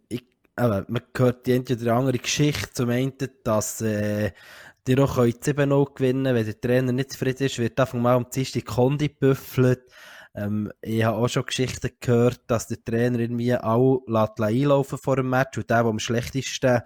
Ich, 0.07 0.23
äh, 0.55 0.83
man 0.87 1.01
hört 1.17 1.45
die 1.45 1.53
eine 1.53 1.63
oder 1.63 1.95
andere 1.95 2.19
Geschichte. 2.19 2.71
Zum 2.73 2.89
einen, 2.89 3.13
dass 3.43 3.81
äh, 3.81 4.31
die 4.87 4.97
auch 4.97 5.17
7-0 5.17 5.93
gewinnen 5.93 6.35
wenn 6.35 6.45
der 6.45 6.61
Trainer 6.61 6.91
nicht 6.91 7.11
zufrieden 7.11 7.43
ist, 7.43 7.59
wird 7.59 7.79
einfach 7.79 7.99
mal 7.99 8.15
um 8.15 8.27
die 8.31 8.61
Kondi 8.61 9.09
büffelt. 9.09 9.81
Ähm, 10.35 10.71
ich 10.81 11.03
habe 11.03 11.17
auch 11.17 11.27
schon 11.27 11.45
Geschichten 11.45 11.89
gehört, 11.99 12.41
dass 12.47 12.67
der 12.67 12.83
Trainer 12.83 13.19
irgendwie 13.19 13.55
auch 13.55 14.03
lässt 14.07 14.39
einlaufen 14.39 14.97
vor 14.97 15.15
dem 15.15 15.29
Match 15.29 15.57
und 15.57 15.69
der, 15.69 15.83
der 15.83 15.89
am 15.89 15.99
schlechtesten 15.99 16.81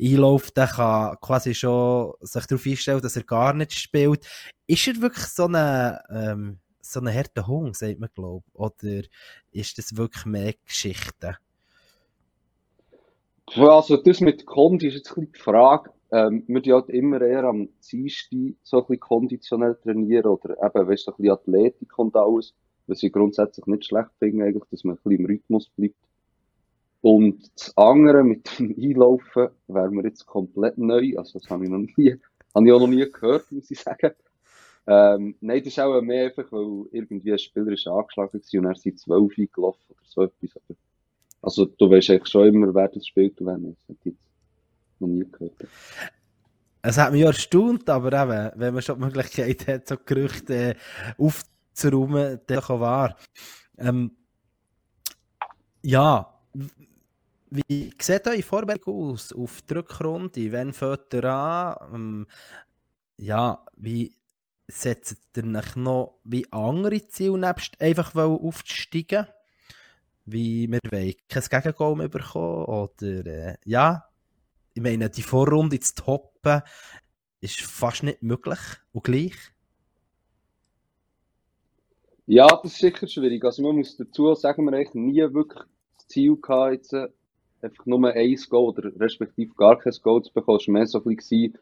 einläuft, 0.00 0.56
der 0.56 0.66
kann 0.66 1.16
quasi 1.20 1.54
schon 1.54 2.12
sich 2.20 2.46
darauf 2.46 2.66
einstellen, 2.66 3.00
dass 3.02 3.16
er 3.16 3.24
gar 3.24 3.52
nicht 3.52 3.74
spielt. 3.74 4.26
Ist 4.66 4.88
er 4.88 5.00
wirklich 5.00 5.26
so 5.26 5.46
ein 5.46 5.98
ähm, 6.10 6.58
so 6.80 7.00
ein 7.00 7.12
harter 7.12 7.46
Hund, 7.46 7.76
sagt 7.76 7.98
man, 7.98 8.10
glaube 8.14 8.44
ich? 8.46 8.54
Oder 8.54 9.02
ist 9.50 9.78
das 9.78 9.96
wirklich 9.96 10.24
mehr 10.24 10.54
Geschichte? 10.64 11.36
Also 13.54 13.96
das 13.96 14.20
mit 14.20 14.46
Kondi 14.46 14.88
ist 14.88 14.94
jetzt 14.94 15.16
die 15.16 15.38
Frage. 15.38 15.90
Ähm, 16.12 16.44
wir 16.46 16.60
die 16.60 16.72
halt 16.72 16.88
immer 16.88 17.20
eher 17.20 17.44
am 17.44 17.68
Dienstag 17.90 18.54
so 18.62 18.78
ein 18.78 18.82
bisschen 18.86 19.00
konditionell 19.00 19.76
trainieren 19.82 20.26
oder 20.26 20.50
eben, 20.50 20.88
weißt 20.88 21.08
du, 21.08 21.10
ein 21.10 21.16
bisschen 21.16 21.32
Athletik 21.32 21.98
und 21.98 22.14
alles 22.14 22.54
was 22.86 23.02
ich 23.02 23.12
grundsätzlich 23.12 23.66
nicht 23.66 23.86
schlecht 23.86 24.10
finde, 24.18 24.44
eigentlich, 24.44 24.64
dass 24.70 24.84
man 24.84 24.96
ein 24.96 25.00
bisschen 25.02 25.20
im 25.20 25.26
Rhythmus 25.26 25.68
bleibt. 25.76 25.96
Und 27.02 27.50
das 27.54 27.76
andere 27.76 28.24
mit 28.24 28.58
dem 28.58 28.74
Einlaufen 28.82 29.48
wäre 29.68 29.90
mir 29.90 30.04
jetzt 30.04 30.26
komplett 30.26 30.78
neu. 30.78 31.14
Also, 31.16 31.38
das 31.38 31.48
habe 31.50 31.64
ich 31.64 31.70
noch 31.70 31.78
nie, 31.78 32.16
habe 32.54 32.66
ich 32.66 32.72
auch 32.72 32.80
noch 32.80 32.88
nie 32.88 33.10
gehört, 33.10 33.50
muss 33.52 33.70
ich 33.70 33.80
sagen. 33.80 34.12
Ähm, 34.88 35.34
nein, 35.40 35.58
das 35.58 35.68
ist 35.68 35.80
auch 35.80 36.00
mehr 36.00 36.26
einfach, 36.26 36.50
weil 36.50 36.86
irgendwie 36.92 37.32
ein 37.32 37.38
Spieler 37.38 37.72
ist 37.72 37.86
angeschlagen 37.86 38.40
war 38.40 38.60
und 38.60 38.66
er 38.66 38.74
sind 38.76 38.98
zwölf 38.98 39.36
eingelaufen 39.36 39.84
oder 39.88 40.00
so 40.04 40.22
etwas. 40.22 40.50
Also, 41.42 41.66
du 41.66 41.90
weißt 41.90 42.10
eigentlich 42.10 42.28
schon 42.28 42.48
immer, 42.48 42.74
wer 42.74 42.88
das 42.88 43.06
spielt 43.06 43.40
und 43.40 43.46
wer 43.46 43.58
nicht. 43.58 43.78
Das 43.88 43.96
habe 43.98 44.10
ich 44.10 44.16
noch 45.00 45.08
nie 45.08 45.26
gehört. 45.30 45.68
Es 46.82 46.98
hat 46.98 47.12
mich 47.12 47.22
ja 47.22 47.28
erstaunt, 47.28 47.88
aber 47.90 48.12
eben, 48.12 48.60
wenn 48.60 48.74
man 48.74 48.82
schon 48.82 48.98
die 48.98 49.04
Möglichkeit 49.06 49.66
hat, 49.66 49.88
so 49.88 49.96
Gerüchte 50.04 50.54
äh, 50.54 50.74
auf 51.18 51.42
aufzuräumen, 51.76 52.40
der 52.48 52.62
kann 52.62 52.80
wahr. 52.80 53.16
Ähm, 53.78 54.16
ja, 55.82 56.32
wie 57.50 57.92
sieht 58.00 58.26
eure 58.26 58.42
Vorbereitung 58.42 59.12
aus 59.12 59.32
auf 59.32 59.62
die 59.62 59.74
Rückrunde? 59.74 60.52
Wann 60.52 60.72
fängt 60.72 61.14
ihr 61.14 61.24
an? 61.24 61.76
Ähm, 61.94 62.26
ja, 63.18 63.64
wie 63.76 64.16
setzt 64.68 65.36
ihr 65.36 65.44
euch 65.44 65.76
noch 65.76 66.18
wie 66.24 66.50
andere 66.50 67.06
Ziele 67.06 67.38
nebst 67.38 67.80
einfach 67.80 68.14
aufzusteigen? 68.14 69.26
Wie 70.24 70.66
wir 70.68 70.80
wollen 70.90 71.14
kein 71.28 71.42
Gegengoal 71.42 71.94
mehr 71.94 72.08
bekommen? 72.08 72.64
Oder, 72.64 73.26
äh, 73.26 73.56
ja, 73.64 74.08
ich 74.74 74.82
meine, 74.82 75.08
die 75.08 75.22
Vorrunde 75.22 75.78
zu 75.78 75.94
toppen 75.94 76.62
ist 77.40 77.60
fast 77.60 78.02
nicht 78.02 78.22
möglich 78.22 78.58
und 78.92 79.04
gleich. 79.04 79.36
Ja, 82.28 82.48
das 82.48 82.72
ist 82.72 82.80
sicher 82.80 83.06
schwierig. 83.06 83.44
Also 83.44 83.62
man 83.62 83.76
muss 83.76 83.96
dazu 83.96 84.34
sagen, 84.34 84.64
wir 84.64 84.72
eigentlich 84.72 84.94
nie 84.94 85.20
wirklich 85.32 85.62
das 85.96 86.08
Ziel 86.08 86.36
gehabt, 86.36 86.72
jetzt 86.72 86.92
äh, 86.92 87.08
einfach 87.62 87.86
nur 87.86 88.04
ein 88.04 88.36
Goal 88.50 88.70
oder 88.70 88.90
respektive 88.98 89.54
gar 89.54 89.78
kein 89.78 89.92
Goal 90.02 90.22
zu 90.22 90.32
bekommen. 90.32 90.58
Es 90.60 90.66
war 90.66 90.72
mehr 90.72 90.86
so 90.88 90.98
ein 91.04 91.16
bisschen, 91.16 91.56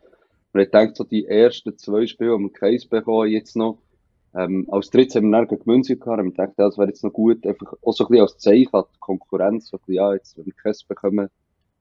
man 0.54 0.62
hat 0.62 0.72
gedacht, 0.72 0.96
so 0.96 1.04
die 1.04 1.26
ersten 1.26 1.76
zwei 1.76 2.06
Spiele 2.06 2.32
haben 2.32 2.44
wir 2.44 2.52
keins 2.52 2.86
bekommen, 2.86 3.30
jetzt 3.30 3.56
noch. 3.56 3.78
Ähm, 4.34 4.66
als 4.70 4.88
drittes 4.88 5.16
haben 5.16 5.28
wir 5.28 5.38
dann 5.38 5.48
gegen 5.48 5.62
München 5.66 6.00
gehabt, 6.00 6.18
haben 6.18 6.30
gedacht, 6.30 6.54
das 6.56 6.78
wäre 6.78 6.88
jetzt 6.88 7.04
noch 7.04 7.12
gut, 7.12 7.46
einfach 7.46 7.74
auch 7.82 7.92
so 7.92 8.04
ein 8.04 8.08
bisschen 8.08 8.22
als 8.22 8.38
Zeichen 8.38 8.74
an 8.74 8.84
die 8.92 8.98
Konkurrenz, 9.00 9.68
so 9.68 9.76
ein 9.76 9.80
bisschen, 9.80 9.94
ja, 9.94 10.14
jetzt, 10.14 10.38
wenn 10.38 10.46
wir 10.46 10.54
keins 10.54 10.82
bekommen, 10.82 11.28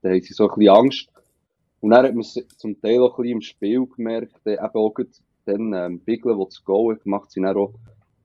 dann 0.02 0.12
haben 0.12 0.22
sie 0.22 0.34
so 0.34 0.50
ein 0.50 0.56
bisschen 0.56 0.76
Angst. 0.76 1.08
Und 1.80 1.92
dann 1.92 2.06
hat 2.06 2.14
man 2.14 2.24
zum 2.24 2.82
Teil 2.82 3.00
auch 3.00 3.18
ein 3.18 3.24
bisschen 3.24 3.38
im 3.38 3.42
Spiel 3.42 3.88
gemerkt, 3.88 4.46
eben 4.46 4.60
auch 4.60 4.94
dann, 5.46 5.74
ähm, 5.74 6.00
Bigler, 6.02 6.36
der 6.36 6.46
das 6.46 6.64
Goal 6.66 6.98
gemacht, 6.98 7.32
sind 7.32 7.44
dann 7.44 7.56
auch 7.56 7.74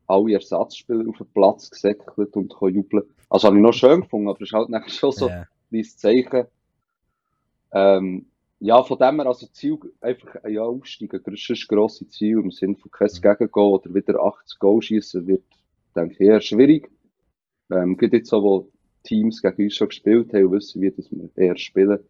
alle 0.09 0.35
Ersatzspieler 0.35 1.09
auf 1.09 1.19
den 1.19 1.27
Platz 1.33 1.71
gesäckelt 1.71 2.35
und 2.35 2.55
jubeln. 2.61 3.05
Also 3.29 3.47
habe 3.47 3.57
ich 3.57 3.63
noch 3.63 3.75
schön 3.75 4.01
gefunden, 4.01 4.29
aber 4.29 4.41
es 4.41 4.49
ist 4.49 4.55
halt 4.55 4.71
nachher 4.71 4.91
schon 4.91 5.13
so 5.13 5.29
yeah. 5.29 5.47
ein 5.73 5.85
Zeichen. 5.85 6.47
Ähm, 7.73 8.27
ja, 8.61 8.83
von 8.83 8.99
dem 8.99 9.17
her, 9.17 9.27
also 9.27 9.47
Ziel, 9.47 9.79
einfach, 10.01 10.43
ja, 10.49 10.63
aufsteigen, 10.63 11.21
das 11.25 11.35
ist 11.35 11.51
ein 11.51 11.77
grosses 11.77 12.09
Ziel 12.11 12.39
im 12.39 12.51
Sinne 12.51 12.77
von 12.77 12.91
kein 12.91 13.09
Gegengol 13.09 13.75
oder 13.75 13.95
wieder 13.95 14.21
80 14.21 14.59
Goal 14.59 14.83
schießen 14.83 15.27
wird, 15.27 15.45
denke 15.95 16.15
ich, 16.15 16.21
eher 16.21 16.41
schwierig. 16.41 16.91
Ähm, 17.71 17.97
gibt 17.97 18.15
jetzt 18.15 18.31
so, 18.31 18.43
wo 18.43 18.69
Teams 19.05 19.43
gegen 19.43 19.65
uns 19.65 19.75
schon 19.75 19.89
gespielt 19.89 20.33
haben, 20.33 20.51
wissen 20.51 20.81
wie 20.83 20.91
dass 20.91 21.11
wir 21.11 21.29
eher 21.37 21.57
spielen. 21.57 22.01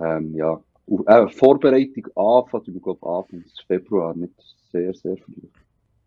Ähm, 0.00 0.34
ja, 0.34 0.60
äh, 1.06 1.28
Vorbereitung 1.28 2.06
anfangen, 2.16 2.76
ich 2.76 2.82
glaube, 2.82 3.06
Anfang 3.06 3.44
Februar, 3.66 4.14
nicht 4.14 4.34
sehr, 4.70 4.92
sehr 4.94 5.16
früh. 5.16 5.48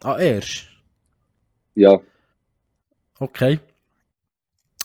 Ah, 0.04 0.20
erst? 0.20 0.68
Ja. 1.76 2.00
Okay. 3.20 3.60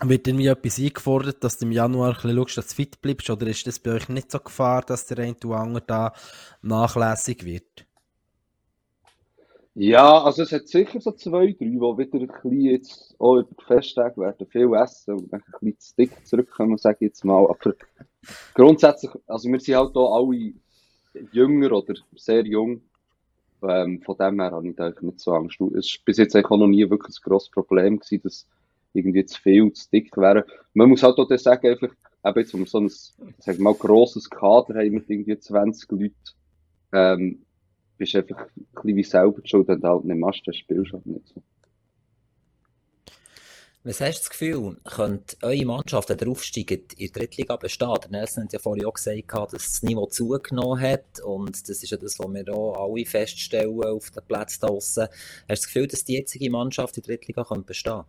Wird 0.02 0.28
irgendwie 0.28 0.48
etwas 0.48 0.78
eingefordert, 0.78 1.42
dass 1.42 1.58
du 1.58 1.64
im 1.64 1.72
Januar 1.72 2.10
ein 2.10 2.14
bisschen 2.14 2.36
schaust, 2.36 2.58
dass 2.58 2.68
du 2.68 2.74
fit 2.74 3.00
bleibst? 3.00 3.30
Oder 3.30 3.46
ist 3.46 3.66
das 3.66 3.78
bei 3.78 3.92
euch 3.92 4.08
nicht 4.10 4.30
so 4.30 4.38
Gefahr, 4.38 4.82
dass 4.82 5.06
der 5.06 5.18
eine 5.18 5.36
oder 5.44 5.56
andere 5.56 5.84
da 5.86 6.12
nachlässig 6.60 7.44
wird? 7.44 7.86
Ja, 9.78 10.22
also 10.22 10.42
es 10.42 10.52
hat 10.52 10.68
sicher 10.68 11.00
so 11.02 11.12
zwei, 11.12 11.48
drei, 11.48 11.52
die 11.52 11.72
wieder 11.72 11.90
ein 11.90 11.96
bisschen 11.96 12.60
jetzt 12.60 13.14
auch 13.18 13.36
über 13.36 13.48
die 13.60 13.64
Festtage 13.64 14.16
werden 14.16 14.46
viel 14.46 14.72
essen 14.74 15.14
und 15.14 15.30
dann 15.30 15.42
ein 15.42 15.52
bisschen 15.60 15.78
zu 15.78 15.96
dick 15.96 16.26
zurückkommen, 16.26 16.78
sage 16.78 16.96
ich 17.00 17.08
jetzt 17.08 17.24
mal. 17.26 17.46
Aber 17.46 17.74
grundsätzlich, 18.54 19.10
also 19.26 19.50
wir 19.50 19.60
sind 19.60 19.76
halt 19.76 19.92
hier 19.92 20.00
alle 20.00 20.54
jünger 21.30 21.72
oder 21.72 21.94
sehr 22.16 22.46
jung 22.46 22.80
ähm, 23.62 24.00
von 24.02 24.16
dem 24.16 24.40
her 24.40 24.50
habe 24.50 24.68
ich 24.68 24.76
da 24.76 24.92
nicht 25.00 25.20
so 25.20 25.32
Angst. 25.32 25.60
Es 25.60 25.94
war 25.94 26.04
bis 26.04 26.16
jetzt 26.18 26.36
auch 26.36 26.50
noch 26.50 26.66
nie 26.66 26.88
wirklich 26.88 27.16
ein 27.16 27.22
grosses 27.22 27.50
Problem 27.50 27.98
gewesen, 27.98 28.22
dass 28.22 28.46
irgendwie 28.92 29.24
zu 29.24 29.40
viel, 29.40 29.72
zu 29.72 29.90
dick 29.90 30.16
wäre. 30.16 30.46
Man 30.74 30.88
muss 30.88 31.02
halt 31.02 31.18
auch 31.18 31.30
sagen, 31.36 31.68
einfach, 31.68 31.94
eben 32.24 32.38
jetzt, 32.38 32.54
um 32.54 32.66
so 32.66 32.80
ein, 32.80 32.90
sag 33.38 33.58
mal, 33.58 33.74
grosses 33.74 34.28
Kader 34.28 34.74
haben 34.74 34.90
mit 34.90 35.08
irgendwie 35.08 35.38
20 35.38 35.90
Leuten, 35.90 36.14
ähm, 36.92 37.42
bist 37.98 38.14
einfach 38.16 38.46
ein 38.56 38.66
bisschen 38.74 38.96
wie 38.96 39.02
selber 39.02 39.40
schon, 39.44 39.66
wenn 39.68 39.80
du 39.80 39.88
halt 39.88 40.04
nicht 40.04 40.18
machst, 40.18 40.42
dann 40.46 40.54
spielst 40.54 40.92
du 40.92 40.94
halt 40.94 41.06
nicht 41.06 41.28
so. 41.28 41.42
Was 43.86 44.00
hast 44.00 44.18
du 44.18 44.22
das 44.22 44.30
Gefühl, 44.30 44.76
könnte 44.82 45.36
eure 45.42 45.64
Mannschaft, 45.64 46.08
wenn 46.08 46.18
ihr 46.18 46.28
aufsteigt, 46.28 46.94
in 46.94 47.06
der 47.06 47.22
Drittliga 47.22 47.54
bestehen? 47.54 47.94
Der 48.02 48.10
Nelson 48.10 48.42
hat 48.42 48.52
ja 48.52 48.58
vorhin 48.58 48.84
auch 48.84 48.94
gesagt, 48.94 49.32
dass 49.32 49.50
das 49.52 49.82
Niveau 49.84 50.06
zugenommen 50.06 50.80
hat 50.80 51.20
und 51.24 51.50
das 51.68 51.84
ist 51.84 51.90
ja 51.90 51.96
das, 51.96 52.18
was 52.18 52.26
wir 52.26 52.52
auch 52.52 52.74
alle 52.74 53.06
feststellen 53.06 53.80
auf 53.84 54.10
den 54.10 54.24
Plätzen 54.26 54.66
draussen. 54.66 55.04
Hast 55.04 55.12
du 55.46 55.46
das 55.46 55.66
Gefühl, 55.66 55.86
dass 55.86 56.02
die 56.02 56.14
jetzige 56.14 56.50
Mannschaft 56.50 56.96
in 56.96 57.04
der 57.04 57.14
Drittliga 57.14 57.44
könnte 57.44 57.62
bestehen 57.62 58.02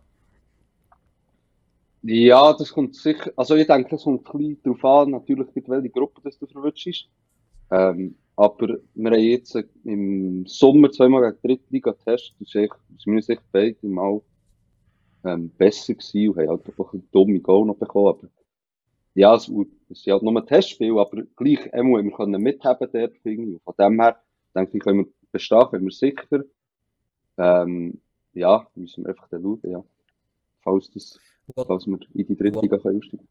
Ja, 2.02 2.52
das 2.54 2.72
kommt 2.72 2.96
sicher, 2.96 3.30
also 3.36 3.54
ich 3.54 3.68
denke, 3.68 3.94
es 3.94 4.02
kommt 4.02 4.26
ein 4.26 4.32
bisschen 4.32 4.62
darauf 4.64 4.84
an, 4.84 5.12
natürlich 5.12 5.46
mit 5.54 5.68
welcher 5.68 5.90
Gruppe 5.90 6.22
das 6.24 6.36
du 6.40 6.48
verwünschst. 6.48 7.08
Ähm, 7.70 8.16
aber 8.34 8.78
wir 8.94 9.10
haben 9.12 9.20
jetzt 9.20 9.56
im 9.84 10.44
Sommer 10.44 10.90
zweimal 10.90 11.22
gegen 11.22 11.40
die 11.40 11.46
Drittliga 11.46 11.92
getestet, 11.92 12.34
das 12.40 12.52
ist 12.52 12.72
aus 12.72 13.06
meiner 13.06 13.22
Sicht 13.22 13.42
beide 13.52 13.86
mal 13.86 14.20
ähm, 15.24 15.50
besser 15.50 15.94
gewesen 15.94 16.30
und 16.30 16.38
haben 16.38 16.48
halt 16.48 16.66
einfach 16.66 16.92
ein 16.92 17.08
dumme 17.12 17.40
Goal 17.40 17.66
noch 17.66 17.76
bekommen. 17.76 18.08
Aber 18.08 18.28
ja, 19.14 19.34
es, 19.34 19.50
es 19.90 20.02
sind 20.02 20.12
halt 20.12 20.22
nur 20.22 20.36
ein 20.36 20.46
Testspiel, 20.46 20.98
aber 20.98 21.22
gleich 21.36 21.72
einmal 21.72 22.04
wir 22.04 22.12
können 22.12 22.42
mithaben 22.42 22.88
dort, 22.92 23.16
finde 23.18 23.52
ich. 23.52 23.62
von 23.62 23.74
dem 23.78 24.00
her, 24.00 24.20
denke 24.54 24.76
ich, 24.76 24.82
können 24.82 24.98
wir 25.00 25.12
bestehen, 25.32 25.68
können 25.70 25.84
wir 25.84 25.92
sicher. 25.92 26.44
Ähm, 27.36 28.00
ja, 28.32 28.66
müssen 28.74 29.04
wir 29.04 29.10
einfach 29.10 29.28
dann 29.28 29.42
schauen, 29.42 29.60
ja. 29.64 29.84
Falls, 30.60 30.90
das, 30.90 31.18
falls 31.54 31.86
wir 31.86 31.98
in 32.14 32.26
die 32.26 32.36
dritte 32.36 32.60
Liga 32.60 32.78
können 32.78 32.98
aussteigen 32.98 33.28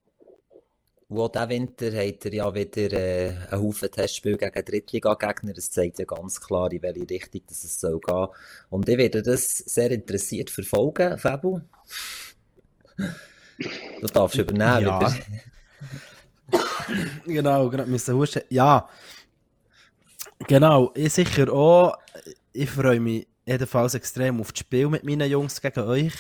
wo 1.10 1.28
diesen 1.30 1.50
Winter 1.50 1.86
hat 1.86 2.26
er 2.26 2.34
ja 2.34 2.54
wieder 2.54 2.92
äh, 2.94 3.30
einen 3.30 3.62
Haufen 3.62 3.90
Testspiele 3.90 4.38
gegen 4.38 4.66
Drittliga-Gegner. 4.66 5.54
Das 5.54 5.72
zeigt 5.72 6.00
ja 6.00 6.06
ganz 6.06 6.42
klar, 6.42 6.72
in 6.72 6.82
welche 6.82 7.10
Richtung 7.10 7.42
das 7.48 7.64
es 7.64 7.80
soll 7.80 8.00
gehen. 8.00 8.28
Und 8.70 8.90
ich 8.90 8.98
werde 8.98 9.22
das 9.22 9.58
sehr 9.58 9.92
interessiert 9.92 10.50
verfolgen, 10.50 11.18
Fabu. 11.18 11.62
Du 14.02 14.08
darfst 14.08 14.38
übernehmen. 14.38 14.82
Ja. 14.82 15.16
genau, 17.26 17.70
genau, 17.70 17.86
müssen 17.86 18.16
huschen. 18.16 18.42
Ja, 18.50 18.90
genau, 20.48 20.92
ich 20.94 21.14
sicher 21.14 21.52
auch. 21.52 21.98
Ich 22.52 22.70
freue 22.70 23.00
mich 23.00 23.28
jedenfalls 23.46 23.94
extrem 23.94 24.42
auf 24.42 24.52
das 24.52 24.60
Spiel 24.60 24.90
mit 24.90 25.04
meinen 25.04 25.30
Jungs 25.30 25.62
gegen 25.62 25.80
euch. 25.82 26.14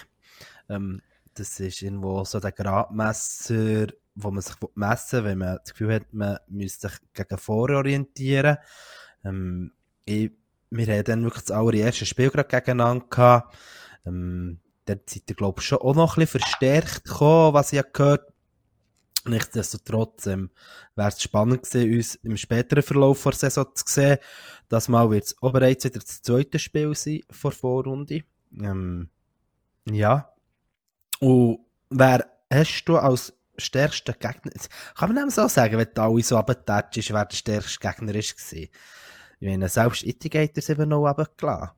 Ähm, 0.70 1.02
das 1.34 1.60
ist 1.60 1.82
irgendwo 1.82 2.24
so 2.24 2.40
der 2.40 2.52
Gradmesser 2.52 3.88
wo 4.18 4.32
man 4.32 4.42
sich 4.42 4.56
messen 4.76 5.24
will, 5.24 5.32
wenn 5.32 5.38
man 5.38 5.58
das 5.64 5.72
Gefühl 5.72 5.94
hat, 5.94 6.14
man 6.14 6.40
müsste 6.48 6.90
sich 6.90 7.00
gegen 7.14 7.38
vororientieren. 7.38 8.58
Ähm, 9.24 9.72
ich, 10.06 10.32
wir 10.70 10.88
haben 10.88 11.04
dann 11.04 11.24
wirklich 11.24 11.44
das 11.44 11.56
allererste 11.56 12.06
Spiel 12.06 12.30
gerade 12.30 12.48
gegeneinander 12.48 13.06
gehabt. 13.10 13.56
Ähm, 14.06 14.60
dort 14.86 15.10
seid 15.10 15.24
ihr, 15.30 15.36
glaube 15.36 15.62
ich, 15.62 15.68
schon 15.68 15.80
auch 15.80 15.96
noch 15.96 16.18
ein 16.18 16.22
bisschen 16.22 16.42
verstärkt 16.42 17.06
gekommen, 17.06 17.54
was 17.54 17.74
ich 17.74 17.84
gehört 17.94 18.34
Nichtsdestotrotz 19.28 20.26
ähm, 20.28 20.50
wäre 20.96 21.10
es 21.10 21.22
spannend 21.22 21.64
gewesen, 21.64 21.94
uns 21.94 22.16
im 22.16 22.38
späteren 22.38 22.84
Verlauf 22.84 23.24
der 23.24 23.34
Saison 23.34 23.68
zu 23.74 23.84
sehen. 23.88 24.18
Das 24.70 24.88
Mal 24.88 25.10
wird 25.10 25.26
es 25.26 25.42
auch 25.42 25.52
bereits 25.52 25.86
wieder 25.86 26.00
das 26.00 26.22
zweite 26.22 26.60
Spiel 26.60 26.96
sein 26.96 27.22
vor 27.30 27.52
Vorrunde. 27.52 28.24
Ähm, 28.58 29.10
ja. 29.86 30.34
Und 31.20 31.60
wer 31.90 32.26
hast 32.52 32.86
du 32.86 32.98
als 32.98 33.34
stärkster 33.58 34.14
Gegner, 34.14 34.52
kann 34.96 35.14
man 35.14 35.24
eben 35.24 35.30
so 35.30 35.48
sagen, 35.48 35.78
wenn 35.78 35.88
du 35.94 36.02
alle 36.02 36.24
so 36.24 36.38
runtertätschst, 36.38 37.14
wer 37.14 37.26
der 37.26 37.36
stärkste 37.36 37.80
Gegner 37.80 38.16
ist 38.16 38.38
gewesen? 38.38 38.70
Ich 39.40 39.48
meine, 39.48 39.70
selbst 39.70 40.04
Itigator 40.04 40.62
7 40.62 40.90
noch 40.90 41.06
runtergelassen. 41.06 41.72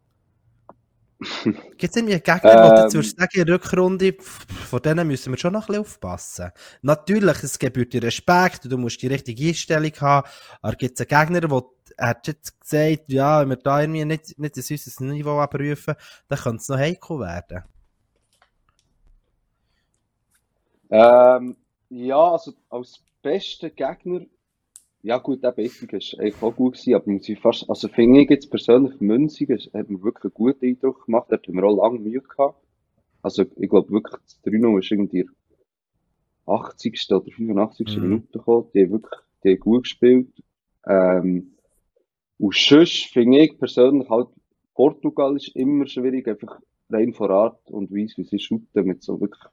Gibt 1.43 1.83
es 1.83 1.95
irgendwie 1.95 2.13
einen 2.13 2.23
Gegner, 2.23 2.53
ähm, 2.53 2.71
wo 2.71 2.87
du 2.87 2.93
würdest 2.93 3.19
sagen, 3.19 3.39
in 3.39 3.45
der 3.45 3.55
Rückrunde, 3.55 4.15
von 4.19 4.81
denen 4.81 5.05
müssen 5.07 5.33
wir 5.33 5.37
schon 5.37 5.51
noch 5.51 5.63
ein 5.63 5.67
bisschen 5.67 5.81
aufpassen? 5.81 6.51
Natürlich, 6.81 7.43
es 7.43 7.59
gebührt 7.59 7.91
dir 7.91 8.03
Respekt, 8.03 8.71
du 8.71 8.77
musst 8.77 9.01
die 9.01 9.07
richtige 9.07 9.49
Einstellung 9.49 9.91
haben, 9.99 10.29
aber 10.61 10.75
gibt 10.77 10.97
es 10.97 11.05
einen 11.05 11.19
Gegner, 11.27 11.41
der 11.41 11.63
hat 12.07 12.27
jetzt 12.27 12.61
gesagt, 12.61 13.03
ja, 13.07 13.41
wenn 13.41 13.49
wir 13.49 13.57
da 13.57 13.81
irgendwie 13.81 14.05
nicht, 14.05 14.39
nicht 14.39 14.55
ein 14.55 14.61
süßes 14.61 15.01
Niveau 15.01 15.39
abprüfen, 15.39 15.95
dann 16.29 16.39
könnte 16.39 16.61
es 16.61 16.69
noch 16.69 16.77
heikel 16.77 17.19
werden. 17.19 17.63
Ähm, 20.91 21.57
ja, 21.89 22.31
also 22.31 22.53
als 22.69 23.03
bester 23.21 23.69
Gegner 23.69 24.25
ja 25.01 25.17
gut, 25.17 25.43
der 25.43 25.51
Basic 25.51 25.93
ist 25.93 26.19
eigentlich 26.19 26.41
auch 26.41 26.55
gut 26.55 26.73
gewesen, 26.73 26.95
aber 26.95 27.11
muss 27.11 27.29
ich 27.29 27.39
fast, 27.39 27.69
also 27.69 27.87
finde 27.87 28.21
ich 28.21 28.29
jetzt 28.29 28.49
persönlich 28.49 28.99
Münzigen, 28.99 29.57
hat 29.57 29.89
mir 29.89 30.03
wirklich 30.03 30.25
einen 30.25 30.33
guten 30.33 30.65
Eindruck 30.65 31.05
gemacht, 31.05 31.27
da 31.29 31.37
hatten 31.37 31.53
wir 31.53 31.63
auch 31.63 31.77
lange 31.77 31.99
Mühe 31.99 32.21
gehabt. 32.21 32.61
Also 33.21 33.43
ich 33.55 33.69
glaube 33.69 33.91
wirklich, 33.91 34.21
das 34.21 34.41
3 34.41 34.77
ist 34.77 34.91
irgendwie 34.91 35.29
80. 36.45 37.07
oder 37.11 37.31
85. 37.31 37.95
Mhm. 37.95 38.03
Minute 38.03 38.39
gekommen, 38.39 38.67
die 38.73 38.83
haben 38.83 38.91
wirklich, 38.91 39.21
die 39.43 39.49
haben 39.51 39.59
gut 39.59 39.83
gespielt. 39.83 40.43
Ähm, 40.85 41.55
und 42.37 42.55
sonst 42.55 43.05
finde 43.05 43.39
ich 43.39 43.57
persönlich 43.57 44.09
halt, 44.09 44.27
Portugal 44.73 45.35
ist 45.35 45.55
immer 45.55 45.87
schwierig, 45.87 46.27
einfach 46.27 46.59
rein 46.89 47.13
vor 47.13 47.29
Art 47.29 47.69
und 47.69 47.91
Weise, 47.91 48.17
wie 48.17 48.23
sie 48.23 48.39
shooten, 48.39 48.85
mit 48.85 49.03
so 49.03 49.19
wirklich 49.19 49.43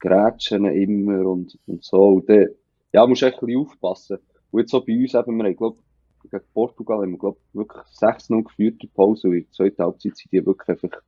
Grätschen 0.00 0.64
immer 0.64 1.26
und, 1.26 1.58
und 1.66 1.84
so. 1.84 2.08
Und 2.08 2.28
dann, 2.28 2.48
ja, 2.92 3.06
musst 3.06 3.22
echt 3.22 3.40
ein 3.40 3.46
bisschen 3.46 3.60
aufpassen. 3.60 4.18
Und 4.50 4.60
jetzt 4.60 4.74
auch 4.74 4.84
bei 4.84 4.98
uns 4.98 5.14
eben, 5.14 5.36
wir 5.36 5.44
haben, 5.44 5.56
glaub, 5.56 5.78
gegen 6.22 6.44
Portugal 6.52 6.98
haben 6.98 7.12
wir, 7.12 7.18
glaub, 7.18 7.38
wirklich 7.52 7.82
6-0 7.82 8.44
geführt 8.44 8.82
in 8.82 8.90
Pause 8.90 9.28
und 9.28 9.34
in 9.34 9.42
der 9.42 9.52
zweiten 9.52 9.82
Halbzeit 9.82 10.16
sind 10.16 10.32
die 10.32 10.44
wirklich 10.44 10.68
einfach, 10.68 11.00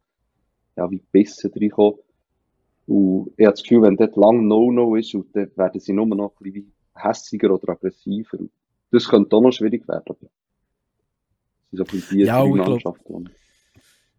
ja, 0.76 0.90
wie 0.90 1.02
Bissen 1.10 1.50
reingekommen. 1.50 1.98
Und 2.86 3.32
ich 3.36 3.46
habe 3.46 3.54
das 3.54 3.62
Gefühl, 3.62 3.82
wenn 3.82 3.96
dort 3.96 4.16
lang 4.16 4.46
No-No 4.46 4.96
ist, 4.96 5.14
und 5.14 5.34
dann 5.34 5.50
werden 5.56 5.80
sie 5.80 5.92
nur 5.92 6.06
noch 6.06 6.32
ein 6.40 6.42
bisschen 6.42 6.72
hässiger 6.94 7.52
oder 7.52 7.72
aggressiver. 7.72 8.38
Das 8.90 9.08
könnte 9.08 9.34
auch 9.36 9.40
noch 9.40 9.52
schwierig 9.52 9.86
werden. 9.88 10.16
Das 10.20 10.30
sind 11.70 11.78
so 11.78 11.84
ein 11.84 11.86
bisschen 11.86 12.18
die 12.18 12.24
ja, 12.24 12.44
Mannschaften 12.44 13.30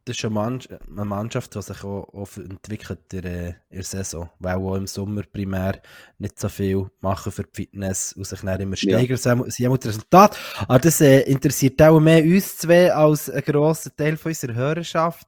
das 0.05 0.17
ist 0.17 0.25
eine, 0.25 1.05
Mannschaft, 1.05 1.55
die 1.55 1.61
sich 1.61 1.83
auch, 1.83 2.13
auch 2.13 2.37
entwickelt 2.37 3.13
in 3.13 3.21
der, 3.21 3.55
Saison, 3.83 4.29
weil 4.39 4.55
auch 4.55 4.75
im 4.75 4.87
Sommer 4.87 5.23
primär 5.23 5.81
nicht 6.17 6.39
so 6.39 6.49
viel 6.49 6.89
machen 6.99 7.31
für 7.31 7.43
die 7.43 7.49
Fitness 7.53 8.13
und 8.13 8.25
sich 8.25 8.41
dann 8.41 8.59
immer 8.59 8.75
steigern. 8.75 9.17
Ja. 9.23 9.49
Sie 9.49 9.65
haben 9.65 9.77
das 9.77 9.87
Resultat. 9.87 10.37
Aber 10.67 10.79
das 10.79 10.99
äh, 11.01 11.21
interessiert 11.21 11.81
auch 11.81 11.99
mehr 11.99 12.23
uns 12.23 12.57
zwei 12.57 12.93
als 12.93 13.29
einen 13.29 13.43
grossen 13.43 13.95
Teil 13.95 14.17
von 14.17 14.31
unserer 14.31 14.53
Hörerschaft. 14.53 15.27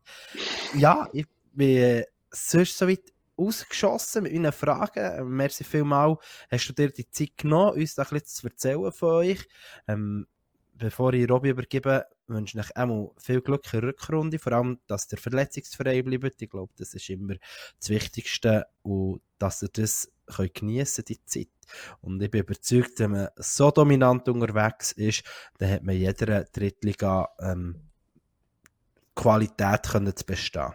Ja, 0.76 1.08
ich 1.14 1.26
bin 1.54 1.78
äh, 1.78 2.06
sonst 2.32 2.78
so 2.78 2.88
weit 2.88 3.14
ausgeschossen 3.38 4.24
mit 4.24 4.34
meinen 4.34 4.52
Fragen. 4.52 5.30
Merci 5.30 5.64
vielmal. 5.64 6.18
Hast 6.50 6.68
du 6.68 6.74
dir 6.74 6.90
die 6.90 7.10
Zeit 7.10 7.38
genommen, 7.38 7.80
uns 7.80 7.96
da 7.96 8.04
ein 8.04 8.10
bisschen 8.10 8.28
zu 8.28 8.48
erzählen 8.48 8.92
von 8.92 9.10
euch? 9.10 9.48
Ähm, 9.88 10.28
bevor 10.74 11.14
ich 11.14 11.30
Robby 11.30 11.50
übergebe, 11.50 12.06
wünsche 12.28 12.58
ich 12.58 12.66
euch 12.66 12.78
einmal 12.78 13.12
viel 13.18 13.42
Glück 13.42 13.74
in 13.74 13.82
der 13.82 13.90
Rückrunde, 13.90 14.40
vor 14.40 14.54
allem, 14.54 14.80
dass 14.88 15.08
der 15.08 15.18
verletzungsfrei 15.18 16.02
bleibt. 16.02 16.42
Ich 16.42 16.50
glaube, 16.50 16.74
das 16.78 16.94
ist 16.94 17.10
immer 17.10 17.36
das 17.80 17.90
Wichtigste 17.90 18.66
und 18.84 19.22
dass 19.38 19.62
ihr 19.62 19.70
das 19.70 20.12
könnt 20.28 20.56
geniessen 20.56 21.06
die 21.06 21.24
Zeit. 21.26 21.50
Und 22.02 22.22
ich 22.22 22.32
bin 22.32 22.42
überzeugt, 22.42 23.00
wenn 23.00 23.12
man 23.12 23.30
so 23.38 23.72
dominant 23.72 24.28
unterwegs 24.28 24.92
ist, 24.92 25.24
dann 25.58 25.70
hat 25.70 25.84
man 25.84 25.96
jeder 25.96 26.46
Drittliga 26.46 27.30
ähm, 27.40 27.76
Qualität 29.16 29.84
können 29.84 30.16
zu 30.16 30.26
bestehen. 30.26 30.74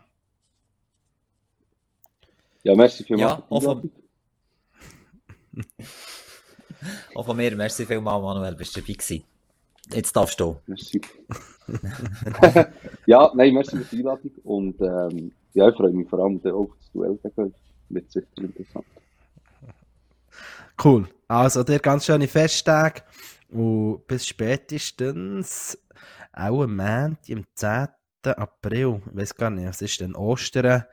Ja, 2.62 2.74
merci 2.74 3.04
vielmals. 3.04 3.32
Ja, 3.32 3.46
auch 3.48 3.62
von, 3.62 3.90
auch 7.14 7.26
von 7.26 7.36
mir, 7.36 7.56
merci 7.56 7.86
vielmals, 7.86 8.22
Manuel, 8.22 8.54
bist 8.54 8.76
du 8.76 8.80
dabei 8.80 8.92
gewesen. 8.92 9.24
Jetzt 9.92 10.14
darfst 10.16 10.38
du. 10.40 10.56
Merci. 10.66 11.00
ja, 13.06 13.30
nein, 13.34 13.54
merci 13.54 13.76
für 13.76 13.96
die 13.96 13.98
Einladung 13.98 14.30
und 14.44 14.80
ähm, 14.80 15.32
ja, 15.52 15.68
ich 15.68 15.76
freue 15.76 15.92
mich 15.92 16.08
vor 16.08 16.20
allem 16.20 16.40
auf 16.44 16.70
das 16.78 16.90
Duell 16.92 17.18
gegen 17.22 17.40
euch. 17.42 17.52
Wird 17.88 18.10
sicher 18.10 18.26
interessant. 18.36 18.86
Cool. 20.82 21.08
Also, 21.28 21.62
dir 21.62 21.78
ganz 21.78 22.06
schöne 22.06 22.28
Festtage 22.28 23.02
und 23.50 24.06
bis 24.06 24.26
spätestens 24.26 25.78
auch 26.32 26.62
am 26.62 26.76
Montag, 26.76 27.30
am 27.30 27.44
10. 27.54 27.88
April, 28.36 29.02
ich 29.10 29.16
weiß 29.16 29.34
gar 29.34 29.50
nicht, 29.50 29.66
was 29.66 29.82
ist 29.82 30.00
denn 30.00 30.14
Ostern? 30.14 30.84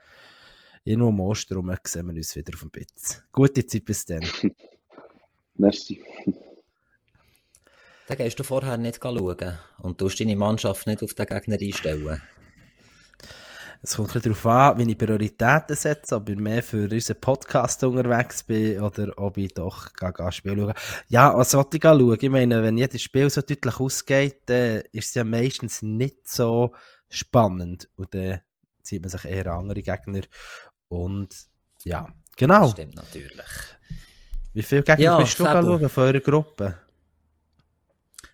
Irgendwo 0.84 1.08
am 1.08 1.20
Ostern 1.20 1.78
sehen 1.84 2.06
wir 2.06 2.14
uns 2.14 2.34
wieder 2.34 2.54
auf 2.54 2.60
dem 2.60 2.70
Bitz. 2.70 3.22
Gute 3.32 3.66
Zeit 3.66 3.84
bis 3.84 4.04
dann. 4.04 4.22
Merci. 5.56 6.02
Dann 8.08 8.16
gehst 8.16 8.38
du 8.38 8.42
vorher 8.42 8.78
nicht 8.78 9.02
schauen 9.02 9.58
und 9.82 9.98
tust 9.98 10.18
deine 10.18 10.34
Mannschaft 10.34 10.86
nicht 10.86 11.02
auf 11.02 11.12
den 11.12 11.26
Gegner 11.26 11.58
einstellen. 11.60 12.22
Es 13.82 13.96
kommt 13.96 14.16
ein 14.16 14.22
darauf 14.22 14.46
an, 14.46 14.78
wie 14.78 14.90
ich 14.90 14.98
Prioritäten 14.98 15.76
setze, 15.76 16.16
ob 16.16 16.28
ich 16.30 16.36
mehr 16.36 16.62
für 16.62 16.90
unseren 16.90 17.20
Podcast 17.20 17.84
unterwegs 17.84 18.42
bin 18.42 18.80
oder 18.80 19.12
ob 19.18 19.36
ich 19.36 19.52
doch 19.52 19.92
gar 19.92 20.32
Spiel 20.32 20.56
schaue. 20.56 20.74
Ja, 21.08 21.36
was 21.36 21.50
sollte 21.50 21.76
ich 21.76 21.82
schauen? 21.82 22.16
Ich 22.18 22.30
meine, 22.30 22.62
wenn 22.62 22.78
jedes 22.78 23.02
Spiel 23.02 23.28
so 23.28 23.42
deutlich 23.42 23.78
ausgeht, 23.78 24.40
dann 24.46 24.82
ist 24.90 25.08
es 25.08 25.14
ja 25.14 25.22
meistens 25.24 25.82
nicht 25.82 26.26
so 26.28 26.74
spannend 27.10 27.90
und 27.96 28.14
dann 28.14 28.40
zieht 28.82 29.02
man 29.02 29.10
sich 29.10 29.26
eher 29.26 29.48
andere 29.48 29.82
Gegner 29.82 30.22
und 30.88 31.36
ja, 31.84 32.08
genau. 32.36 32.62
Das 32.62 32.70
stimmt 32.70 32.96
natürlich. 32.96 33.46
Wie 34.54 34.62
viele 34.62 34.82
Gegner 34.82 35.04
ja, 35.04 35.18
bist 35.18 35.38
du 35.38 35.44
schauen 35.44 35.88
von 35.88 36.04
eurer 36.04 36.20
Gruppe? 36.20 36.87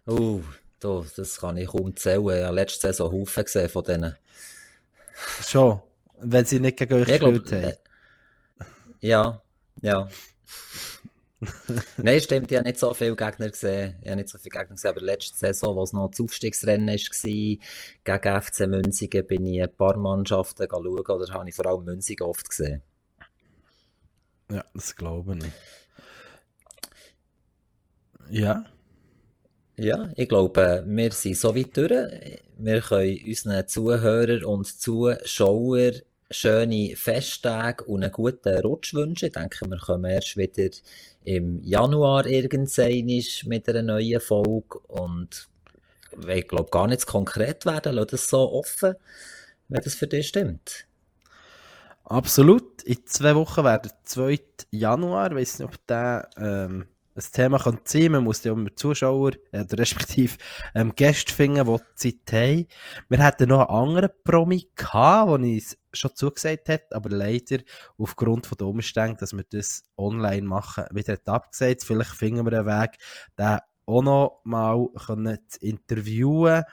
Oh, 0.07 0.41
da, 0.81 1.05
das 1.17 1.39
kann 1.41 1.57
ich 1.57 1.69
kaum 1.69 1.97
zählen. 1.97 2.29
Ich 2.29 2.45
habe 2.45 2.55
letzte 2.55 2.89
Saison 2.89 3.13
Haufen 3.13 3.45
gesehen 3.45 3.69
von 3.69 3.85
denen. 3.85 4.17
Schon, 5.47 5.81
wenn 6.21 6.45
sie 6.45 6.61
nicht 6.61 6.77
gegen 6.77 6.95
euch 6.95 7.07
gespielt 7.07 7.53
haben. 7.53 7.65
Äh, 7.65 7.75
ja, 9.01 9.43
ja. 9.81 10.09
Nein, 11.97 12.21
stimmt, 12.21 12.51
ich 12.51 12.57
habe 12.57 12.67
nicht 12.67 12.79
so 12.79 12.95
viele 12.95 13.17
Gegner 13.17 13.51
gesehen. 13.51 13.97
Ich 14.03 14.09
habe 14.09 14.17
nicht 14.17 14.29
so 14.29 14.39
viele 14.39 14.51
Gegner 14.51 14.75
gesehen, 14.75 14.91
aber 14.91 15.01
letzte 15.01 15.37
Saison, 15.37 15.77
wo 15.77 15.83
es 15.83 15.93
noch 15.93 16.11
das 16.11 16.21
Aufstiegsrennen 16.21 16.89
war, 16.89 16.97
gegen 16.97 18.43
FC 18.43 18.67
Münzigen, 18.67 19.27
bin 19.27 19.47
ich 19.47 19.63
ein 19.63 19.75
paar 19.75 19.97
Mannschaften 19.97 20.67
schauen, 20.71 20.87
oder 20.87 21.35
habe 21.35 21.49
ich 21.49 21.55
vor 21.55 21.67
allem 21.67 21.85
Münzigen 21.85 22.27
oft 22.27 22.49
gesehen. 22.49 22.83
Ja, 24.51 24.65
das 24.75 24.95
glaube 24.95 25.39
ich. 25.39 25.45
Ja. 28.31 28.65
Ja, 29.77 30.11
ich 30.15 30.29
glaube, 30.29 30.85
wir 30.87 31.13
sind 31.13 31.37
so 31.37 31.55
weit 31.55 31.77
durch. 31.77 31.91
Wir 32.59 32.81
können 32.81 33.19
unseren 33.27 33.67
Zuhörern 33.67 34.45
und 34.45 34.67
Zuschauern 34.67 36.01
schöne 36.31 36.97
Festtage 36.97 37.85
und 37.85 38.03
einen 38.03 38.13
guten 38.13 38.57
Rutsch 38.61 38.95
wünschen. 38.95 39.27
Ich 39.27 39.33
denke, 39.33 39.67
wir 39.67 39.79
kommen 39.79 40.11
erst 40.11 40.37
wieder 40.37 40.71
im 41.25 41.63
Januar 41.63 42.27
irgendwann 42.27 43.07
mit 43.47 43.69
einer 43.69 43.83
neuen 43.83 44.21
Folge 44.21 44.79
und 44.89 45.49
ich 46.29 46.49
glaube 46.49 46.71
gar 46.71 46.87
nicht 46.87 47.07
konkret 47.07 47.67
werden. 47.67 47.95
Lass 47.95 48.07
das 48.09 48.29
so 48.29 48.53
offen, 48.53 48.95
wenn 49.69 49.83
das 49.83 49.95
für 49.95 50.07
dich 50.07 50.29
stimmt. 50.29 50.87
Absolut. 52.05 52.83
In 52.83 53.07
zwei 53.07 53.35
Wochen 53.35 53.65
wäre 53.65 53.81
der 53.81 53.93
2. 54.05 54.39
Januar. 54.71 55.31
Ich 55.31 55.37
weiß 55.37 55.59
nicht, 55.61 55.69
ob 55.69 55.87
der 55.87 56.29
ähm, 56.37 56.87
ein 57.17 57.23
Thema 57.33 57.59
kann 57.59 57.79
sein 57.85 58.13
Man 58.13 58.25
muss 58.25 58.43
ja 58.43 58.53
immer 58.53 58.75
Zuschauer, 58.75 59.33
äh, 59.53 59.65
respektive 59.73 60.37
ähm, 60.75 60.95
Gäste 60.97 61.33
finden, 61.33 61.65
die 62.03 62.25
Zeit 62.25 62.33
haben. 62.33 62.67
Wir 63.09 63.19
hatten 63.19 63.49
noch 63.49 63.69
einen 63.69 63.79
anderen 63.79 64.11
Promi 64.25 64.69
der 64.77 65.27
uns 65.27 65.79
schon 65.93 66.15
zugesagt 66.15 66.69
hat, 66.69 66.93
aber 66.93 67.11
leider 67.11 67.59
aufgrund 67.99 68.49
der 68.59 68.67
Umstände, 68.67 69.19
dass 69.21 69.33
wir 69.33 69.45
das 69.49 69.85
online 69.97 70.47
machen, 70.47 70.85
wieder 70.91 71.17
abgesagt. 71.27 71.85
Vielleicht 71.85 72.11
finden 72.11 72.45
wir 72.45 72.59
einen 72.59 72.67
Weg, 72.67 72.99
den 73.39 73.59
auch 73.87 74.03
noch 74.03 74.41
mal 74.45 74.89
können 75.07 75.39
zu 75.47 75.61
interviewen. 75.61 76.65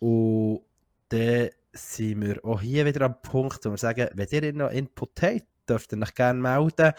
Und 0.00 0.62
dann 1.10 1.50
sind 1.72 2.22
wir 2.22 2.44
auch 2.44 2.60
hier 2.60 2.86
wieder 2.86 3.02
am 3.02 3.20
Punkt, 3.22 3.64
wo 3.64 3.70
wir 3.70 3.78
sagen, 3.78 4.08
wenn 4.14 4.28
ihr 4.30 4.52
noch 4.52 4.70
Input 4.70 5.22
habt, 5.22 5.46
dürft 5.68 5.92
ihr 5.92 6.02
euch 6.02 6.14
gerne 6.14 6.40
melden. 6.40 6.92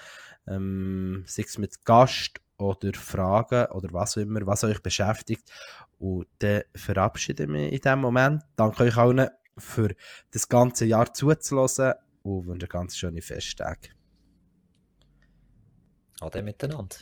Ähm, 0.47 1.23
sei 1.27 1.43
es 1.43 1.57
mit 1.57 1.83
Gast 1.85 2.39
oder 2.57 2.93
Fragen 2.93 3.65
oder 3.71 3.89
was 3.91 4.17
auch 4.17 4.21
immer, 4.21 4.45
was 4.45 4.63
euch 4.63 4.81
beschäftigt. 4.81 5.51
Und 5.97 6.27
dann 6.39 6.63
verabschiede 6.75 7.43
ich 7.43 7.49
mich 7.49 7.73
in 7.73 7.81
diesem 7.81 7.99
Moment. 7.99 8.43
Danke 8.55 8.83
euch 8.83 8.97
allen 8.97 9.29
für 9.57 9.95
das 10.31 10.47
ganze 10.49 10.85
Jahr 10.85 11.13
zuzulassen 11.13 11.93
und 12.23 12.47
wünsche 12.47 12.67
ganz 12.67 12.97
schöne 12.97 13.21
Festtage. 13.21 13.89
Ade 16.19 16.41
miteinander. 16.41 16.95